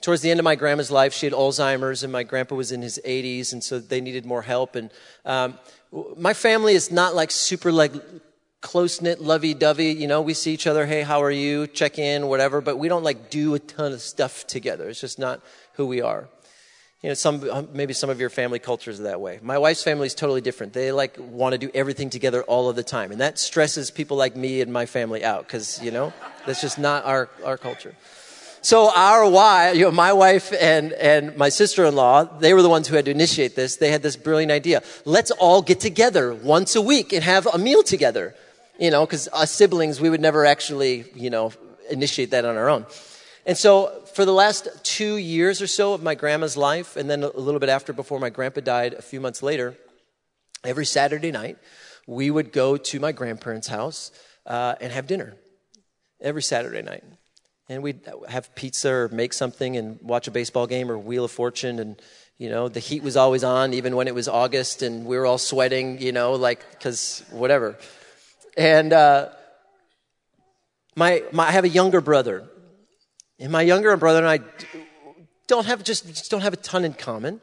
Towards 0.00 0.22
the 0.22 0.30
end 0.30 0.38
of 0.38 0.44
my 0.44 0.54
grandma's 0.54 0.90
life, 0.92 1.12
she 1.12 1.26
had 1.26 1.32
Alzheimer's, 1.32 2.04
and 2.04 2.12
my 2.12 2.22
grandpa 2.22 2.54
was 2.54 2.70
in 2.70 2.82
his 2.82 3.00
80s, 3.04 3.52
and 3.52 3.64
so 3.64 3.80
they 3.80 4.00
needed 4.00 4.24
more 4.24 4.42
help. 4.42 4.76
And 4.76 4.92
um, 5.24 5.58
my 6.16 6.34
family 6.34 6.74
is 6.74 6.92
not 6.92 7.16
like 7.16 7.32
super 7.32 7.72
like 7.72 7.92
close 8.60 9.00
knit, 9.00 9.20
lovey 9.20 9.54
dovey. 9.54 9.92
You 9.92 10.06
know, 10.06 10.20
we 10.20 10.34
see 10.34 10.52
each 10.52 10.68
other. 10.68 10.86
Hey, 10.86 11.02
how 11.02 11.22
are 11.22 11.30
you? 11.30 11.66
Check 11.66 11.98
in, 11.98 12.28
whatever. 12.28 12.60
But 12.60 12.76
we 12.76 12.88
don't 12.88 13.02
like 13.02 13.30
do 13.30 13.54
a 13.54 13.58
ton 13.58 13.92
of 13.92 14.00
stuff 14.00 14.46
together. 14.46 14.88
It's 14.88 15.00
just 15.00 15.18
not 15.18 15.40
who 15.74 15.86
we 15.86 16.00
are. 16.00 16.28
You 17.02 17.10
know, 17.10 17.14
some 17.14 17.68
maybe 17.72 17.92
some 17.92 18.10
of 18.10 18.18
your 18.18 18.28
family 18.28 18.58
cultures 18.58 18.98
are 18.98 19.04
that 19.04 19.20
way. 19.20 19.38
My 19.40 19.58
wife's 19.58 19.84
family 19.84 20.06
is 20.06 20.16
totally 20.16 20.40
different. 20.40 20.72
They 20.72 20.90
like 20.90 21.16
want 21.16 21.52
to 21.52 21.58
do 21.58 21.70
everything 21.72 22.10
together 22.10 22.42
all 22.42 22.68
of 22.68 22.74
the 22.74 22.82
time, 22.82 23.12
and 23.12 23.20
that 23.20 23.38
stresses 23.38 23.92
people 23.92 24.16
like 24.16 24.34
me 24.34 24.60
and 24.60 24.72
my 24.72 24.84
family 24.84 25.22
out 25.22 25.46
because 25.46 25.80
you 25.80 25.92
know 25.92 26.12
that's 26.44 26.60
just 26.60 26.76
not 26.76 27.04
our 27.04 27.28
our 27.44 27.56
culture. 27.56 27.94
So 28.60 28.90
our 28.94 29.28
wife, 29.28 29.76
you 29.76 29.84
know, 29.84 29.92
my 29.92 30.12
wife 30.12 30.52
and, 30.52 30.92
and 30.94 31.36
my 31.36 31.48
sister-in-law, 31.48 32.38
they 32.38 32.54
were 32.54 32.62
the 32.62 32.68
ones 32.68 32.88
who 32.88 32.96
had 32.96 33.04
to 33.04 33.10
initiate 33.10 33.54
this. 33.54 33.76
They 33.76 33.90
had 33.90 34.02
this 34.02 34.16
brilliant 34.16 34.50
idea. 34.50 34.82
Let's 35.04 35.30
all 35.30 35.62
get 35.62 35.80
together 35.80 36.34
once 36.34 36.74
a 36.74 36.82
week 36.82 37.12
and 37.12 37.22
have 37.22 37.46
a 37.46 37.58
meal 37.58 37.82
together. 37.82 38.34
You 38.78 38.90
know, 38.90 39.06
cause 39.06 39.28
us 39.32 39.52
siblings, 39.52 40.00
we 40.00 40.10
would 40.10 40.20
never 40.20 40.44
actually, 40.44 41.04
you 41.14 41.30
know, 41.30 41.52
initiate 41.90 42.30
that 42.32 42.44
on 42.44 42.56
our 42.56 42.68
own. 42.68 42.86
And 43.46 43.56
so 43.56 44.02
for 44.14 44.24
the 44.24 44.32
last 44.32 44.68
two 44.82 45.16
years 45.16 45.62
or 45.62 45.66
so 45.66 45.94
of 45.94 46.02
my 46.02 46.14
grandma's 46.14 46.56
life, 46.56 46.96
and 46.96 47.08
then 47.08 47.22
a 47.22 47.30
little 47.30 47.60
bit 47.60 47.68
after 47.68 47.92
before 47.92 48.18
my 48.18 48.30
grandpa 48.30 48.60
died 48.60 48.92
a 48.94 49.02
few 49.02 49.20
months 49.20 49.42
later, 49.42 49.76
every 50.64 50.84
Saturday 50.84 51.30
night, 51.30 51.58
we 52.06 52.30
would 52.30 52.52
go 52.52 52.76
to 52.76 53.00
my 53.00 53.12
grandparents' 53.12 53.68
house 53.68 54.10
uh, 54.46 54.74
and 54.80 54.92
have 54.92 55.06
dinner 55.06 55.36
every 56.20 56.42
Saturday 56.42 56.82
night 56.82 57.04
and 57.68 57.82
we'd 57.82 58.00
have 58.28 58.54
pizza 58.54 58.90
or 58.90 59.08
make 59.08 59.32
something 59.32 59.76
and 59.76 60.00
watch 60.00 60.26
a 60.26 60.30
baseball 60.30 60.66
game 60.66 60.90
or 60.90 60.98
Wheel 60.98 61.24
of 61.24 61.30
Fortune 61.30 61.78
and 61.78 62.00
you 62.38 62.48
know 62.48 62.68
the 62.68 62.80
heat 62.80 63.02
was 63.02 63.16
always 63.16 63.44
on 63.44 63.74
even 63.74 63.96
when 63.96 64.08
it 64.08 64.14
was 64.14 64.28
August 64.28 64.82
and 64.82 65.04
we 65.04 65.16
were 65.16 65.26
all 65.26 65.38
sweating 65.38 66.00
you 66.00 66.12
know 66.12 66.32
like 66.32 66.64
because 66.72 67.24
whatever. 67.30 67.78
And 68.56 68.92
uh, 68.92 69.28
my, 70.96 71.22
my 71.32 71.48
I 71.48 71.52
have 71.52 71.64
a 71.64 71.68
younger 71.68 72.00
brother. 72.00 72.48
And 73.40 73.52
my 73.52 73.62
younger 73.62 73.96
brother 73.96 74.18
and 74.18 74.28
I 74.28 74.40
don't 75.46 75.66
have 75.66 75.84
just, 75.84 76.08
just 76.08 76.28
don't 76.28 76.40
have 76.40 76.52
a 76.52 76.56
ton 76.56 76.84
in 76.84 76.92
common. 76.92 77.40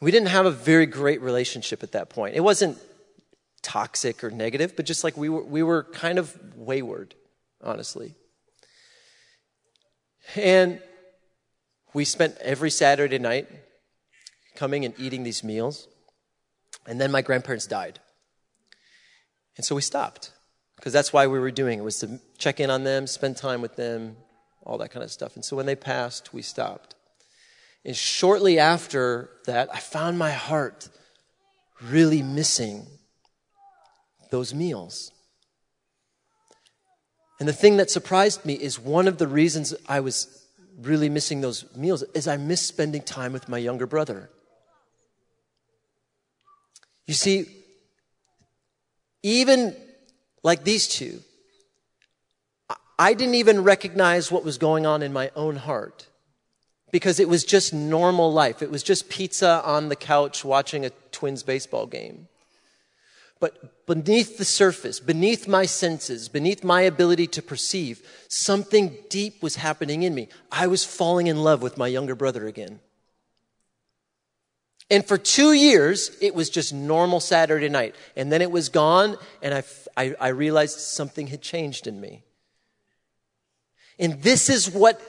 We 0.00 0.10
didn't 0.10 0.28
have 0.30 0.44
a 0.44 0.50
very 0.50 0.86
great 0.86 1.22
relationship 1.22 1.84
at 1.84 1.92
that 1.92 2.10
point. 2.10 2.34
It 2.34 2.40
wasn't 2.40 2.78
toxic 3.62 4.24
or 4.24 4.30
negative 4.30 4.74
but 4.74 4.84
just 4.84 5.04
like 5.04 5.16
we 5.16 5.28
were 5.28 5.44
we 5.44 5.62
were 5.62 5.84
kind 5.84 6.18
of 6.18 6.36
wayward 6.56 7.14
honestly 7.62 8.14
and 10.36 10.80
we 11.94 12.04
spent 12.04 12.36
every 12.40 12.70
Saturday 12.70 13.18
night 13.18 13.48
coming 14.56 14.84
and 14.84 14.94
eating 14.98 15.22
these 15.22 15.44
meals. 15.44 15.88
And 16.86 17.00
then 17.00 17.12
my 17.12 17.22
grandparents 17.22 17.66
died. 17.66 18.00
And 19.56 19.64
so 19.64 19.74
we 19.74 19.82
stopped 19.82 20.32
because 20.76 20.92
that's 20.92 21.12
why 21.12 21.26
we 21.26 21.38
were 21.38 21.50
doing 21.50 21.78
it 21.78 21.82
was 21.82 21.98
to 22.00 22.18
check 22.38 22.58
in 22.58 22.70
on 22.70 22.82
them, 22.84 23.06
spend 23.06 23.36
time 23.36 23.62
with 23.62 23.76
them, 23.76 24.16
all 24.64 24.78
that 24.78 24.90
kind 24.90 25.04
of 25.04 25.10
stuff. 25.10 25.36
And 25.36 25.44
so 25.44 25.56
when 25.56 25.66
they 25.66 25.76
passed, 25.76 26.34
we 26.34 26.42
stopped. 26.42 26.94
And 27.84 27.96
shortly 27.96 28.58
after 28.58 29.30
that, 29.46 29.68
I 29.72 29.78
found 29.78 30.18
my 30.18 30.32
heart 30.32 30.88
really 31.80 32.22
missing 32.22 32.86
those 34.30 34.54
meals. 34.54 35.11
And 37.42 37.48
the 37.48 37.52
thing 37.52 37.78
that 37.78 37.90
surprised 37.90 38.44
me 38.44 38.54
is 38.54 38.78
one 38.78 39.08
of 39.08 39.18
the 39.18 39.26
reasons 39.26 39.74
I 39.88 39.98
was 39.98 40.46
really 40.80 41.08
missing 41.08 41.40
those 41.40 41.64
meals 41.74 42.04
is 42.14 42.28
I 42.28 42.36
miss 42.36 42.62
spending 42.62 43.02
time 43.02 43.32
with 43.32 43.48
my 43.48 43.58
younger 43.58 43.84
brother. 43.84 44.30
You 47.04 47.14
see, 47.14 47.46
even 49.24 49.74
like 50.44 50.62
these 50.62 50.86
two, 50.86 51.18
I 52.96 53.12
didn't 53.12 53.34
even 53.34 53.64
recognize 53.64 54.30
what 54.30 54.44
was 54.44 54.56
going 54.56 54.86
on 54.86 55.02
in 55.02 55.12
my 55.12 55.32
own 55.34 55.56
heart 55.56 56.06
because 56.92 57.18
it 57.18 57.28
was 57.28 57.42
just 57.42 57.74
normal 57.74 58.32
life. 58.32 58.62
It 58.62 58.70
was 58.70 58.84
just 58.84 59.08
pizza 59.08 59.60
on 59.64 59.88
the 59.88 59.96
couch 59.96 60.44
watching 60.44 60.86
a 60.86 60.90
Twins 61.10 61.42
baseball 61.42 61.86
game. 61.86 62.28
But 63.42 63.86
beneath 63.86 64.38
the 64.38 64.44
surface, 64.44 65.00
beneath 65.00 65.48
my 65.48 65.66
senses, 65.66 66.28
beneath 66.28 66.62
my 66.62 66.82
ability 66.82 67.26
to 67.26 67.42
perceive, 67.42 68.00
something 68.28 68.96
deep 69.08 69.42
was 69.42 69.56
happening 69.56 70.04
in 70.04 70.14
me. 70.14 70.28
I 70.52 70.68
was 70.68 70.84
falling 70.84 71.26
in 71.26 71.42
love 71.42 71.60
with 71.60 71.76
my 71.76 71.88
younger 71.88 72.14
brother 72.14 72.46
again. 72.46 72.78
And 74.88 75.04
for 75.04 75.18
two 75.18 75.54
years, 75.54 76.16
it 76.20 76.36
was 76.36 76.50
just 76.50 76.72
normal 76.72 77.18
Saturday 77.18 77.68
night. 77.68 77.96
And 78.14 78.30
then 78.30 78.42
it 78.42 78.52
was 78.52 78.68
gone, 78.68 79.16
and 79.42 79.54
I, 79.54 79.64
I, 79.96 80.14
I 80.20 80.28
realized 80.28 80.78
something 80.78 81.26
had 81.26 81.42
changed 81.42 81.88
in 81.88 82.00
me. 82.00 82.22
And 83.98 84.22
this 84.22 84.48
is 84.48 84.70
what 84.70 85.00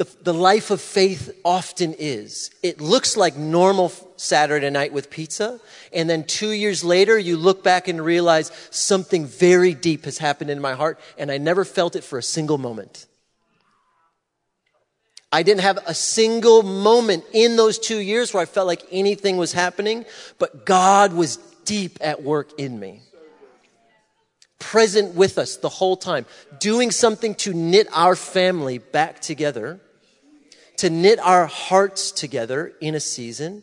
the, 0.00 0.08
the 0.22 0.32
life 0.32 0.70
of 0.70 0.80
faith 0.80 1.38
often 1.44 1.94
is. 1.98 2.50
It 2.62 2.80
looks 2.80 3.18
like 3.18 3.36
normal 3.36 3.92
Saturday 4.16 4.70
night 4.70 4.94
with 4.94 5.10
pizza. 5.10 5.60
And 5.92 6.08
then 6.08 6.24
two 6.24 6.52
years 6.52 6.82
later, 6.82 7.18
you 7.18 7.36
look 7.36 7.62
back 7.62 7.86
and 7.86 8.02
realize 8.02 8.50
something 8.70 9.26
very 9.26 9.74
deep 9.74 10.06
has 10.06 10.16
happened 10.16 10.48
in 10.48 10.58
my 10.58 10.72
heart. 10.72 10.98
And 11.18 11.30
I 11.30 11.36
never 11.36 11.66
felt 11.66 11.96
it 11.96 12.02
for 12.02 12.18
a 12.18 12.22
single 12.22 12.56
moment. 12.56 13.04
I 15.30 15.42
didn't 15.42 15.60
have 15.60 15.78
a 15.86 15.92
single 15.92 16.62
moment 16.62 17.24
in 17.34 17.56
those 17.56 17.78
two 17.78 17.98
years 17.98 18.32
where 18.32 18.42
I 18.42 18.46
felt 18.46 18.66
like 18.66 18.86
anything 18.90 19.36
was 19.36 19.52
happening, 19.52 20.06
but 20.38 20.64
God 20.64 21.12
was 21.12 21.36
deep 21.66 21.98
at 22.00 22.22
work 22.22 22.58
in 22.58 22.80
me. 22.80 23.02
Present 24.60 25.14
with 25.14 25.36
us 25.36 25.58
the 25.58 25.68
whole 25.68 25.98
time, 25.98 26.24
doing 26.58 26.90
something 26.90 27.34
to 27.34 27.52
knit 27.52 27.86
our 27.92 28.16
family 28.16 28.78
back 28.78 29.20
together 29.20 29.78
to 30.80 30.88
knit 30.88 31.18
our 31.18 31.44
hearts 31.44 32.10
together 32.10 32.72
in 32.80 32.94
a 32.94 33.00
season. 33.00 33.62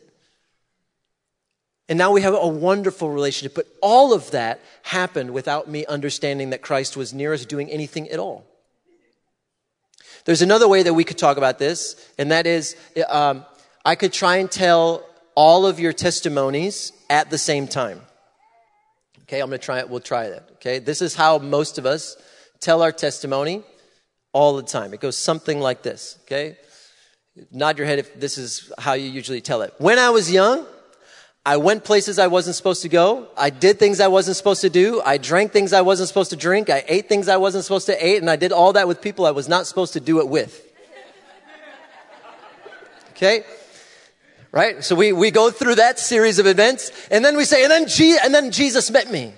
And 1.88 1.98
now 1.98 2.12
we 2.12 2.22
have 2.22 2.32
a 2.32 2.46
wonderful 2.46 3.10
relationship. 3.10 3.56
But 3.56 3.66
all 3.82 4.12
of 4.12 4.30
that 4.30 4.60
happened 4.82 5.32
without 5.32 5.68
me 5.68 5.84
understanding 5.86 6.50
that 6.50 6.62
Christ 6.62 6.96
was 6.96 7.12
near 7.12 7.34
us 7.34 7.44
doing 7.44 7.70
anything 7.70 8.08
at 8.10 8.20
all. 8.20 8.44
There's 10.26 10.42
another 10.42 10.68
way 10.68 10.84
that 10.84 10.94
we 10.94 11.02
could 11.02 11.18
talk 11.18 11.38
about 11.38 11.58
this, 11.58 11.96
and 12.18 12.30
that 12.30 12.46
is 12.46 12.76
um, 13.08 13.44
I 13.84 13.96
could 13.96 14.12
try 14.12 14.36
and 14.36 14.48
tell 14.48 15.04
all 15.34 15.66
of 15.66 15.80
your 15.80 15.92
testimonies 15.92 16.92
at 17.10 17.30
the 17.30 17.38
same 17.38 17.66
time. 17.66 18.00
Okay, 19.22 19.40
I'm 19.40 19.50
to 19.50 19.58
try 19.58 19.80
it. 19.80 19.88
We'll 19.88 20.00
try 20.00 20.28
that. 20.28 20.50
Okay, 20.54 20.78
this 20.78 21.02
is 21.02 21.16
how 21.16 21.38
most 21.38 21.78
of 21.78 21.86
us 21.86 22.16
tell 22.60 22.80
our 22.82 22.92
testimony 22.92 23.64
all 24.32 24.54
the 24.54 24.62
time. 24.62 24.94
It 24.94 25.00
goes 25.00 25.16
something 25.16 25.58
like 25.58 25.82
this. 25.82 26.18
Okay, 26.22 26.56
Nod 27.50 27.78
your 27.78 27.86
head 27.86 27.98
if 27.98 28.18
this 28.18 28.38
is 28.38 28.72
how 28.78 28.94
you 28.94 29.08
usually 29.08 29.40
tell 29.40 29.62
it. 29.62 29.74
When 29.78 29.98
I 29.98 30.10
was 30.10 30.30
young, 30.30 30.66
I 31.46 31.56
went 31.56 31.84
places 31.84 32.18
I 32.18 32.26
wasn't 32.26 32.56
supposed 32.56 32.82
to 32.82 32.88
go. 32.88 33.28
I 33.36 33.50
did 33.50 33.78
things 33.78 34.00
I 34.00 34.08
wasn't 34.08 34.36
supposed 34.36 34.60
to 34.62 34.70
do. 34.70 35.00
I 35.04 35.16
drank 35.18 35.52
things 35.52 35.72
I 35.72 35.80
wasn't 35.80 36.08
supposed 36.08 36.30
to 36.30 36.36
drink. 36.36 36.68
I 36.68 36.84
ate 36.86 37.08
things 37.08 37.28
I 37.28 37.38
wasn't 37.38 37.64
supposed 37.64 37.86
to 37.86 38.06
eat. 38.06 38.18
And 38.18 38.28
I 38.28 38.36
did 38.36 38.52
all 38.52 38.74
that 38.74 38.86
with 38.86 39.00
people 39.00 39.24
I 39.24 39.30
was 39.30 39.48
not 39.48 39.66
supposed 39.66 39.94
to 39.94 40.00
do 40.00 40.20
it 40.20 40.28
with. 40.28 40.64
Okay? 43.12 43.44
Right? 44.52 44.84
So 44.84 44.94
we, 44.94 45.12
we 45.12 45.30
go 45.30 45.50
through 45.50 45.76
that 45.76 45.98
series 45.98 46.38
of 46.38 46.46
events 46.46 46.92
and 47.10 47.24
then 47.24 47.36
we 47.36 47.44
say, 47.44 47.62
and 47.62 47.70
then, 47.70 47.88
Je- 47.88 48.18
and 48.22 48.34
then 48.34 48.50
Jesus 48.50 48.90
met 48.90 49.10
me 49.10 49.32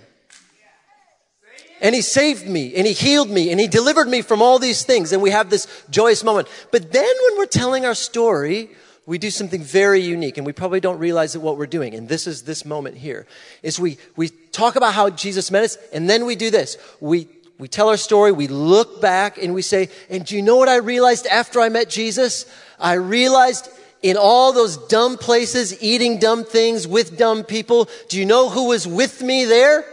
and 1.80 1.94
he 1.94 2.02
saved 2.02 2.46
me 2.46 2.74
and 2.74 2.86
he 2.86 2.92
healed 2.92 3.30
me 3.30 3.50
and 3.50 3.60
he 3.60 3.66
delivered 3.66 4.08
me 4.08 4.22
from 4.22 4.42
all 4.42 4.58
these 4.58 4.84
things 4.84 5.12
and 5.12 5.22
we 5.22 5.30
have 5.30 5.50
this 5.50 5.66
joyous 5.90 6.22
moment. 6.22 6.48
But 6.70 6.92
then 6.92 7.14
when 7.24 7.38
we're 7.38 7.46
telling 7.46 7.86
our 7.86 7.94
story, 7.94 8.70
we 9.06 9.18
do 9.18 9.30
something 9.30 9.62
very 9.62 10.00
unique 10.00 10.36
and 10.36 10.46
we 10.46 10.52
probably 10.52 10.80
don't 10.80 10.98
realize 10.98 11.32
that 11.32 11.40
what 11.40 11.56
we're 11.56 11.66
doing. 11.66 11.94
And 11.94 12.08
this 12.08 12.26
is 12.26 12.42
this 12.42 12.64
moment 12.64 12.96
here 12.96 13.26
is 13.62 13.80
we, 13.80 13.98
we 14.16 14.28
talk 14.28 14.76
about 14.76 14.94
how 14.94 15.10
Jesus 15.10 15.50
met 15.50 15.64
us 15.64 15.78
and 15.92 16.08
then 16.08 16.26
we 16.26 16.36
do 16.36 16.50
this. 16.50 16.76
We, 17.00 17.28
we 17.58 17.68
tell 17.68 17.88
our 17.88 17.96
story, 17.96 18.32
we 18.32 18.46
look 18.46 19.00
back 19.00 19.38
and 19.42 19.54
we 19.54 19.62
say, 19.62 19.88
and 20.08 20.24
do 20.24 20.36
you 20.36 20.42
know 20.42 20.56
what 20.56 20.68
I 20.68 20.76
realized 20.76 21.26
after 21.26 21.60
I 21.60 21.68
met 21.68 21.90
Jesus? 21.90 22.46
I 22.78 22.94
realized 22.94 23.68
in 24.02 24.16
all 24.16 24.52
those 24.52 24.76
dumb 24.88 25.18
places, 25.18 25.82
eating 25.82 26.18
dumb 26.18 26.44
things 26.44 26.86
with 26.86 27.18
dumb 27.18 27.44
people. 27.44 27.88
Do 28.08 28.18
you 28.18 28.24
know 28.24 28.48
who 28.48 28.68
was 28.68 28.86
with 28.86 29.22
me 29.22 29.44
there? 29.44 29.84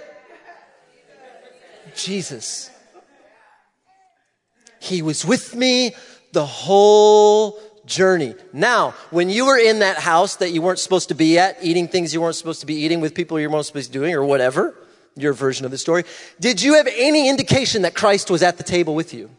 Jesus. 1.98 2.70
He 4.80 5.02
was 5.02 5.26
with 5.26 5.56
me 5.56 5.96
the 6.32 6.46
whole 6.46 7.60
journey. 7.86 8.36
Now, 8.54 8.92
when 9.10 9.30
you 9.30 9.48
were 9.48 9.58
in 9.58 9.80
that 9.80 9.98
house 9.98 10.36
that 10.38 10.52
you 10.52 10.62
weren't 10.62 10.80
supposed 10.80 11.10
to 11.10 11.16
be 11.16 11.40
at, 11.40 11.58
eating 11.62 11.88
things 11.88 12.14
you 12.14 12.22
weren't 12.22 12.36
supposed 12.36 12.60
to 12.60 12.66
be 12.66 12.76
eating 12.76 13.02
with 13.02 13.16
people 13.16 13.40
you 13.40 13.50
weren't 13.50 13.66
supposed 13.66 13.92
to 13.92 14.00
be 14.00 14.04
doing 14.04 14.14
or 14.14 14.24
whatever, 14.24 14.76
your 15.16 15.34
version 15.34 15.66
of 15.66 15.72
the 15.72 15.78
story, 15.78 16.04
did 16.40 16.62
you 16.62 16.76
have 16.76 16.88
any 16.96 17.28
indication 17.28 17.82
that 17.82 17.96
Christ 17.96 18.30
was 18.30 18.44
at 18.44 18.58
the 18.58 18.64
table 18.64 18.94
with 18.94 19.14
you? 19.14 19.30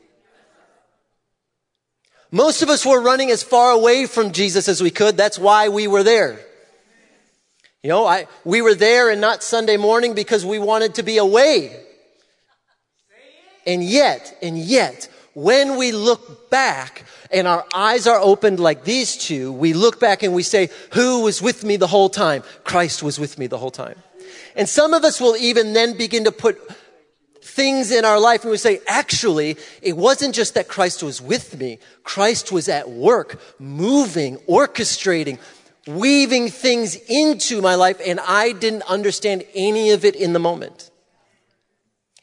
Most 2.31 2.62
of 2.62 2.68
us 2.68 2.85
were 2.85 3.01
running 3.01 3.31
as 3.31 3.42
far 3.42 3.71
away 3.73 4.07
from 4.07 4.33
Jesus 4.33 4.68
as 4.68 4.83
we 4.83 4.90
could. 4.90 5.16
That's 5.16 5.38
why 5.38 5.68
we 5.68 5.87
were 5.87 6.03
there. 6.03 6.40
You 7.83 7.90
know, 7.90 8.07
I, 8.07 8.27
we 8.44 8.61
were 8.61 8.75
there 8.75 9.09
and 9.09 9.21
not 9.21 9.42
Sunday 9.42 9.77
morning 9.77 10.14
because 10.14 10.44
we 10.44 10.59
wanted 10.59 10.97
to 10.97 11.03
be 11.03 11.18
away. 11.18 11.85
And 13.69 13.85
yet, 13.85 14.37
and 14.41 14.59
yet, 14.59 15.09
when 15.35 15.77
we 15.77 15.93
look 15.93 16.49
back 16.49 17.05
and 17.31 17.47
our 17.47 17.67
eyes 17.75 18.07
are 18.07 18.19
opened 18.19 18.59
like 18.59 18.85
these 18.85 19.15
two, 19.15 19.53
we 19.53 19.75
look 19.75 20.01
back 20.01 20.23
and 20.23 20.35
we 20.35 20.43
say, 20.43 20.71
who 20.95 21.23
was 21.23 21.43
with 21.43 21.65
me 21.65 21.77
the 21.77 21.87
whole 21.87 22.09
time? 22.09 22.43
Christ 22.65 23.03
was 23.03 23.21
with 23.21 23.39
me 23.39 23.47
the 23.47 23.59
whole 23.59 23.71
time. 23.71 24.03
And 24.57 24.67
some 24.67 24.95
of 24.95 25.05
us 25.05 25.21
will 25.21 25.37
even 25.37 25.75
then 25.75 25.99
begin 25.99 26.25
to 26.25 26.33
put 26.33 26.59
things 27.43 27.91
in 27.91 28.07
our 28.07 28.19
life 28.19 28.43
and 28.43 28.51
we 28.51 28.57
say, 28.57 28.81
actually, 28.87 29.59
it 29.83 29.99
wasn't 29.99 30.35
just 30.35 30.55
that 30.55 30.67
Christ 30.67 31.03
was 31.03 31.21
with 31.21 31.59
me. 31.59 31.79
Christ 32.05 32.51
was 32.51 32.71
at 32.71 32.89
work, 32.89 33.39
moving, 33.59 34.39
orchestrating, 34.49 35.39
weaving 35.87 36.49
things 36.49 36.97
into 37.07 37.61
my 37.61 37.75
life 37.75 38.01
and 38.05 38.19
I 38.21 38.53
didn't 38.53 38.83
understand 38.89 39.45
any 39.55 39.91
of 39.91 40.07
it 40.07 40.17
in 40.17 40.33
the 40.33 40.39
moment. 40.39 40.88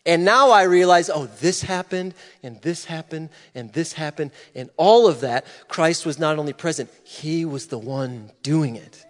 And 0.06 0.24
now 0.24 0.52
I 0.52 0.64
realize, 0.64 1.10
oh, 1.10 1.26
this 1.40 1.64
happened 1.64 2.14
and 2.44 2.62
this 2.62 2.86
happened 2.86 3.30
and 3.56 3.74
this 3.74 3.94
happened 3.94 4.32
and 4.54 4.70
all 4.78 5.08
of 5.08 5.22
that, 5.22 5.46
Christ 5.68 6.06
was 6.06 6.20
not 6.20 6.38
only 6.38 6.54
present, 6.54 6.92
He 7.04 7.44
was 7.44 7.68
the 7.68 7.80
one 7.80 8.32
doing 8.44 8.76
it. 8.76 9.04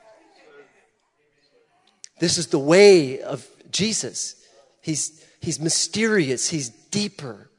This 2.19 2.37
is 2.37 2.47
the 2.47 2.59
way 2.59 3.21
of 3.21 3.45
Jesus. 3.71 4.35
He's, 4.81 5.21
He's 5.41 5.59
mysterious. 5.59 6.49
He's 6.49 6.69
deeper. 6.69 7.49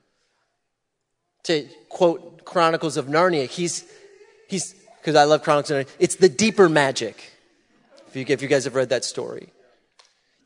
To 1.44 1.68
quote 1.90 2.44
Chronicles 2.44 2.96
of 2.96 3.06
Narnia, 3.06 3.46
he's, 3.48 3.84
he's, 4.48 4.74
because 4.98 5.14
I 5.14 5.24
love 5.24 5.42
Chronicles 5.42 5.70
of 5.70 5.86
Narnia, 5.86 5.90
it's 5.98 6.16
the 6.16 6.28
deeper 6.28 6.68
magic. 6.68 7.32
If 8.08 8.16
you, 8.16 8.24
if 8.26 8.40
you 8.40 8.48
guys 8.48 8.64
have 8.64 8.74
read 8.74 8.88
that 8.88 9.04
story. 9.04 9.52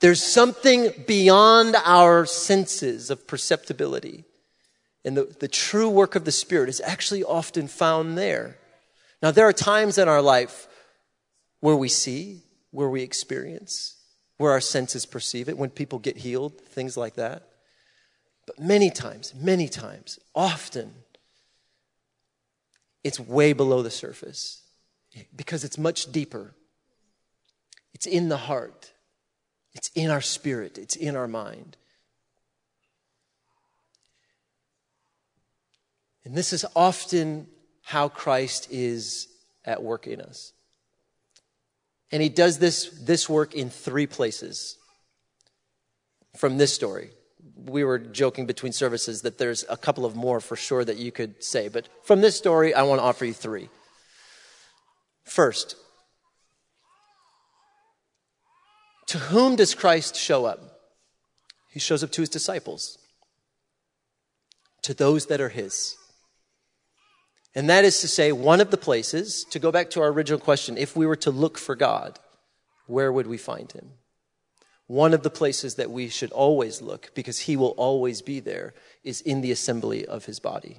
There's 0.00 0.22
something 0.22 0.92
beyond 1.06 1.76
our 1.84 2.24
senses 2.26 3.10
of 3.10 3.26
perceptibility. 3.26 4.24
And 5.04 5.16
the, 5.16 5.34
the 5.38 5.48
true 5.48 5.88
work 5.88 6.14
of 6.14 6.24
the 6.24 6.32
Spirit 6.32 6.68
is 6.68 6.80
actually 6.84 7.22
often 7.22 7.68
found 7.68 8.16
there. 8.18 8.58
Now, 9.22 9.30
there 9.30 9.46
are 9.46 9.52
times 9.52 9.98
in 9.98 10.08
our 10.08 10.22
life 10.22 10.66
where 11.60 11.76
we 11.76 11.88
see, 11.88 12.42
where 12.70 12.88
we 12.88 13.02
experience, 13.02 13.96
where 14.38 14.52
our 14.52 14.60
senses 14.60 15.04
perceive 15.04 15.48
it, 15.48 15.58
when 15.58 15.70
people 15.70 15.98
get 15.98 16.18
healed, 16.18 16.58
things 16.58 16.96
like 16.96 17.14
that. 17.14 17.46
But 18.46 18.58
many 18.58 18.90
times, 18.90 19.34
many 19.34 19.68
times, 19.68 20.18
often, 20.34 20.92
it's 23.04 23.20
way 23.20 23.52
below 23.52 23.82
the 23.82 23.90
surface 23.90 24.62
because 25.36 25.64
it's 25.64 25.76
much 25.76 26.10
deeper. 26.10 26.54
It's 27.92 28.06
in 28.06 28.30
the 28.30 28.38
heart, 28.38 28.92
it's 29.74 29.90
in 29.94 30.10
our 30.10 30.20
spirit, 30.20 30.78
it's 30.78 30.96
in 30.96 31.16
our 31.16 31.28
mind. 31.28 31.76
And 36.24 36.34
this 36.34 36.52
is 36.52 36.64
often 36.76 37.46
how 37.82 38.08
Christ 38.08 38.68
is 38.70 39.28
at 39.64 39.82
work 39.82 40.06
in 40.06 40.20
us. 40.20 40.52
And 42.12 42.22
he 42.22 42.28
does 42.28 42.58
this, 42.58 42.90
this 43.00 43.28
work 43.28 43.54
in 43.54 43.70
three 43.70 44.06
places 44.06 44.76
from 46.36 46.58
this 46.58 46.72
story. 46.74 47.10
We 47.56 47.84
were 47.84 47.98
joking 47.98 48.46
between 48.46 48.72
services 48.72 49.22
that 49.22 49.38
there's 49.38 49.64
a 49.68 49.76
couple 49.76 50.04
of 50.04 50.16
more 50.16 50.40
for 50.40 50.56
sure 50.56 50.84
that 50.84 50.96
you 50.96 51.12
could 51.12 51.42
say, 51.42 51.68
but 51.68 51.88
from 52.02 52.20
this 52.20 52.36
story, 52.36 52.74
I 52.74 52.82
want 52.82 53.00
to 53.00 53.04
offer 53.04 53.24
you 53.24 53.32
three. 53.32 53.68
First, 55.24 55.76
to 59.10 59.18
whom 59.18 59.56
does 59.56 59.74
Christ 59.74 60.14
show 60.14 60.44
up? 60.44 60.60
He 61.68 61.80
shows 61.80 62.04
up 62.04 62.12
to 62.12 62.22
his 62.22 62.28
disciples, 62.28 62.96
to 64.82 64.94
those 64.94 65.26
that 65.26 65.40
are 65.40 65.48
his. 65.48 65.96
And 67.52 67.68
that 67.68 67.84
is 67.84 68.00
to 68.02 68.08
say, 68.08 68.30
one 68.30 68.60
of 68.60 68.70
the 68.70 68.76
places, 68.76 69.44
to 69.50 69.58
go 69.58 69.72
back 69.72 69.90
to 69.90 70.00
our 70.00 70.10
original 70.12 70.38
question, 70.38 70.78
if 70.78 70.94
we 70.94 71.06
were 71.06 71.16
to 71.16 71.32
look 71.32 71.58
for 71.58 71.74
God, 71.74 72.20
where 72.86 73.12
would 73.12 73.26
we 73.26 73.36
find 73.36 73.72
him? 73.72 73.94
One 74.86 75.12
of 75.12 75.24
the 75.24 75.28
places 75.30 75.74
that 75.74 75.90
we 75.90 76.08
should 76.08 76.30
always 76.30 76.80
look, 76.80 77.10
because 77.12 77.40
he 77.40 77.56
will 77.56 77.74
always 77.76 78.22
be 78.22 78.38
there, 78.38 78.74
is 79.02 79.20
in 79.22 79.40
the 79.40 79.50
assembly 79.50 80.06
of 80.06 80.26
his 80.26 80.38
body, 80.38 80.78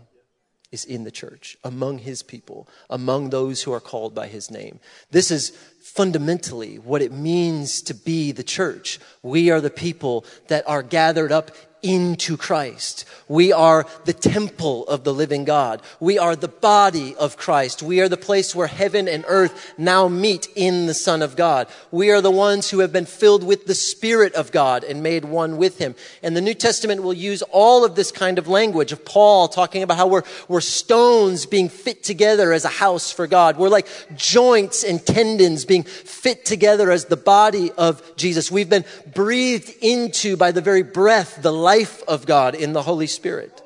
is 0.71 0.85
in 0.85 1.03
the 1.03 1.11
church, 1.11 1.57
among 1.63 1.99
his 1.99 2.23
people, 2.23 2.67
among 2.89 3.29
those 3.29 3.63
who 3.63 3.73
are 3.73 3.79
called 3.79 4.15
by 4.15 4.27
his 4.27 4.49
name. 4.49 4.79
This 5.11 5.31
is 5.31 5.49
fundamentally 5.81 6.79
what 6.79 7.01
it 7.01 7.11
means 7.11 7.81
to 7.83 7.93
be 7.93 8.31
the 8.31 8.43
church. 8.43 8.99
We 9.21 9.49
are 9.49 9.59
the 9.61 9.69
people 9.69 10.25
that 10.47 10.67
are 10.67 10.83
gathered 10.83 11.31
up 11.31 11.51
into 11.81 12.37
Christ. 12.37 13.05
We 13.27 13.53
are 13.53 13.85
the 14.05 14.13
temple 14.13 14.85
of 14.87 15.03
the 15.03 15.13
living 15.13 15.45
God. 15.45 15.81
We 15.99 16.19
are 16.19 16.35
the 16.35 16.47
body 16.47 17.15
of 17.15 17.37
Christ. 17.37 17.81
We 17.81 18.01
are 18.01 18.09
the 18.09 18.17
place 18.17 18.53
where 18.53 18.67
heaven 18.67 19.07
and 19.07 19.23
earth 19.27 19.73
now 19.77 20.07
meet 20.07 20.47
in 20.55 20.85
the 20.85 20.93
Son 20.93 21.21
of 21.21 21.35
God. 21.35 21.67
We 21.91 22.11
are 22.11 22.21
the 22.21 22.29
ones 22.29 22.69
who 22.69 22.79
have 22.79 22.91
been 22.91 23.05
filled 23.05 23.43
with 23.43 23.65
the 23.65 23.73
Spirit 23.73 24.33
of 24.33 24.51
God 24.51 24.83
and 24.83 25.01
made 25.01 25.25
one 25.25 25.57
with 25.57 25.79
Him. 25.79 25.95
And 26.21 26.35
the 26.35 26.41
New 26.41 26.53
Testament 26.53 27.03
will 27.03 27.13
use 27.13 27.41
all 27.51 27.85
of 27.85 27.95
this 27.95 28.11
kind 28.11 28.37
of 28.37 28.47
language 28.47 28.91
of 28.91 29.05
Paul 29.05 29.47
talking 29.47 29.81
about 29.81 29.97
how 29.97 30.07
we're, 30.07 30.23
we're 30.47 30.61
stones 30.61 31.45
being 31.45 31.69
fit 31.69 32.03
together 32.03 32.51
as 32.51 32.65
a 32.65 32.69
house 32.69 33.11
for 33.11 33.27
God. 33.27 33.57
We're 33.57 33.69
like 33.69 33.87
joints 34.15 34.83
and 34.83 35.03
tendons 35.03 35.65
being 35.65 35.83
fit 35.83 36.45
together 36.45 36.91
as 36.91 37.05
the 37.05 37.17
body 37.17 37.71
of 37.71 38.03
Jesus. 38.17 38.51
We've 38.51 38.69
been 38.69 38.85
breathed 39.13 39.73
into 39.81 40.37
by 40.37 40.51
the 40.51 40.61
very 40.61 40.83
breath, 40.83 41.41
the 41.41 41.53
life 41.53 41.70
life 41.71 42.03
of 42.05 42.25
God 42.25 42.53
in 42.53 42.73
the 42.73 42.81
Holy 42.81 43.07
Spirit. 43.07 43.61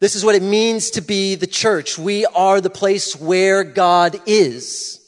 This 0.00 0.14
is 0.14 0.24
what 0.24 0.34
it 0.34 0.42
means 0.42 0.90
to 0.92 1.00
be 1.00 1.34
the 1.34 1.46
church. 1.46 1.98
We 1.98 2.26
are 2.26 2.60
the 2.60 2.76
place 2.82 3.16
where 3.16 3.64
God 3.64 4.20
is. 4.26 5.00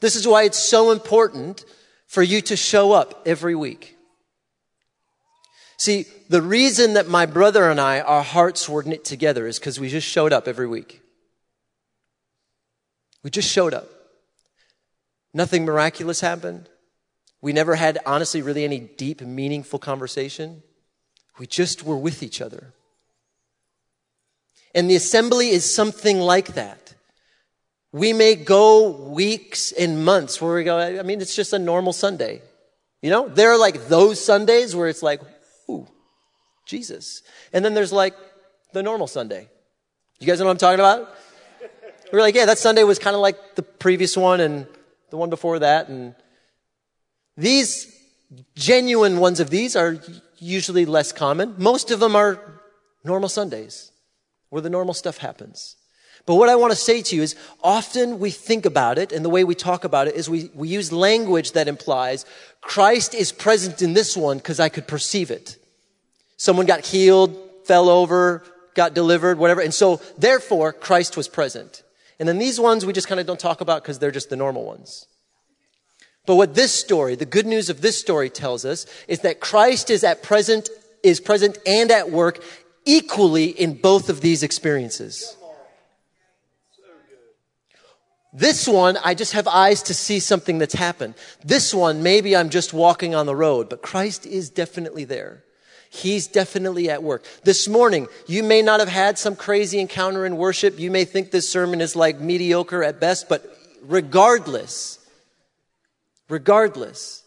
This 0.00 0.14
is 0.14 0.26
why 0.26 0.44
it's 0.44 0.58
so 0.58 0.92
important 0.92 1.64
for 2.06 2.22
you 2.22 2.40
to 2.42 2.56
show 2.56 2.92
up 2.92 3.22
every 3.26 3.56
week. 3.56 3.96
See, 5.78 6.06
the 6.28 6.42
reason 6.42 6.94
that 6.94 7.08
my 7.08 7.26
brother 7.26 7.68
and 7.70 7.80
I, 7.80 8.00
our 8.00 8.22
hearts 8.22 8.68
were 8.68 8.84
knit 8.84 9.04
together 9.04 9.48
is 9.48 9.58
because 9.58 9.80
we 9.80 9.88
just 9.88 10.06
showed 10.06 10.32
up 10.32 10.46
every 10.46 10.68
week. 10.68 11.00
We 13.24 13.30
just 13.30 13.50
showed 13.50 13.74
up. 13.74 13.88
Nothing 15.34 15.64
miraculous 15.64 16.20
happened. 16.20 16.68
We 17.42 17.52
never 17.52 17.74
had, 17.74 17.98
honestly, 18.06 18.40
really 18.40 18.64
any 18.64 18.78
deep, 18.78 19.20
meaningful 19.20 19.80
conversation. 19.80 20.62
We 21.38 21.46
just 21.46 21.82
were 21.82 21.96
with 21.96 22.22
each 22.22 22.40
other. 22.40 22.72
And 24.74 24.88
the 24.88 24.96
assembly 24.96 25.48
is 25.50 25.70
something 25.70 26.20
like 26.20 26.54
that. 26.54 26.94
We 27.90 28.14
may 28.14 28.36
go 28.36 28.88
weeks 28.90 29.72
and 29.72 30.04
months 30.04 30.40
where 30.40 30.54
we 30.54 30.64
go, 30.64 30.78
I 30.78 31.02
mean, 31.02 31.20
it's 31.20 31.36
just 31.36 31.52
a 31.52 31.58
normal 31.58 31.92
Sunday. 31.92 32.40
You 33.02 33.10
know, 33.10 33.28
there 33.28 33.50
are 33.50 33.58
like 33.58 33.88
those 33.88 34.24
Sundays 34.24 34.74
where 34.74 34.88
it's 34.88 35.02
like, 35.02 35.20
ooh, 35.68 35.86
Jesus. 36.64 37.22
And 37.52 37.64
then 37.64 37.74
there's 37.74 37.92
like 37.92 38.14
the 38.72 38.82
normal 38.82 39.08
Sunday. 39.08 39.48
You 40.20 40.26
guys 40.26 40.38
know 40.38 40.46
what 40.46 40.52
I'm 40.52 40.58
talking 40.58 40.80
about? 40.80 41.12
We're 42.12 42.20
like, 42.20 42.34
yeah, 42.34 42.46
that 42.46 42.58
Sunday 42.58 42.84
was 42.84 42.98
kind 42.98 43.16
of 43.16 43.20
like 43.20 43.56
the 43.56 43.62
previous 43.62 44.16
one 44.16 44.40
and 44.40 44.66
the 45.10 45.16
one 45.16 45.28
before 45.28 45.58
that. 45.58 45.88
And 45.88 46.14
these 47.36 47.86
genuine 48.54 49.18
ones 49.18 49.40
of 49.40 49.50
these 49.50 49.76
are 49.76 49.98
usually 50.38 50.84
less 50.84 51.12
common. 51.12 51.54
Most 51.58 51.90
of 51.90 52.00
them 52.00 52.16
are 52.16 52.60
normal 53.04 53.28
Sundays 53.28 53.92
where 54.50 54.62
the 54.62 54.70
normal 54.70 54.94
stuff 54.94 55.18
happens. 55.18 55.76
But 56.24 56.36
what 56.36 56.48
I 56.48 56.56
want 56.56 56.72
to 56.72 56.76
say 56.76 57.02
to 57.02 57.16
you 57.16 57.22
is 57.22 57.34
often 57.64 58.20
we 58.20 58.30
think 58.30 58.64
about 58.64 58.98
it 58.98 59.12
and 59.12 59.24
the 59.24 59.30
way 59.30 59.44
we 59.44 59.54
talk 59.54 59.84
about 59.84 60.06
it 60.06 60.14
is 60.14 60.30
we, 60.30 60.50
we 60.54 60.68
use 60.68 60.92
language 60.92 61.52
that 61.52 61.68
implies 61.68 62.24
Christ 62.60 63.14
is 63.14 63.32
present 63.32 63.82
in 63.82 63.92
this 63.92 64.16
one 64.16 64.38
because 64.38 64.60
I 64.60 64.68
could 64.68 64.86
perceive 64.86 65.30
it. 65.30 65.56
Someone 66.36 66.66
got 66.66 66.86
healed, 66.86 67.36
fell 67.64 67.88
over, 67.88 68.44
got 68.74 68.94
delivered, 68.94 69.38
whatever. 69.38 69.60
And 69.60 69.74
so, 69.74 70.00
therefore, 70.18 70.72
Christ 70.72 71.16
was 71.16 71.28
present. 71.28 71.82
And 72.18 72.28
then 72.28 72.38
these 72.38 72.60
ones 72.60 72.86
we 72.86 72.92
just 72.92 73.08
kind 73.08 73.20
of 73.20 73.26
don't 73.26 73.40
talk 73.40 73.60
about 73.60 73.82
because 73.82 73.98
they're 73.98 74.10
just 74.10 74.30
the 74.30 74.36
normal 74.36 74.64
ones. 74.64 75.06
But 76.26 76.36
what 76.36 76.54
this 76.54 76.72
story, 76.72 77.16
the 77.16 77.24
good 77.24 77.46
news 77.46 77.68
of 77.68 77.80
this 77.80 77.98
story 77.98 78.30
tells 78.30 78.64
us 78.64 78.86
is 79.08 79.20
that 79.20 79.40
Christ 79.40 79.90
is 79.90 80.04
at 80.04 80.22
present, 80.22 80.70
is 81.02 81.20
present 81.20 81.58
and 81.66 81.90
at 81.90 82.10
work 82.10 82.42
equally 82.84 83.46
in 83.46 83.74
both 83.74 84.08
of 84.08 84.20
these 84.20 84.42
experiences. 84.42 85.36
This 88.32 88.66
one, 88.66 88.96
I 89.04 89.12
just 89.14 89.34
have 89.34 89.46
eyes 89.46 89.82
to 89.84 89.94
see 89.94 90.18
something 90.18 90.56
that's 90.56 90.74
happened. 90.74 91.14
This 91.44 91.74
one, 91.74 92.02
maybe 92.02 92.34
I'm 92.34 92.48
just 92.48 92.72
walking 92.72 93.14
on 93.14 93.26
the 93.26 93.36
road, 93.36 93.68
but 93.68 93.82
Christ 93.82 94.24
is 94.24 94.48
definitely 94.48 95.04
there. 95.04 95.44
He's 95.90 96.28
definitely 96.28 96.88
at 96.88 97.02
work. 97.02 97.26
This 97.44 97.68
morning, 97.68 98.08
you 98.26 98.42
may 98.42 98.62
not 98.62 98.80
have 98.80 98.88
had 98.88 99.18
some 99.18 99.36
crazy 99.36 99.78
encounter 99.78 100.24
in 100.24 100.38
worship. 100.38 100.78
You 100.78 100.90
may 100.90 101.04
think 101.04 101.30
this 101.30 101.46
sermon 101.46 101.82
is 101.82 101.94
like 101.94 102.18
mediocre 102.18 102.82
at 102.82 102.98
best, 102.98 103.28
but 103.28 103.44
regardless, 103.82 104.98
regardless, 106.32 107.22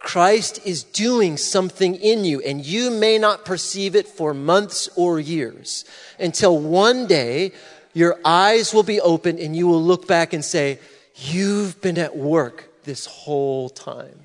Christ 0.00 0.60
is 0.64 0.82
doing 0.82 1.36
something 1.36 1.94
in 1.94 2.24
you 2.24 2.40
and 2.40 2.64
you 2.64 2.90
may 2.90 3.18
not 3.18 3.44
perceive 3.44 3.94
it 3.94 4.08
for 4.08 4.32
months 4.32 4.88
or 4.96 5.20
years 5.20 5.84
until 6.18 6.58
one 6.58 7.06
day 7.06 7.52
your 7.92 8.18
eyes 8.24 8.72
will 8.72 8.84
be 8.84 9.00
open 9.00 9.38
and 9.38 9.54
you 9.54 9.66
will 9.66 9.82
look 9.82 10.08
back 10.08 10.32
and 10.32 10.44
say, 10.44 10.78
You've 11.20 11.80
been 11.80 11.98
at 11.98 12.16
work 12.16 12.68
this 12.84 13.06
whole 13.06 13.68
time. 13.68 14.20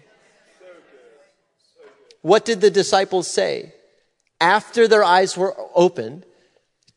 What 2.22 2.46
did 2.46 2.62
the 2.62 2.70
disciples 2.70 3.28
say? 3.28 3.74
After 4.40 4.88
their 4.88 5.04
eyes 5.04 5.36
were 5.36 5.56
opened, 5.74 6.24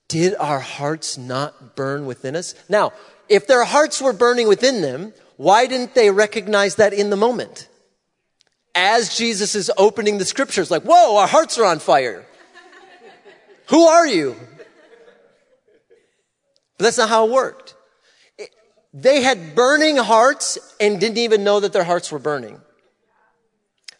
did 0.06 0.34
our 0.36 0.60
hearts 0.60 1.16
not 1.16 1.74
burn 1.76 2.04
within 2.04 2.36
us? 2.36 2.54
Now, 2.68 2.92
if 3.28 3.46
their 3.46 3.64
hearts 3.64 4.02
were 4.02 4.12
burning 4.12 4.48
within 4.48 4.82
them, 4.82 5.14
why 5.36 5.66
didn't 5.66 5.94
they 5.94 6.10
recognize 6.10 6.76
that 6.76 6.92
in 6.92 7.10
the 7.10 7.16
moment? 7.16 7.68
As 8.74 9.16
Jesus 9.16 9.54
is 9.54 9.70
opening 9.76 10.18
the 10.18 10.24
scriptures, 10.24 10.70
like, 10.70 10.82
whoa, 10.82 11.16
our 11.16 11.26
hearts 11.26 11.58
are 11.58 11.64
on 11.64 11.78
fire. 11.78 12.26
Who 13.68 13.86
are 13.86 14.06
you? 14.06 14.36
But 16.78 16.84
that's 16.84 16.98
not 16.98 17.08
how 17.08 17.26
it 17.26 17.32
worked. 17.32 17.74
They 18.92 19.22
had 19.22 19.54
burning 19.54 19.96
hearts 19.96 20.58
and 20.80 21.00
didn't 21.00 21.18
even 21.18 21.44
know 21.44 21.60
that 21.60 21.72
their 21.72 21.84
hearts 21.84 22.10
were 22.10 22.18
burning. 22.18 22.60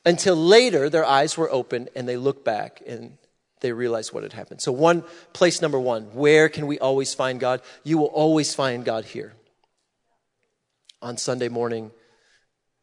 Until 0.05 0.37
later, 0.37 0.89
their 0.89 1.05
eyes 1.05 1.37
were 1.37 1.51
opened 1.51 1.91
and 1.97 2.09
they 2.09 2.17
looked 2.17 2.45
back 2.45 2.83
and 2.87 3.19
they 3.61 3.73
realized 3.73 4.13
what 4.13 4.23
had 4.23 4.33
happened. 4.33 4.61
So, 4.61 4.73
one 4.73 5.03
place 5.33 5.61
number 5.61 5.81
one, 5.81 6.05
where 6.15 6.49
can 6.49 6.67
we 6.67 6.79
always 6.79 7.13
find 7.13 7.41
God? 7.41 7.61
You 7.83 7.99
will 7.99 8.07
always 8.07 8.55
find 8.55 8.85
God 8.85 9.05
here. 9.05 9.35
On 11.03 11.17
Sunday 11.17 11.49
morning, 11.49 11.91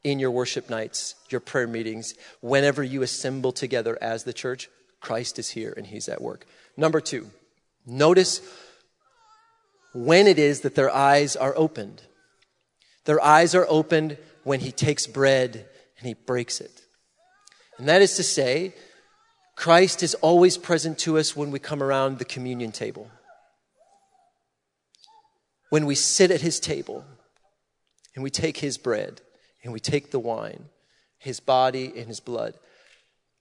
in 0.03 0.19
your 0.19 0.31
worship 0.31 0.69
nights, 0.69 1.15
your 1.29 1.41
prayer 1.41 1.67
meetings, 1.67 2.13
whenever 2.41 2.83
you 2.83 3.01
assemble 3.01 3.51
together 3.51 3.97
as 4.01 4.23
the 4.23 4.33
church, 4.33 4.69
Christ 4.99 5.39
is 5.39 5.49
here 5.49 5.73
and 5.75 5.87
he's 5.87 6.09
at 6.09 6.21
work. 6.21 6.45
Number 6.77 7.01
two, 7.01 7.29
notice 7.85 8.41
when 9.93 10.27
it 10.27 10.39
is 10.39 10.61
that 10.61 10.75
their 10.75 10.93
eyes 10.93 11.35
are 11.35 11.53
opened. 11.55 12.01
Their 13.05 13.21
eyes 13.21 13.55
are 13.55 13.65
opened 13.69 14.17
when 14.43 14.59
he 14.59 14.71
takes 14.71 15.07
bread 15.07 15.65
and 15.97 16.07
he 16.07 16.13
breaks 16.13 16.61
it. 16.61 16.81
And 17.77 17.87
that 17.87 18.01
is 18.01 18.15
to 18.15 18.23
say, 18.23 18.73
Christ 19.55 20.03
is 20.03 20.15
always 20.15 20.57
present 20.57 20.97
to 20.99 21.17
us 21.17 21.35
when 21.35 21.51
we 21.51 21.59
come 21.59 21.83
around 21.83 22.17
the 22.17 22.25
communion 22.25 22.71
table. 22.71 23.09
When 25.69 25.85
we 25.85 25.95
sit 25.95 26.31
at 26.31 26.41
his 26.41 26.59
table 26.59 27.05
and 28.15 28.23
we 28.23 28.29
take 28.29 28.57
his 28.57 28.77
bread 28.77 29.21
and 29.63 29.73
we 29.73 29.79
take 29.79 30.11
the 30.11 30.19
wine, 30.19 30.65
his 31.17 31.39
body 31.39 31.93
and 31.95 32.07
his 32.07 32.19
blood. 32.19 32.55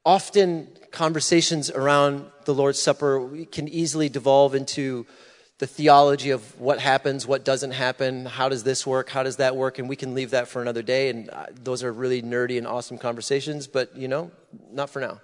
Often 0.05 0.69
conversations 0.91 1.71
around 1.71 2.27
the 2.45 2.55
Lord's 2.55 2.83
Supper 2.83 3.29
can 3.51 3.69
easily 3.69 4.09
devolve 4.09 4.55
into 4.55 5.07
the 5.59 5.67
theology 5.69 6.31
of 6.31 6.61
what 6.61 6.81
happens, 6.81 7.25
what 7.25 7.45
doesn't 7.45 7.71
happen, 7.71 8.27
how 8.27 8.49
does 8.49 8.65
this 8.65 8.85
work, 8.85 9.09
how 9.09 9.23
does 9.23 9.37
that 9.37 9.55
work, 9.55 9.79
and 9.79 9.89
we 9.89 9.95
can 9.95 10.13
leave 10.13 10.31
that 10.31 10.49
for 10.49 10.61
another 10.61 10.83
day. 10.83 11.09
And 11.09 11.31
uh, 11.31 11.47
those 11.55 11.85
are 11.85 11.93
really 11.93 12.21
nerdy 12.21 12.59
and 12.59 12.67
awesome 12.67 12.99
conversations, 12.99 13.69
but 13.69 13.97
you 13.97 14.09
know, 14.09 14.33
not 14.73 14.91
for 14.91 14.99
now. 14.99 15.21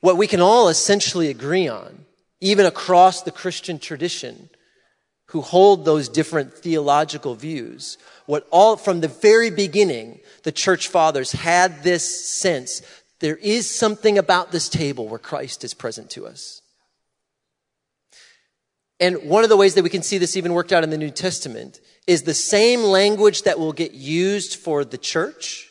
What 0.00 0.16
we 0.16 0.26
can 0.26 0.40
all 0.40 0.68
essentially 0.68 1.28
agree 1.28 1.68
on, 1.68 2.06
even 2.40 2.64
across 2.64 3.20
the 3.20 3.30
Christian 3.30 3.78
tradition, 3.78 4.48
who 5.26 5.40
hold 5.40 5.84
those 5.84 6.08
different 6.08 6.54
theological 6.54 7.34
views, 7.34 7.98
what 8.26 8.46
all, 8.50 8.76
from 8.76 9.00
the 9.00 9.08
very 9.08 9.50
beginning, 9.50 10.20
the 10.42 10.52
church 10.52 10.88
fathers 10.88 11.32
had 11.32 11.82
this 11.82 12.28
sense 12.28 12.82
there 13.20 13.36
is 13.36 13.70
something 13.70 14.18
about 14.18 14.52
this 14.52 14.68
table 14.68 15.08
where 15.08 15.18
Christ 15.18 15.64
is 15.64 15.72
present 15.72 16.10
to 16.10 16.26
us. 16.26 16.60
And 19.00 19.30
one 19.30 19.44
of 19.44 19.48
the 19.48 19.56
ways 19.56 19.74
that 19.74 19.82
we 19.82 19.88
can 19.88 20.02
see 20.02 20.18
this 20.18 20.36
even 20.36 20.52
worked 20.52 20.72
out 20.72 20.84
in 20.84 20.90
the 20.90 20.98
New 20.98 21.10
Testament 21.10 21.80
is 22.06 22.22
the 22.22 22.34
same 22.34 22.82
language 22.82 23.42
that 23.44 23.58
will 23.58 23.72
get 23.72 23.92
used 23.92 24.56
for 24.56 24.84
the 24.84 24.98
church 24.98 25.70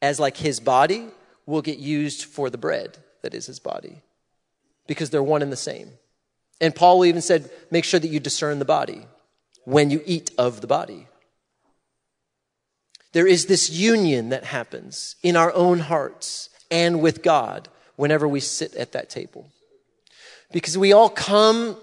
as 0.00 0.18
like 0.18 0.38
his 0.38 0.58
body 0.58 1.08
will 1.44 1.62
get 1.62 1.78
used 1.78 2.24
for 2.24 2.48
the 2.48 2.56
bread 2.56 2.96
that 3.22 3.34
is 3.34 3.44
his 3.44 3.60
body 3.60 4.00
because 4.86 5.10
they're 5.10 5.22
one 5.22 5.42
and 5.42 5.52
the 5.52 5.56
same. 5.56 5.90
And 6.60 6.74
Paul 6.74 7.04
even 7.04 7.22
said, 7.22 7.50
make 7.70 7.84
sure 7.84 8.00
that 8.00 8.08
you 8.08 8.20
discern 8.20 8.58
the 8.58 8.64
body 8.64 9.06
when 9.64 9.90
you 9.90 10.02
eat 10.04 10.30
of 10.36 10.60
the 10.60 10.66
body. 10.66 11.06
There 13.12 13.26
is 13.26 13.46
this 13.46 13.70
union 13.70 14.28
that 14.28 14.44
happens 14.44 15.16
in 15.22 15.36
our 15.36 15.52
own 15.52 15.80
hearts 15.80 16.48
and 16.70 17.00
with 17.00 17.22
God 17.22 17.68
whenever 17.96 18.28
we 18.28 18.40
sit 18.40 18.74
at 18.74 18.92
that 18.92 19.10
table. 19.10 19.50
Because 20.52 20.78
we 20.78 20.92
all 20.92 21.08
come 21.08 21.76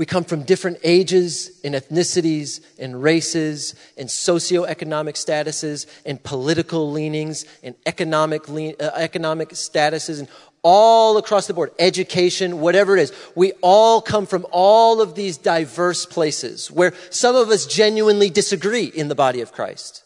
we 0.00 0.06
come 0.06 0.24
from 0.24 0.44
different 0.44 0.78
ages 0.82 1.60
and 1.62 1.74
ethnicities 1.74 2.64
and 2.78 3.02
races 3.02 3.74
and 3.98 4.08
socioeconomic 4.08 5.12
statuses 5.12 5.84
and 6.06 6.22
political 6.22 6.90
leanings 6.90 7.44
and 7.62 7.74
economic, 7.84 8.48
lean, 8.48 8.76
uh, 8.80 8.92
economic 8.94 9.50
statuses 9.50 10.18
and 10.18 10.28
all 10.62 11.16
across 11.16 11.46
the 11.46 11.54
board, 11.54 11.72
education, 11.78 12.60
whatever 12.60 12.96
it 12.96 13.02
is. 13.02 13.12
We 13.34 13.52
all 13.62 14.00
come 14.02 14.26
from 14.26 14.46
all 14.50 15.00
of 15.00 15.14
these 15.14 15.36
diverse 15.36 16.06
places 16.06 16.70
where 16.70 16.92
some 17.10 17.36
of 17.36 17.48
us 17.48 17.66
genuinely 17.66 18.30
disagree 18.30 18.84
in 18.84 19.08
the 19.08 19.14
body 19.14 19.40
of 19.40 19.52
Christ. 19.52 20.04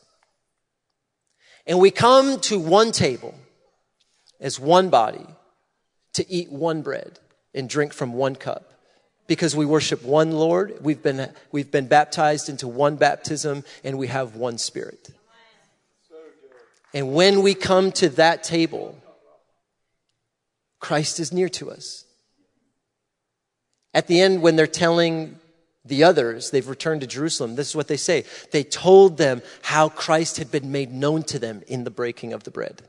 And 1.66 1.78
we 1.78 1.90
come 1.90 2.40
to 2.40 2.58
one 2.58 2.92
table 2.92 3.34
as 4.40 4.60
one 4.60 4.90
body 4.90 5.26
to 6.12 6.30
eat 6.30 6.52
one 6.52 6.82
bread 6.82 7.18
and 7.54 7.68
drink 7.68 7.92
from 7.92 8.12
one 8.12 8.36
cup 8.36 8.72
because 9.26 9.56
we 9.56 9.64
worship 9.64 10.02
one 10.02 10.32
Lord. 10.32 10.78
We've 10.80 11.02
been, 11.02 11.30
we've 11.50 11.70
been 11.70 11.86
baptized 11.86 12.48
into 12.48 12.68
one 12.68 12.96
baptism 12.96 13.64
and 13.82 13.98
we 13.98 14.08
have 14.08 14.36
one 14.36 14.58
spirit. 14.58 15.10
And 16.92 17.12
when 17.12 17.42
we 17.42 17.54
come 17.54 17.90
to 17.92 18.08
that 18.10 18.44
table, 18.44 18.96
Christ 20.84 21.18
is 21.18 21.32
near 21.32 21.48
to 21.48 21.70
us. 21.70 22.04
At 23.94 24.06
the 24.06 24.20
end, 24.20 24.42
when 24.42 24.56
they're 24.56 24.66
telling 24.66 25.38
the 25.82 26.04
others, 26.04 26.50
they've 26.50 26.68
returned 26.68 27.00
to 27.00 27.06
Jerusalem, 27.06 27.54
this 27.54 27.70
is 27.70 27.74
what 27.74 27.88
they 27.88 27.96
say. 27.96 28.26
They 28.52 28.64
told 28.64 29.16
them 29.16 29.40
how 29.62 29.88
Christ 29.88 30.36
had 30.36 30.50
been 30.50 30.70
made 30.70 30.92
known 30.92 31.22
to 31.22 31.38
them 31.38 31.62
in 31.68 31.84
the 31.84 31.90
breaking 31.90 32.34
of 32.34 32.44
the 32.44 32.50
bread. 32.50 32.82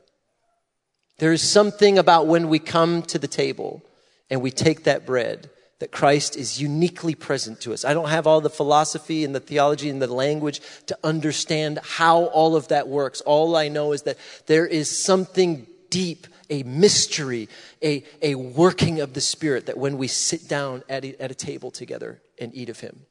There 1.20 1.32
is 1.32 1.42
something 1.42 1.98
about 1.98 2.28
when 2.28 2.50
we 2.50 2.60
come 2.60 3.02
to 3.04 3.18
the 3.18 3.30
table 3.30 3.82
and 4.30 4.42
we 4.42 4.52
take 4.52 4.84
that 4.84 5.06
bread 5.06 5.50
that 5.80 5.94
Christ 5.94 6.36
is 6.36 6.62
uniquely 6.62 7.16
present 7.16 7.62
to 7.62 7.72
us. 7.72 7.86
I 7.86 7.94
don't 7.94 8.10
have 8.10 8.28
all 8.28 8.42
the 8.42 8.50
philosophy 8.50 9.24
and 9.24 9.34
the 9.34 9.40
theology 9.40 9.90
and 9.90 10.02
the 10.02 10.14
language 10.14 10.60
to 10.88 10.98
understand 11.02 11.80
how 11.82 12.26
all 12.26 12.58
of 12.58 12.68
that 12.68 12.90
works. 12.90 13.22
All 13.22 13.56
I 13.56 13.70
know 13.70 13.94
is 13.94 14.02
that 14.02 14.18
there 14.48 14.68
is 14.68 14.90
something 14.90 15.66
deep, 15.90 16.28
a 16.50 16.64
mystery, 16.64 17.50
a, 17.84 18.04
a 18.22 18.36
working 18.36 19.02
of 19.02 19.14
the 19.14 19.22
Spirit 19.22 19.66
that 19.68 19.78
when 19.78 19.98
we 19.98 20.08
sit 20.08 20.48
down 20.48 20.84
at 20.90 21.06
a, 21.06 21.22
at 21.22 21.32
a 21.32 21.36
table 21.36 21.72
together 21.72 22.22
and 22.40 22.54
eat 22.56 22.70
of 22.70 22.80
Him. 22.80 23.06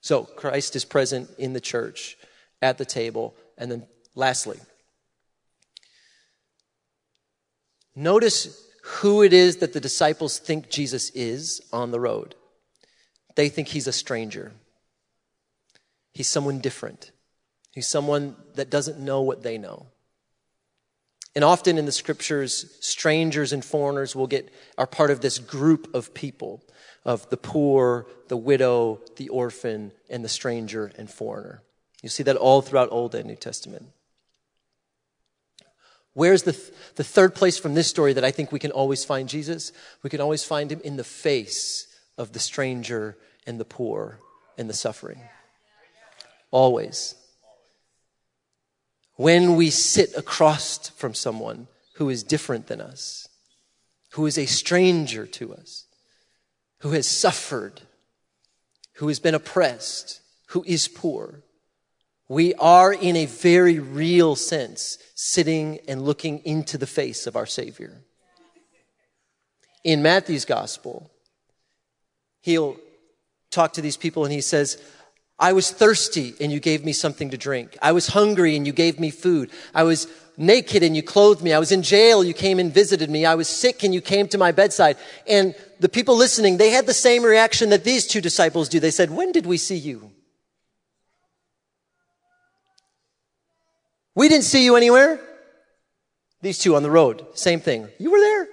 So 0.00 0.24
Christ 0.24 0.76
is 0.76 0.84
present 0.84 1.30
in 1.38 1.52
the 1.52 1.60
church 1.60 2.16
at 2.62 2.78
the 2.78 2.84
table. 2.84 3.34
And 3.56 3.70
then 3.70 3.86
lastly, 4.14 4.58
notice 7.94 8.64
who 8.82 9.22
it 9.22 9.32
is 9.32 9.56
that 9.56 9.72
the 9.72 9.80
disciples 9.80 10.38
think 10.38 10.70
Jesus 10.70 11.10
is 11.10 11.60
on 11.72 11.90
the 11.90 12.00
road. 12.00 12.34
They 13.34 13.48
think 13.48 13.68
he's 13.68 13.86
a 13.86 13.92
stranger. 13.92 14.52
He's 16.12 16.28
someone 16.28 16.58
different. 16.60 17.12
He's 17.72 17.86
someone 17.86 18.34
that 18.54 18.70
doesn't 18.70 18.98
know 18.98 19.20
what 19.20 19.42
they 19.42 19.58
know. 19.58 19.86
And 21.38 21.44
often 21.44 21.78
in 21.78 21.84
the 21.84 21.92
scriptures, 21.92 22.66
strangers 22.80 23.52
and 23.52 23.64
foreigners 23.64 24.16
will 24.16 24.26
get, 24.26 24.52
are 24.76 24.88
part 24.88 25.12
of 25.12 25.20
this 25.20 25.38
group 25.38 25.94
of 25.94 26.12
people 26.12 26.64
of 27.04 27.30
the 27.30 27.36
poor, 27.36 28.08
the 28.26 28.36
widow, 28.36 29.00
the 29.18 29.28
orphan, 29.28 29.92
and 30.10 30.24
the 30.24 30.28
stranger 30.28 30.90
and 30.98 31.08
foreigner. 31.08 31.62
You 32.02 32.08
see 32.08 32.24
that 32.24 32.34
all 32.34 32.60
throughout 32.60 32.88
Old 32.90 33.14
and 33.14 33.26
New 33.26 33.36
Testament. 33.36 33.86
Where's 36.12 36.42
the, 36.42 36.54
th- 36.54 36.72
the 36.96 37.04
third 37.04 37.36
place 37.36 37.56
from 37.56 37.74
this 37.74 37.86
story 37.86 38.14
that 38.14 38.24
I 38.24 38.32
think 38.32 38.50
we 38.50 38.58
can 38.58 38.72
always 38.72 39.04
find 39.04 39.28
Jesus? 39.28 39.70
We 40.02 40.10
can 40.10 40.20
always 40.20 40.42
find 40.42 40.72
him 40.72 40.80
in 40.82 40.96
the 40.96 41.04
face 41.04 41.86
of 42.16 42.32
the 42.32 42.40
stranger 42.40 43.16
and 43.46 43.60
the 43.60 43.64
poor 43.64 44.18
and 44.58 44.68
the 44.68 44.74
suffering. 44.74 45.20
Always. 46.50 47.14
When 49.18 49.56
we 49.56 49.70
sit 49.70 50.16
across 50.16 50.90
from 50.90 51.12
someone 51.12 51.66
who 51.94 52.08
is 52.08 52.22
different 52.22 52.68
than 52.68 52.80
us, 52.80 53.28
who 54.12 54.26
is 54.26 54.38
a 54.38 54.46
stranger 54.46 55.26
to 55.26 55.54
us, 55.54 55.86
who 56.82 56.90
has 56.90 57.08
suffered, 57.08 57.80
who 58.92 59.08
has 59.08 59.18
been 59.18 59.34
oppressed, 59.34 60.20
who 60.50 60.62
is 60.68 60.86
poor, 60.86 61.42
we 62.28 62.54
are 62.54 62.92
in 62.92 63.16
a 63.16 63.26
very 63.26 63.80
real 63.80 64.36
sense 64.36 64.98
sitting 65.16 65.80
and 65.88 66.02
looking 66.02 66.38
into 66.44 66.78
the 66.78 66.86
face 66.86 67.26
of 67.26 67.34
our 67.34 67.44
Savior. 67.44 68.02
In 69.82 70.00
Matthew's 70.00 70.44
gospel, 70.44 71.10
he'll 72.40 72.76
talk 73.50 73.72
to 73.72 73.82
these 73.82 73.96
people 73.96 74.22
and 74.22 74.32
he 74.32 74.42
says, 74.42 74.80
I 75.38 75.52
was 75.52 75.70
thirsty 75.70 76.34
and 76.40 76.50
you 76.50 76.58
gave 76.58 76.84
me 76.84 76.92
something 76.92 77.30
to 77.30 77.38
drink. 77.38 77.78
I 77.80 77.92
was 77.92 78.08
hungry 78.08 78.56
and 78.56 78.66
you 78.66 78.72
gave 78.72 78.98
me 78.98 79.10
food. 79.10 79.50
I 79.72 79.84
was 79.84 80.08
naked 80.36 80.82
and 80.82 80.96
you 80.96 81.02
clothed 81.02 81.42
me. 81.42 81.52
I 81.52 81.60
was 81.60 81.70
in 81.70 81.82
jail. 81.82 82.24
You 82.24 82.34
came 82.34 82.58
and 82.58 82.74
visited 82.74 83.08
me. 83.08 83.24
I 83.24 83.36
was 83.36 83.48
sick 83.48 83.84
and 83.84 83.94
you 83.94 84.00
came 84.00 84.26
to 84.28 84.38
my 84.38 84.50
bedside. 84.50 84.96
And 85.28 85.54
the 85.78 85.88
people 85.88 86.16
listening, 86.16 86.56
they 86.56 86.70
had 86.70 86.86
the 86.86 86.94
same 86.94 87.22
reaction 87.22 87.70
that 87.70 87.84
these 87.84 88.06
two 88.06 88.20
disciples 88.20 88.68
do. 88.68 88.80
They 88.80 88.90
said, 88.90 89.10
when 89.10 89.30
did 89.30 89.46
we 89.46 89.58
see 89.58 89.76
you? 89.76 90.10
We 94.16 94.28
didn't 94.28 94.44
see 94.44 94.64
you 94.64 94.74
anywhere. 94.74 95.20
These 96.42 96.58
two 96.58 96.74
on 96.74 96.82
the 96.82 96.90
road, 96.90 97.26
same 97.34 97.60
thing. 97.60 97.88
You 97.98 98.10
were 98.10 98.20
there. 98.20 98.48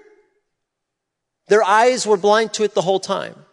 Their 1.47 1.63
eyes 1.63 2.05
were 2.05 2.17
blind 2.17 2.53
to 2.53 2.63
it 2.63 2.73
the 2.73 2.81
whole 2.81 2.99
time. 2.99 3.44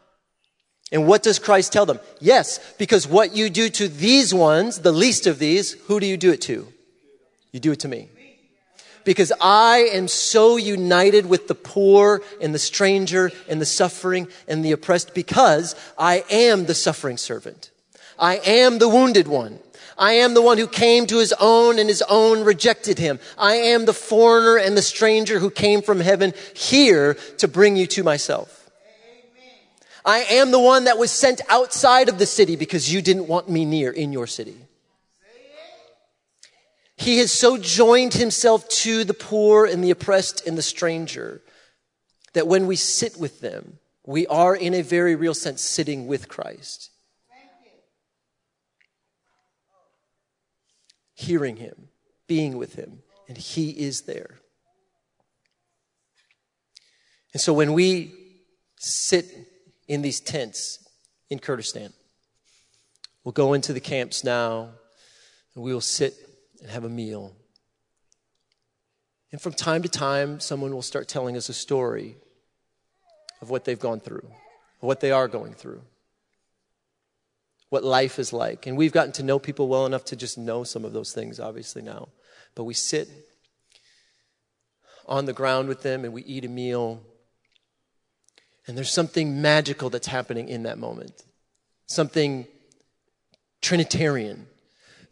And 0.92 1.06
what 1.06 1.22
does 1.22 1.38
Christ 1.38 1.72
tell 1.72 1.86
them? 1.86 1.98
Yes, 2.20 2.60
because 2.76 3.08
what 3.08 3.34
you 3.34 3.48
do 3.48 3.70
to 3.70 3.88
these 3.88 4.34
ones, 4.34 4.80
the 4.80 4.92
least 4.92 5.26
of 5.26 5.38
these, 5.38 5.72
who 5.86 5.98
do 5.98 6.06
you 6.06 6.18
do 6.18 6.30
it 6.30 6.42
to? 6.42 6.68
You 7.50 7.60
do 7.60 7.72
it 7.72 7.80
to 7.80 7.88
me. 7.88 8.10
Because 9.04 9.32
I 9.40 9.88
am 9.92 10.06
so 10.06 10.56
united 10.56 11.26
with 11.26 11.48
the 11.48 11.54
poor 11.54 12.22
and 12.40 12.54
the 12.54 12.58
stranger 12.58 13.32
and 13.48 13.60
the 13.60 13.66
suffering 13.66 14.28
and 14.46 14.64
the 14.64 14.72
oppressed 14.72 15.14
because 15.14 15.74
I 15.98 16.24
am 16.30 16.66
the 16.66 16.74
suffering 16.74 17.16
servant. 17.16 17.70
I 18.18 18.36
am 18.36 18.78
the 18.78 18.88
wounded 18.88 19.26
one. 19.26 19.58
I 19.98 20.12
am 20.12 20.34
the 20.34 20.42
one 20.42 20.58
who 20.58 20.68
came 20.68 21.06
to 21.06 21.18
his 21.18 21.34
own 21.40 21.78
and 21.78 21.88
his 21.88 22.02
own 22.02 22.44
rejected 22.44 22.98
him. 22.98 23.18
I 23.36 23.54
am 23.54 23.86
the 23.86 23.92
foreigner 23.92 24.56
and 24.56 24.76
the 24.76 24.82
stranger 24.82 25.38
who 25.38 25.50
came 25.50 25.82
from 25.82 26.00
heaven 26.00 26.32
here 26.54 27.14
to 27.38 27.48
bring 27.48 27.76
you 27.76 27.86
to 27.88 28.04
myself. 28.04 28.61
I 30.04 30.20
am 30.20 30.50
the 30.50 30.58
one 30.58 30.84
that 30.84 30.98
was 30.98 31.10
sent 31.10 31.40
outside 31.48 32.08
of 32.08 32.18
the 32.18 32.26
city 32.26 32.56
because 32.56 32.92
you 32.92 33.02
didn't 33.02 33.28
want 33.28 33.48
me 33.48 33.64
near 33.64 33.90
in 33.90 34.12
your 34.12 34.26
city. 34.26 34.56
He 36.96 37.18
has 37.18 37.32
so 37.32 37.56
joined 37.56 38.14
himself 38.14 38.68
to 38.68 39.04
the 39.04 39.14
poor 39.14 39.66
and 39.66 39.82
the 39.82 39.90
oppressed 39.90 40.46
and 40.46 40.56
the 40.56 40.62
stranger 40.62 41.40
that 42.32 42.46
when 42.46 42.66
we 42.66 42.76
sit 42.76 43.16
with 43.16 43.40
them, 43.40 43.78
we 44.04 44.26
are 44.26 44.54
in 44.54 44.74
a 44.74 44.82
very 44.82 45.14
real 45.14 45.34
sense 45.34 45.62
sitting 45.62 46.06
with 46.06 46.28
Christ. 46.28 46.92
hearing 51.22 51.56
him, 51.56 51.88
being 52.26 52.58
with 52.58 52.74
him, 52.74 53.02
and 53.28 53.38
he 53.38 53.70
is 53.70 54.02
there. 54.02 54.40
And 57.32 57.40
so 57.40 57.52
when 57.52 57.72
we 57.72 58.12
sit 58.78 59.26
in 59.92 60.02
these 60.02 60.20
tents 60.20 60.78
in 61.28 61.38
Kurdistan, 61.38 61.92
we'll 63.24 63.32
go 63.32 63.52
into 63.52 63.72
the 63.72 63.80
camps 63.80 64.24
now 64.24 64.70
and 65.54 65.62
we 65.62 65.72
will 65.72 65.80
sit 65.80 66.14
and 66.60 66.70
have 66.70 66.84
a 66.84 66.88
meal. 66.88 67.36
And 69.30 69.40
from 69.40 69.52
time 69.52 69.82
to 69.82 69.88
time, 69.88 70.40
someone 70.40 70.72
will 70.72 70.82
start 70.82 71.08
telling 71.08 71.36
us 71.36 71.48
a 71.48 71.54
story 71.54 72.16
of 73.40 73.50
what 73.50 73.64
they've 73.64 73.78
gone 73.78 74.00
through, 74.00 74.28
what 74.80 75.00
they 75.00 75.10
are 75.10 75.28
going 75.28 75.54
through 75.54 75.82
what 77.72 77.82
life 77.82 78.18
is 78.18 78.34
like. 78.34 78.66
And 78.66 78.76
we've 78.76 78.92
gotten 78.92 79.12
to 79.12 79.22
know 79.22 79.38
people 79.38 79.66
well 79.66 79.86
enough 79.86 80.04
to 80.06 80.16
just 80.16 80.36
know 80.36 80.62
some 80.62 80.84
of 80.84 80.92
those 80.92 81.14
things, 81.14 81.40
obviously, 81.40 81.80
now. 81.80 82.10
But 82.54 82.64
we 82.64 82.74
sit 82.74 83.08
on 85.06 85.24
the 85.24 85.32
ground 85.32 85.68
with 85.68 85.80
them 85.82 86.04
and 86.04 86.12
we 86.12 86.22
eat 86.24 86.44
a 86.44 86.50
meal. 86.50 87.02
And 88.66 88.76
there's 88.76 88.92
something 88.92 89.42
magical 89.42 89.90
that's 89.90 90.06
happening 90.06 90.48
in 90.48 90.62
that 90.64 90.78
moment, 90.78 91.24
something 91.86 92.46
Trinitarian, 93.60 94.46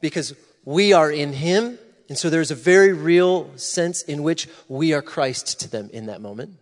because 0.01 0.35
we 0.65 0.93
are 0.93 1.11
in 1.11 1.33
Him. 1.33 1.79
And 2.09 2.19
so 2.19 2.31
there's 2.31 2.51
a 2.51 2.57
very 2.57 2.93
real 2.93 3.57
sense 3.57 4.03
in 4.03 4.23
which 4.23 4.49
we 4.69 4.93
are 4.93 5.03
Christ 5.03 5.61
to 5.61 5.71
them 5.71 5.91
in 5.93 6.07
that 6.07 6.21
moment 6.21 6.57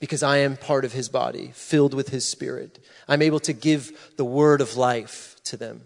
because 0.00 0.22
I 0.22 0.38
am 0.38 0.56
part 0.56 0.84
of 0.84 0.94
his 0.94 1.08
body, 1.08 1.52
filled 1.54 1.94
with 1.94 2.08
his 2.08 2.26
spirit. 2.26 2.82
I'm 3.06 3.22
able 3.22 3.40
to 3.40 3.52
give 3.52 3.92
the 4.16 4.24
word 4.24 4.62
of 4.62 4.76
life 4.76 5.36
to 5.44 5.56
them. 5.56 5.82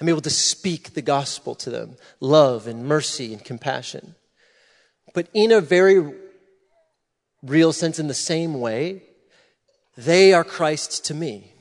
I'm 0.00 0.08
able 0.08 0.20
to 0.20 0.30
speak 0.30 0.92
the 0.92 1.02
gospel 1.02 1.54
to 1.56 1.70
them, 1.70 1.96
love 2.20 2.66
and 2.68 2.84
mercy 2.84 3.32
and 3.32 3.42
compassion. 3.42 4.14
But 5.14 5.28
in 5.32 5.50
a 5.50 5.62
very 5.62 6.14
real 7.42 7.72
sense, 7.72 7.98
in 7.98 8.08
the 8.08 8.14
same 8.14 8.60
way, 8.60 9.02
they 9.96 10.32
are 10.32 10.44
Christ 10.44 11.04
to 11.06 11.14
me. 11.14 11.52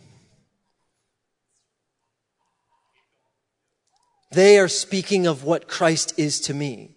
They 4.31 4.59
are 4.59 4.67
speaking 4.67 5.25
of 5.25 5.43
what 5.43 5.67
Christ 5.67 6.13
is 6.17 6.39
to 6.41 6.53
me, 6.53 6.95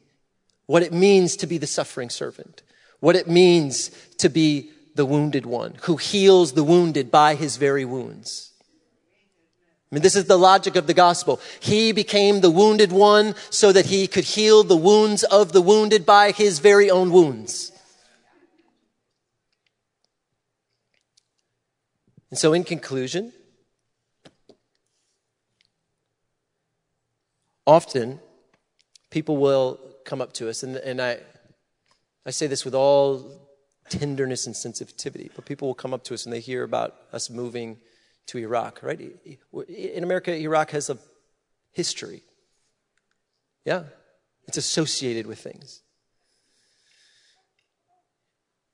what 0.67 0.83
it 0.83 0.93
means 0.93 1.37
to 1.37 1.47
be 1.47 1.59
the 1.59 1.67
suffering 1.67 2.11
servant, 2.11 2.63
what 2.99 3.17
it 3.17 3.29
means 3.29 3.91
to 4.19 4.29
be 4.29 4.71
the 4.97 5.07
wounded 5.07 5.47
one, 5.47 5.75
who 5.83 5.97
heals 5.97 6.53
the 6.53 6.65
wounded 6.65 7.11
by 7.11 7.37
his 7.37 7.57
very 7.57 7.85
wounds. 7.85 8.53
I 9.91 9.95
mean, 9.95 10.03
this 10.03 10.17
is 10.17 10.27
the 10.27 10.39
logic 10.39 10.77
of 10.77 10.87
the 10.87 10.95
gospel. 10.95 11.41
He 11.59 11.93
became 11.93 12.41
the 12.41 12.51
wounded 12.51 12.93
one 12.93 13.35
so 13.51 13.73
that 13.73 13.87
he 13.87 14.07
could 14.07 14.25
heal 14.25 14.63
the 14.63 14.77
wounds 14.77 15.25
of 15.25 15.53
the 15.53 15.63
wounded 15.63 16.07
by 16.07 16.31
his 16.31 16.59
very 16.59 16.91
own 16.91 17.11
wounds. 17.11 17.73
And 22.31 22.39
so, 22.39 22.53
in 22.53 22.65
conclusion, 22.65 23.33
often 27.67 28.21
people 29.11 29.37
will 29.37 29.81
come 30.05 30.21
up 30.21 30.33
to 30.35 30.49
us, 30.49 30.63
and, 30.63 30.77
and 30.77 31.01
I, 31.01 31.19
I 32.25 32.31
say 32.31 32.47
this 32.47 32.65
with 32.65 32.75
all 32.75 33.41
tenderness 33.91 34.47
and 34.47 34.57
sensitivity. 34.57 35.31
But 35.35 35.45
people 35.45 35.69
will 35.69 35.75
come 35.75 35.93
up 35.93 36.05
to 36.05 36.15
us 36.15 36.25
and 36.25 36.33
they 36.33 36.41
hear 36.41 36.63
about 36.63 36.95
us 37.13 37.29
moving 37.29 37.77
to 38.27 38.39
Iraq, 38.39 38.83
right? 38.83 39.01
In 39.69 40.05
America, 40.05 40.35
Iraq 40.35 40.71
has 40.71 40.89
a 40.89 40.99
history. 41.73 42.23
Yeah, 43.65 43.85
it's 44.47 44.57
associated 44.57 45.27
with 45.27 45.41
things. 45.41 45.83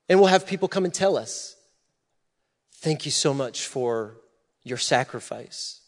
And 0.07 0.19
we'll 0.19 0.29
have 0.29 0.47
people 0.47 0.69
come 0.69 0.85
and 0.85 0.93
tell 0.93 1.17
us, 1.17 1.56
Thank 2.87 3.03
you 3.03 3.11
so 3.11 3.33
much 3.33 3.67
for 3.67 4.15
your 4.63 4.77
sacrifice, 4.77 5.81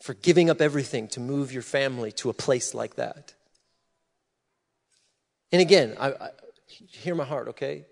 for 0.00 0.14
giving 0.14 0.48
up 0.48 0.60
everything 0.60 1.08
to 1.08 1.18
move 1.18 1.52
your 1.52 1.62
family 1.62 2.12
to 2.12 2.30
a 2.30 2.32
place 2.32 2.74
like 2.74 2.94
that. 2.94 3.34
And 5.50 5.60
again, 5.60 5.96
I, 5.98 6.10
I 6.10 6.30
hear 6.68 7.16
my 7.16 7.24
heart, 7.24 7.48
okay? 7.48 7.86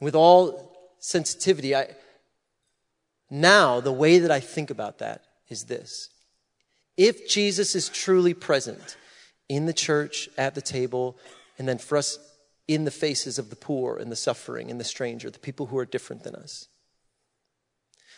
with 0.00 0.14
all 0.14 0.94
sensitivity, 0.98 1.76
I, 1.76 1.88
now 3.28 3.80
the 3.80 3.92
way 3.92 4.18
that 4.20 4.30
I 4.30 4.40
think 4.40 4.70
about 4.70 5.00
that 5.00 5.22
is 5.50 5.64
this. 5.64 6.08
If 6.96 7.28
Jesus 7.28 7.74
is 7.74 7.90
truly 7.90 8.32
present 8.32 8.96
in 9.46 9.66
the 9.66 9.74
church, 9.74 10.30
at 10.38 10.54
the 10.54 10.62
table, 10.62 11.18
and 11.58 11.68
then 11.68 11.76
for 11.76 11.98
us 11.98 12.18
in 12.66 12.86
the 12.86 12.90
faces 12.90 13.38
of 13.38 13.50
the 13.50 13.56
poor 13.56 13.98
and 13.98 14.10
the 14.10 14.16
suffering 14.16 14.70
and 14.70 14.80
the 14.80 14.84
stranger, 14.84 15.28
the 15.28 15.38
people 15.38 15.66
who 15.66 15.76
are 15.76 15.84
different 15.84 16.22
than 16.22 16.34
us, 16.34 16.68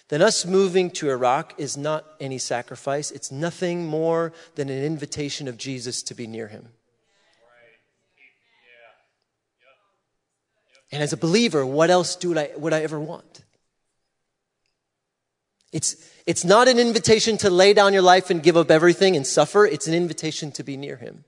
then 0.08 0.22
us 0.22 0.46
moving 0.46 0.90
to 0.92 1.10
Iraq 1.10 1.54
is 1.58 1.76
not 1.76 2.04
any 2.18 2.38
sacrifice. 2.38 3.10
It's 3.10 3.30
nothing 3.30 3.86
more 3.86 4.32
than 4.54 4.70
an 4.70 4.82
invitation 4.82 5.48
of 5.48 5.58
Jesus 5.58 6.02
to 6.04 6.14
be 6.14 6.26
near 6.26 6.48
him. 6.48 6.68
And 10.90 11.02
as 11.02 11.12
a 11.12 11.18
believer, 11.18 11.66
what 11.66 11.90
else 11.90 12.16
do 12.16 12.36
I, 12.38 12.50
would 12.56 12.72
I 12.72 12.80
ever 12.80 12.98
want? 12.98 13.44
It's, 15.70 15.96
it's 16.26 16.46
not 16.46 16.66
an 16.66 16.78
invitation 16.78 17.36
to 17.38 17.50
lay 17.50 17.74
down 17.74 17.92
your 17.92 18.02
life 18.02 18.30
and 18.30 18.42
give 18.42 18.56
up 18.56 18.70
everything 18.70 19.14
and 19.14 19.26
suffer. 19.26 19.66
It's 19.66 19.86
an 19.86 19.92
invitation 19.92 20.50
to 20.52 20.62
be 20.62 20.78
near 20.78 20.96
Him. 20.96 21.24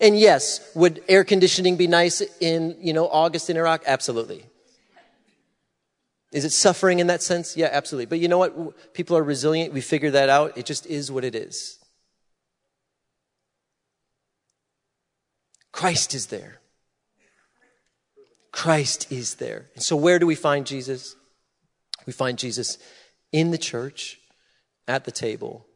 And 0.00 0.18
yes, 0.18 0.66
would 0.74 1.02
air 1.08 1.24
conditioning 1.24 1.76
be 1.76 1.86
nice 1.86 2.22
in, 2.40 2.76
you 2.80 2.94
know, 2.94 3.06
August 3.06 3.50
in 3.50 3.58
Iraq? 3.58 3.82
Absolutely. 3.84 4.46
Is 6.32 6.44
it 6.44 6.50
suffering 6.50 7.00
in 7.00 7.08
that 7.08 7.22
sense? 7.22 7.56
Yeah, 7.56 7.68
absolutely. 7.72 8.06
But 8.06 8.20
you 8.20 8.28
know 8.28 8.38
what? 8.38 8.94
People 8.94 9.16
are 9.16 9.22
resilient. 9.22 9.72
We 9.72 9.80
figure 9.80 10.12
that 10.12 10.28
out. 10.28 10.56
It 10.56 10.64
just 10.64 10.86
is 10.86 11.10
what 11.10 11.24
it 11.24 11.34
is. 11.34 11.78
Christ 15.72 16.14
is 16.14 16.26
there. 16.26 16.60
Christ 18.52 19.10
is 19.10 19.36
there. 19.36 19.66
And 19.74 19.82
so 19.82 19.96
where 19.96 20.18
do 20.18 20.26
we 20.26 20.34
find 20.34 20.66
Jesus? 20.66 21.16
We 22.06 22.12
find 22.12 22.38
Jesus 22.38 22.78
in 23.32 23.50
the 23.50 23.58
church, 23.58 24.18
at 24.88 25.04
the 25.04 25.12
table, 25.12 25.66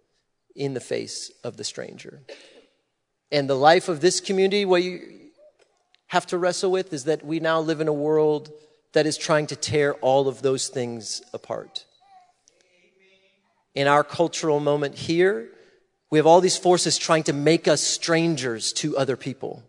in 0.56 0.74
the 0.74 0.80
face 0.80 1.30
of 1.42 1.56
the 1.56 1.64
stranger. 1.64 2.22
And 3.30 3.48
the 3.48 3.56
life 3.56 3.88
of 3.88 4.00
this 4.00 4.20
community, 4.20 4.64
what 4.64 4.82
you 4.82 5.00
have 6.08 6.26
to 6.26 6.38
wrestle 6.38 6.70
with 6.70 6.92
is 6.92 7.04
that 7.04 7.24
we 7.24 7.40
now 7.40 7.60
live 7.60 7.80
in 7.80 7.88
a 7.88 7.92
world 7.92 8.52
that 8.94 9.06
is 9.06 9.16
trying 9.18 9.46
to 9.48 9.56
tear 9.56 9.94
all 9.94 10.26
of 10.26 10.40
those 10.40 10.68
things 10.68 11.22
apart. 11.32 11.84
In 13.74 13.86
our 13.86 14.04
cultural 14.04 14.60
moment 14.60 14.94
here, 14.94 15.50
we 16.10 16.18
have 16.18 16.26
all 16.26 16.40
these 16.40 16.56
forces 16.56 16.96
trying 16.96 17.24
to 17.24 17.32
make 17.32 17.66
us 17.66 17.80
strangers 17.80 18.72
to 18.74 18.96
other 18.96 19.16
people. 19.16 19.64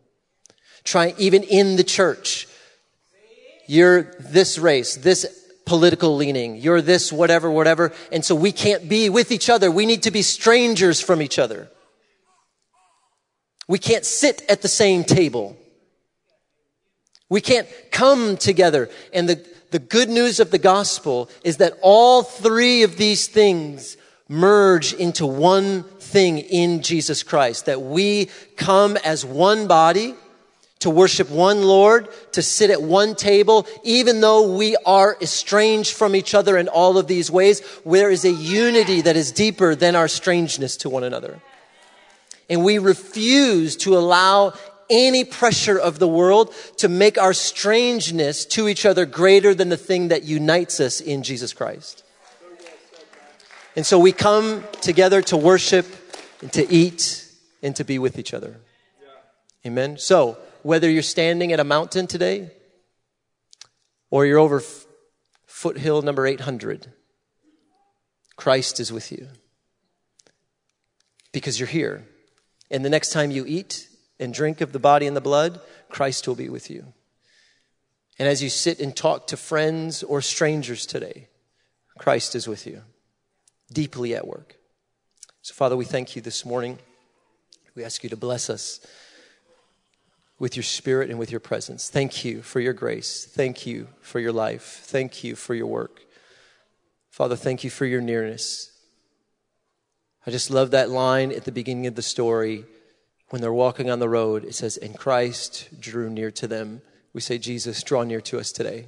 Trying, 0.83 1.15
even 1.17 1.41
in 1.41 1.75
the 1.75 1.83
church, 1.83 2.47
you're 3.67 4.03
this 4.19 4.59
race, 4.59 4.95
this 4.95 5.25
political 5.65 6.15
leaning, 6.15 6.57
you're 6.57 6.81
this 6.81 7.11
whatever, 7.11 7.49
whatever, 7.49 7.91
and 8.11 8.23
so 8.23 8.35
we 8.35 8.51
can't 8.51 8.87
be 8.87 9.09
with 9.09 9.31
each 9.31 9.49
other. 9.49 9.71
We 9.71 9.87
need 9.87 10.03
to 10.03 10.11
be 10.11 10.21
strangers 10.21 11.01
from 11.01 11.23
each 11.23 11.39
other. 11.39 11.69
We 13.67 13.79
can't 13.79 14.05
sit 14.05 14.43
at 14.47 14.61
the 14.61 14.67
same 14.67 15.03
table. 15.03 15.57
We 17.29 17.41
can't 17.41 17.67
come 17.91 18.37
together. 18.37 18.89
And 19.13 19.27
the, 19.27 19.45
the 19.71 19.79
good 19.79 20.09
news 20.09 20.39
of 20.39 20.51
the 20.51 20.57
gospel 20.57 21.29
is 21.43 21.57
that 21.57 21.73
all 21.81 22.23
three 22.23 22.83
of 22.83 22.97
these 22.97 23.27
things 23.27 23.97
merge 24.27 24.93
into 24.93 25.25
one 25.25 25.83
thing 25.83 26.39
in 26.39 26.81
Jesus 26.81 27.23
Christ. 27.23 27.65
That 27.65 27.81
we 27.81 28.29
come 28.57 28.97
as 28.97 29.25
one 29.25 29.67
body 29.67 30.15
to 30.79 30.89
worship 30.91 31.29
one 31.31 31.63
Lord, 31.63 32.09
to 32.33 32.43
sit 32.43 32.69
at 32.69 32.81
one 32.81 33.15
table, 33.15 33.65
even 33.83 34.21
though 34.21 34.55
we 34.55 34.75
are 34.85 35.17
estranged 35.19 35.95
from 35.95 36.15
each 36.15 36.35
other 36.35 36.57
in 36.57 36.67
all 36.67 36.97
of 36.97 37.07
these 37.07 37.31
ways, 37.31 37.61
there 37.85 38.11
is 38.11 38.23
a 38.23 38.31
unity 38.31 39.01
that 39.01 39.15
is 39.15 39.31
deeper 39.31 39.73
than 39.73 39.95
our 39.95 40.07
strangeness 40.07 40.77
to 40.77 40.89
one 40.89 41.03
another. 41.03 41.41
And 42.49 42.63
we 42.63 42.77
refuse 42.77 43.75
to 43.77 43.97
allow 43.97 44.53
any 44.89 45.23
pressure 45.23 45.77
of 45.77 45.99
the 45.99 46.07
world 46.07 46.53
to 46.77 46.89
make 46.89 47.17
our 47.17 47.33
strangeness 47.33 48.45
to 48.45 48.67
each 48.67 48.85
other 48.85 49.05
greater 49.05 49.53
than 49.53 49.69
the 49.69 49.77
thing 49.77 50.09
that 50.09 50.23
unites 50.23 50.79
us 50.79 51.01
in 51.01 51.23
Jesus 51.23 51.53
Christ. 51.53 52.03
And 53.75 53.85
so 53.85 53.99
we 53.99 54.11
come 54.11 54.63
together 54.81 55.21
to 55.23 55.37
worship 55.37 55.85
and 56.41 56.51
to 56.53 56.71
eat 56.71 57.27
and 57.61 57.75
to 57.75 57.83
be 57.83 57.99
with 57.99 58.17
each 58.17 58.33
other. 58.33 58.57
Amen. 59.65 59.97
So, 59.97 60.37
whether 60.61 60.89
you're 60.89 61.03
standing 61.03 61.51
at 61.51 61.59
a 61.59 61.63
mountain 61.63 62.07
today 62.07 62.51
or 64.09 64.25
you're 64.25 64.39
over 64.39 64.59
f- 64.59 64.85
foothill 65.45 66.01
number 66.01 66.25
800, 66.25 66.91
Christ 68.35 68.79
is 68.79 68.91
with 68.91 69.11
you 69.11 69.27
because 71.31 71.59
you're 71.59 71.67
here. 71.67 72.05
And 72.71 72.85
the 72.85 72.89
next 72.89 73.09
time 73.09 73.31
you 73.31 73.45
eat 73.47 73.87
and 74.19 74.33
drink 74.33 74.61
of 74.61 74.71
the 74.71 74.79
body 74.79 75.07
and 75.07 75.15
the 75.15 75.21
blood, 75.21 75.59
Christ 75.89 76.27
will 76.27 76.35
be 76.35 76.49
with 76.49 76.69
you. 76.69 76.93
And 78.17 78.27
as 78.27 78.41
you 78.41 78.49
sit 78.49 78.79
and 78.79 78.95
talk 78.95 79.27
to 79.27 79.37
friends 79.37 80.03
or 80.03 80.21
strangers 80.21 80.85
today, 80.85 81.27
Christ 81.97 82.35
is 82.35 82.47
with 82.47 82.65
you, 82.65 82.81
deeply 83.71 84.15
at 84.15 84.27
work. 84.27 84.55
So, 85.41 85.53
Father, 85.53 85.75
we 85.75 85.85
thank 85.85 86.15
you 86.15 86.21
this 86.21 86.45
morning. 86.45 86.79
We 87.75 87.83
ask 87.83 88.03
you 88.03 88.09
to 88.09 88.17
bless 88.17 88.49
us 88.49 88.79
with 90.39 90.55
your 90.55 90.63
spirit 90.63 91.09
and 91.09 91.19
with 91.19 91.31
your 91.31 91.39
presence. 91.39 91.89
Thank 91.89 92.25
you 92.25 92.41
for 92.41 92.59
your 92.59 92.73
grace. 92.73 93.25
Thank 93.25 93.65
you 93.65 93.87
for 94.01 94.19
your 94.19 94.31
life. 94.31 94.81
Thank 94.83 95.23
you 95.23 95.35
for 95.35 95.53
your 95.53 95.67
work. 95.67 96.01
Father, 97.09 97.35
thank 97.35 97.63
you 97.63 97.69
for 97.69 97.85
your 97.85 98.01
nearness. 98.01 98.71
I 100.27 100.31
just 100.31 100.49
love 100.49 100.71
that 100.71 100.89
line 100.89 101.31
at 101.31 101.45
the 101.45 101.51
beginning 101.51 101.87
of 101.87 101.95
the 101.95 102.01
story 102.01 102.65
when 103.35 103.41
they're 103.41 103.51
walking 103.51 103.91
on 103.91 103.99
the 103.99 104.07
road. 104.07 104.45
It 104.45 104.55
says, 104.55 104.77
And 104.77 104.97
Christ 104.97 105.67
drew 105.77 106.09
near 106.09 106.31
to 106.31 106.47
them. 106.47 106.81
We 107.11 107.19
say, 107.19 107.37
Jesus, 107.37 107.83
draw 107.83 108.03
near 108.03 108.21
to 108.21 108.39
us 108.39 108.53
today. 108.53 108.87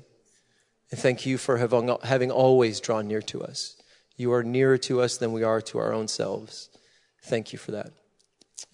And 0.89 0.97
thank 0.97 1.25
you 1.25 1.37
for 1.37 1.57
having 1.57 2.31
always 2.31 2.79
drawn 2.79 3.09
near 3.09 3.21
to 3.23 3.43
us. 3.43 3.75
You 4.15 4.31
are 4.31 4.45
nearer 4.45 4.77
to 4.77 5.01
us 5.01 5.17
than 5.17 5.33
we 5.33 5.43
are 5.43 5.59
to 5.63 5.79
our 5.79 5.91
own 5.91 6.07
selves. 6.07 6.69
Thank 7.23 7.51
you 7.51 7.59
for 7.59 7.71
that. 7.71 7.91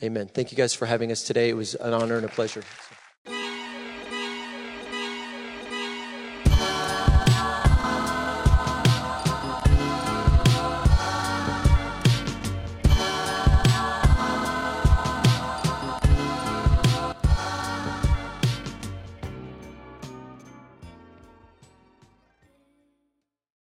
Amen. 0.04 0.28
Thank 0.28 0.52
you 0.52 0.58
guys 0.58 0.76
for 0.76 0.86
having 0.86 1.12
us 1.12 1.24
today. 1.24 1.50
It 1.50 1.58
was 1.58 1.74
an 1.74 1.96
honor 1.96 2.18
and 2.18 2.26
a 2.26 2.30
pleasure. 2.30 2.62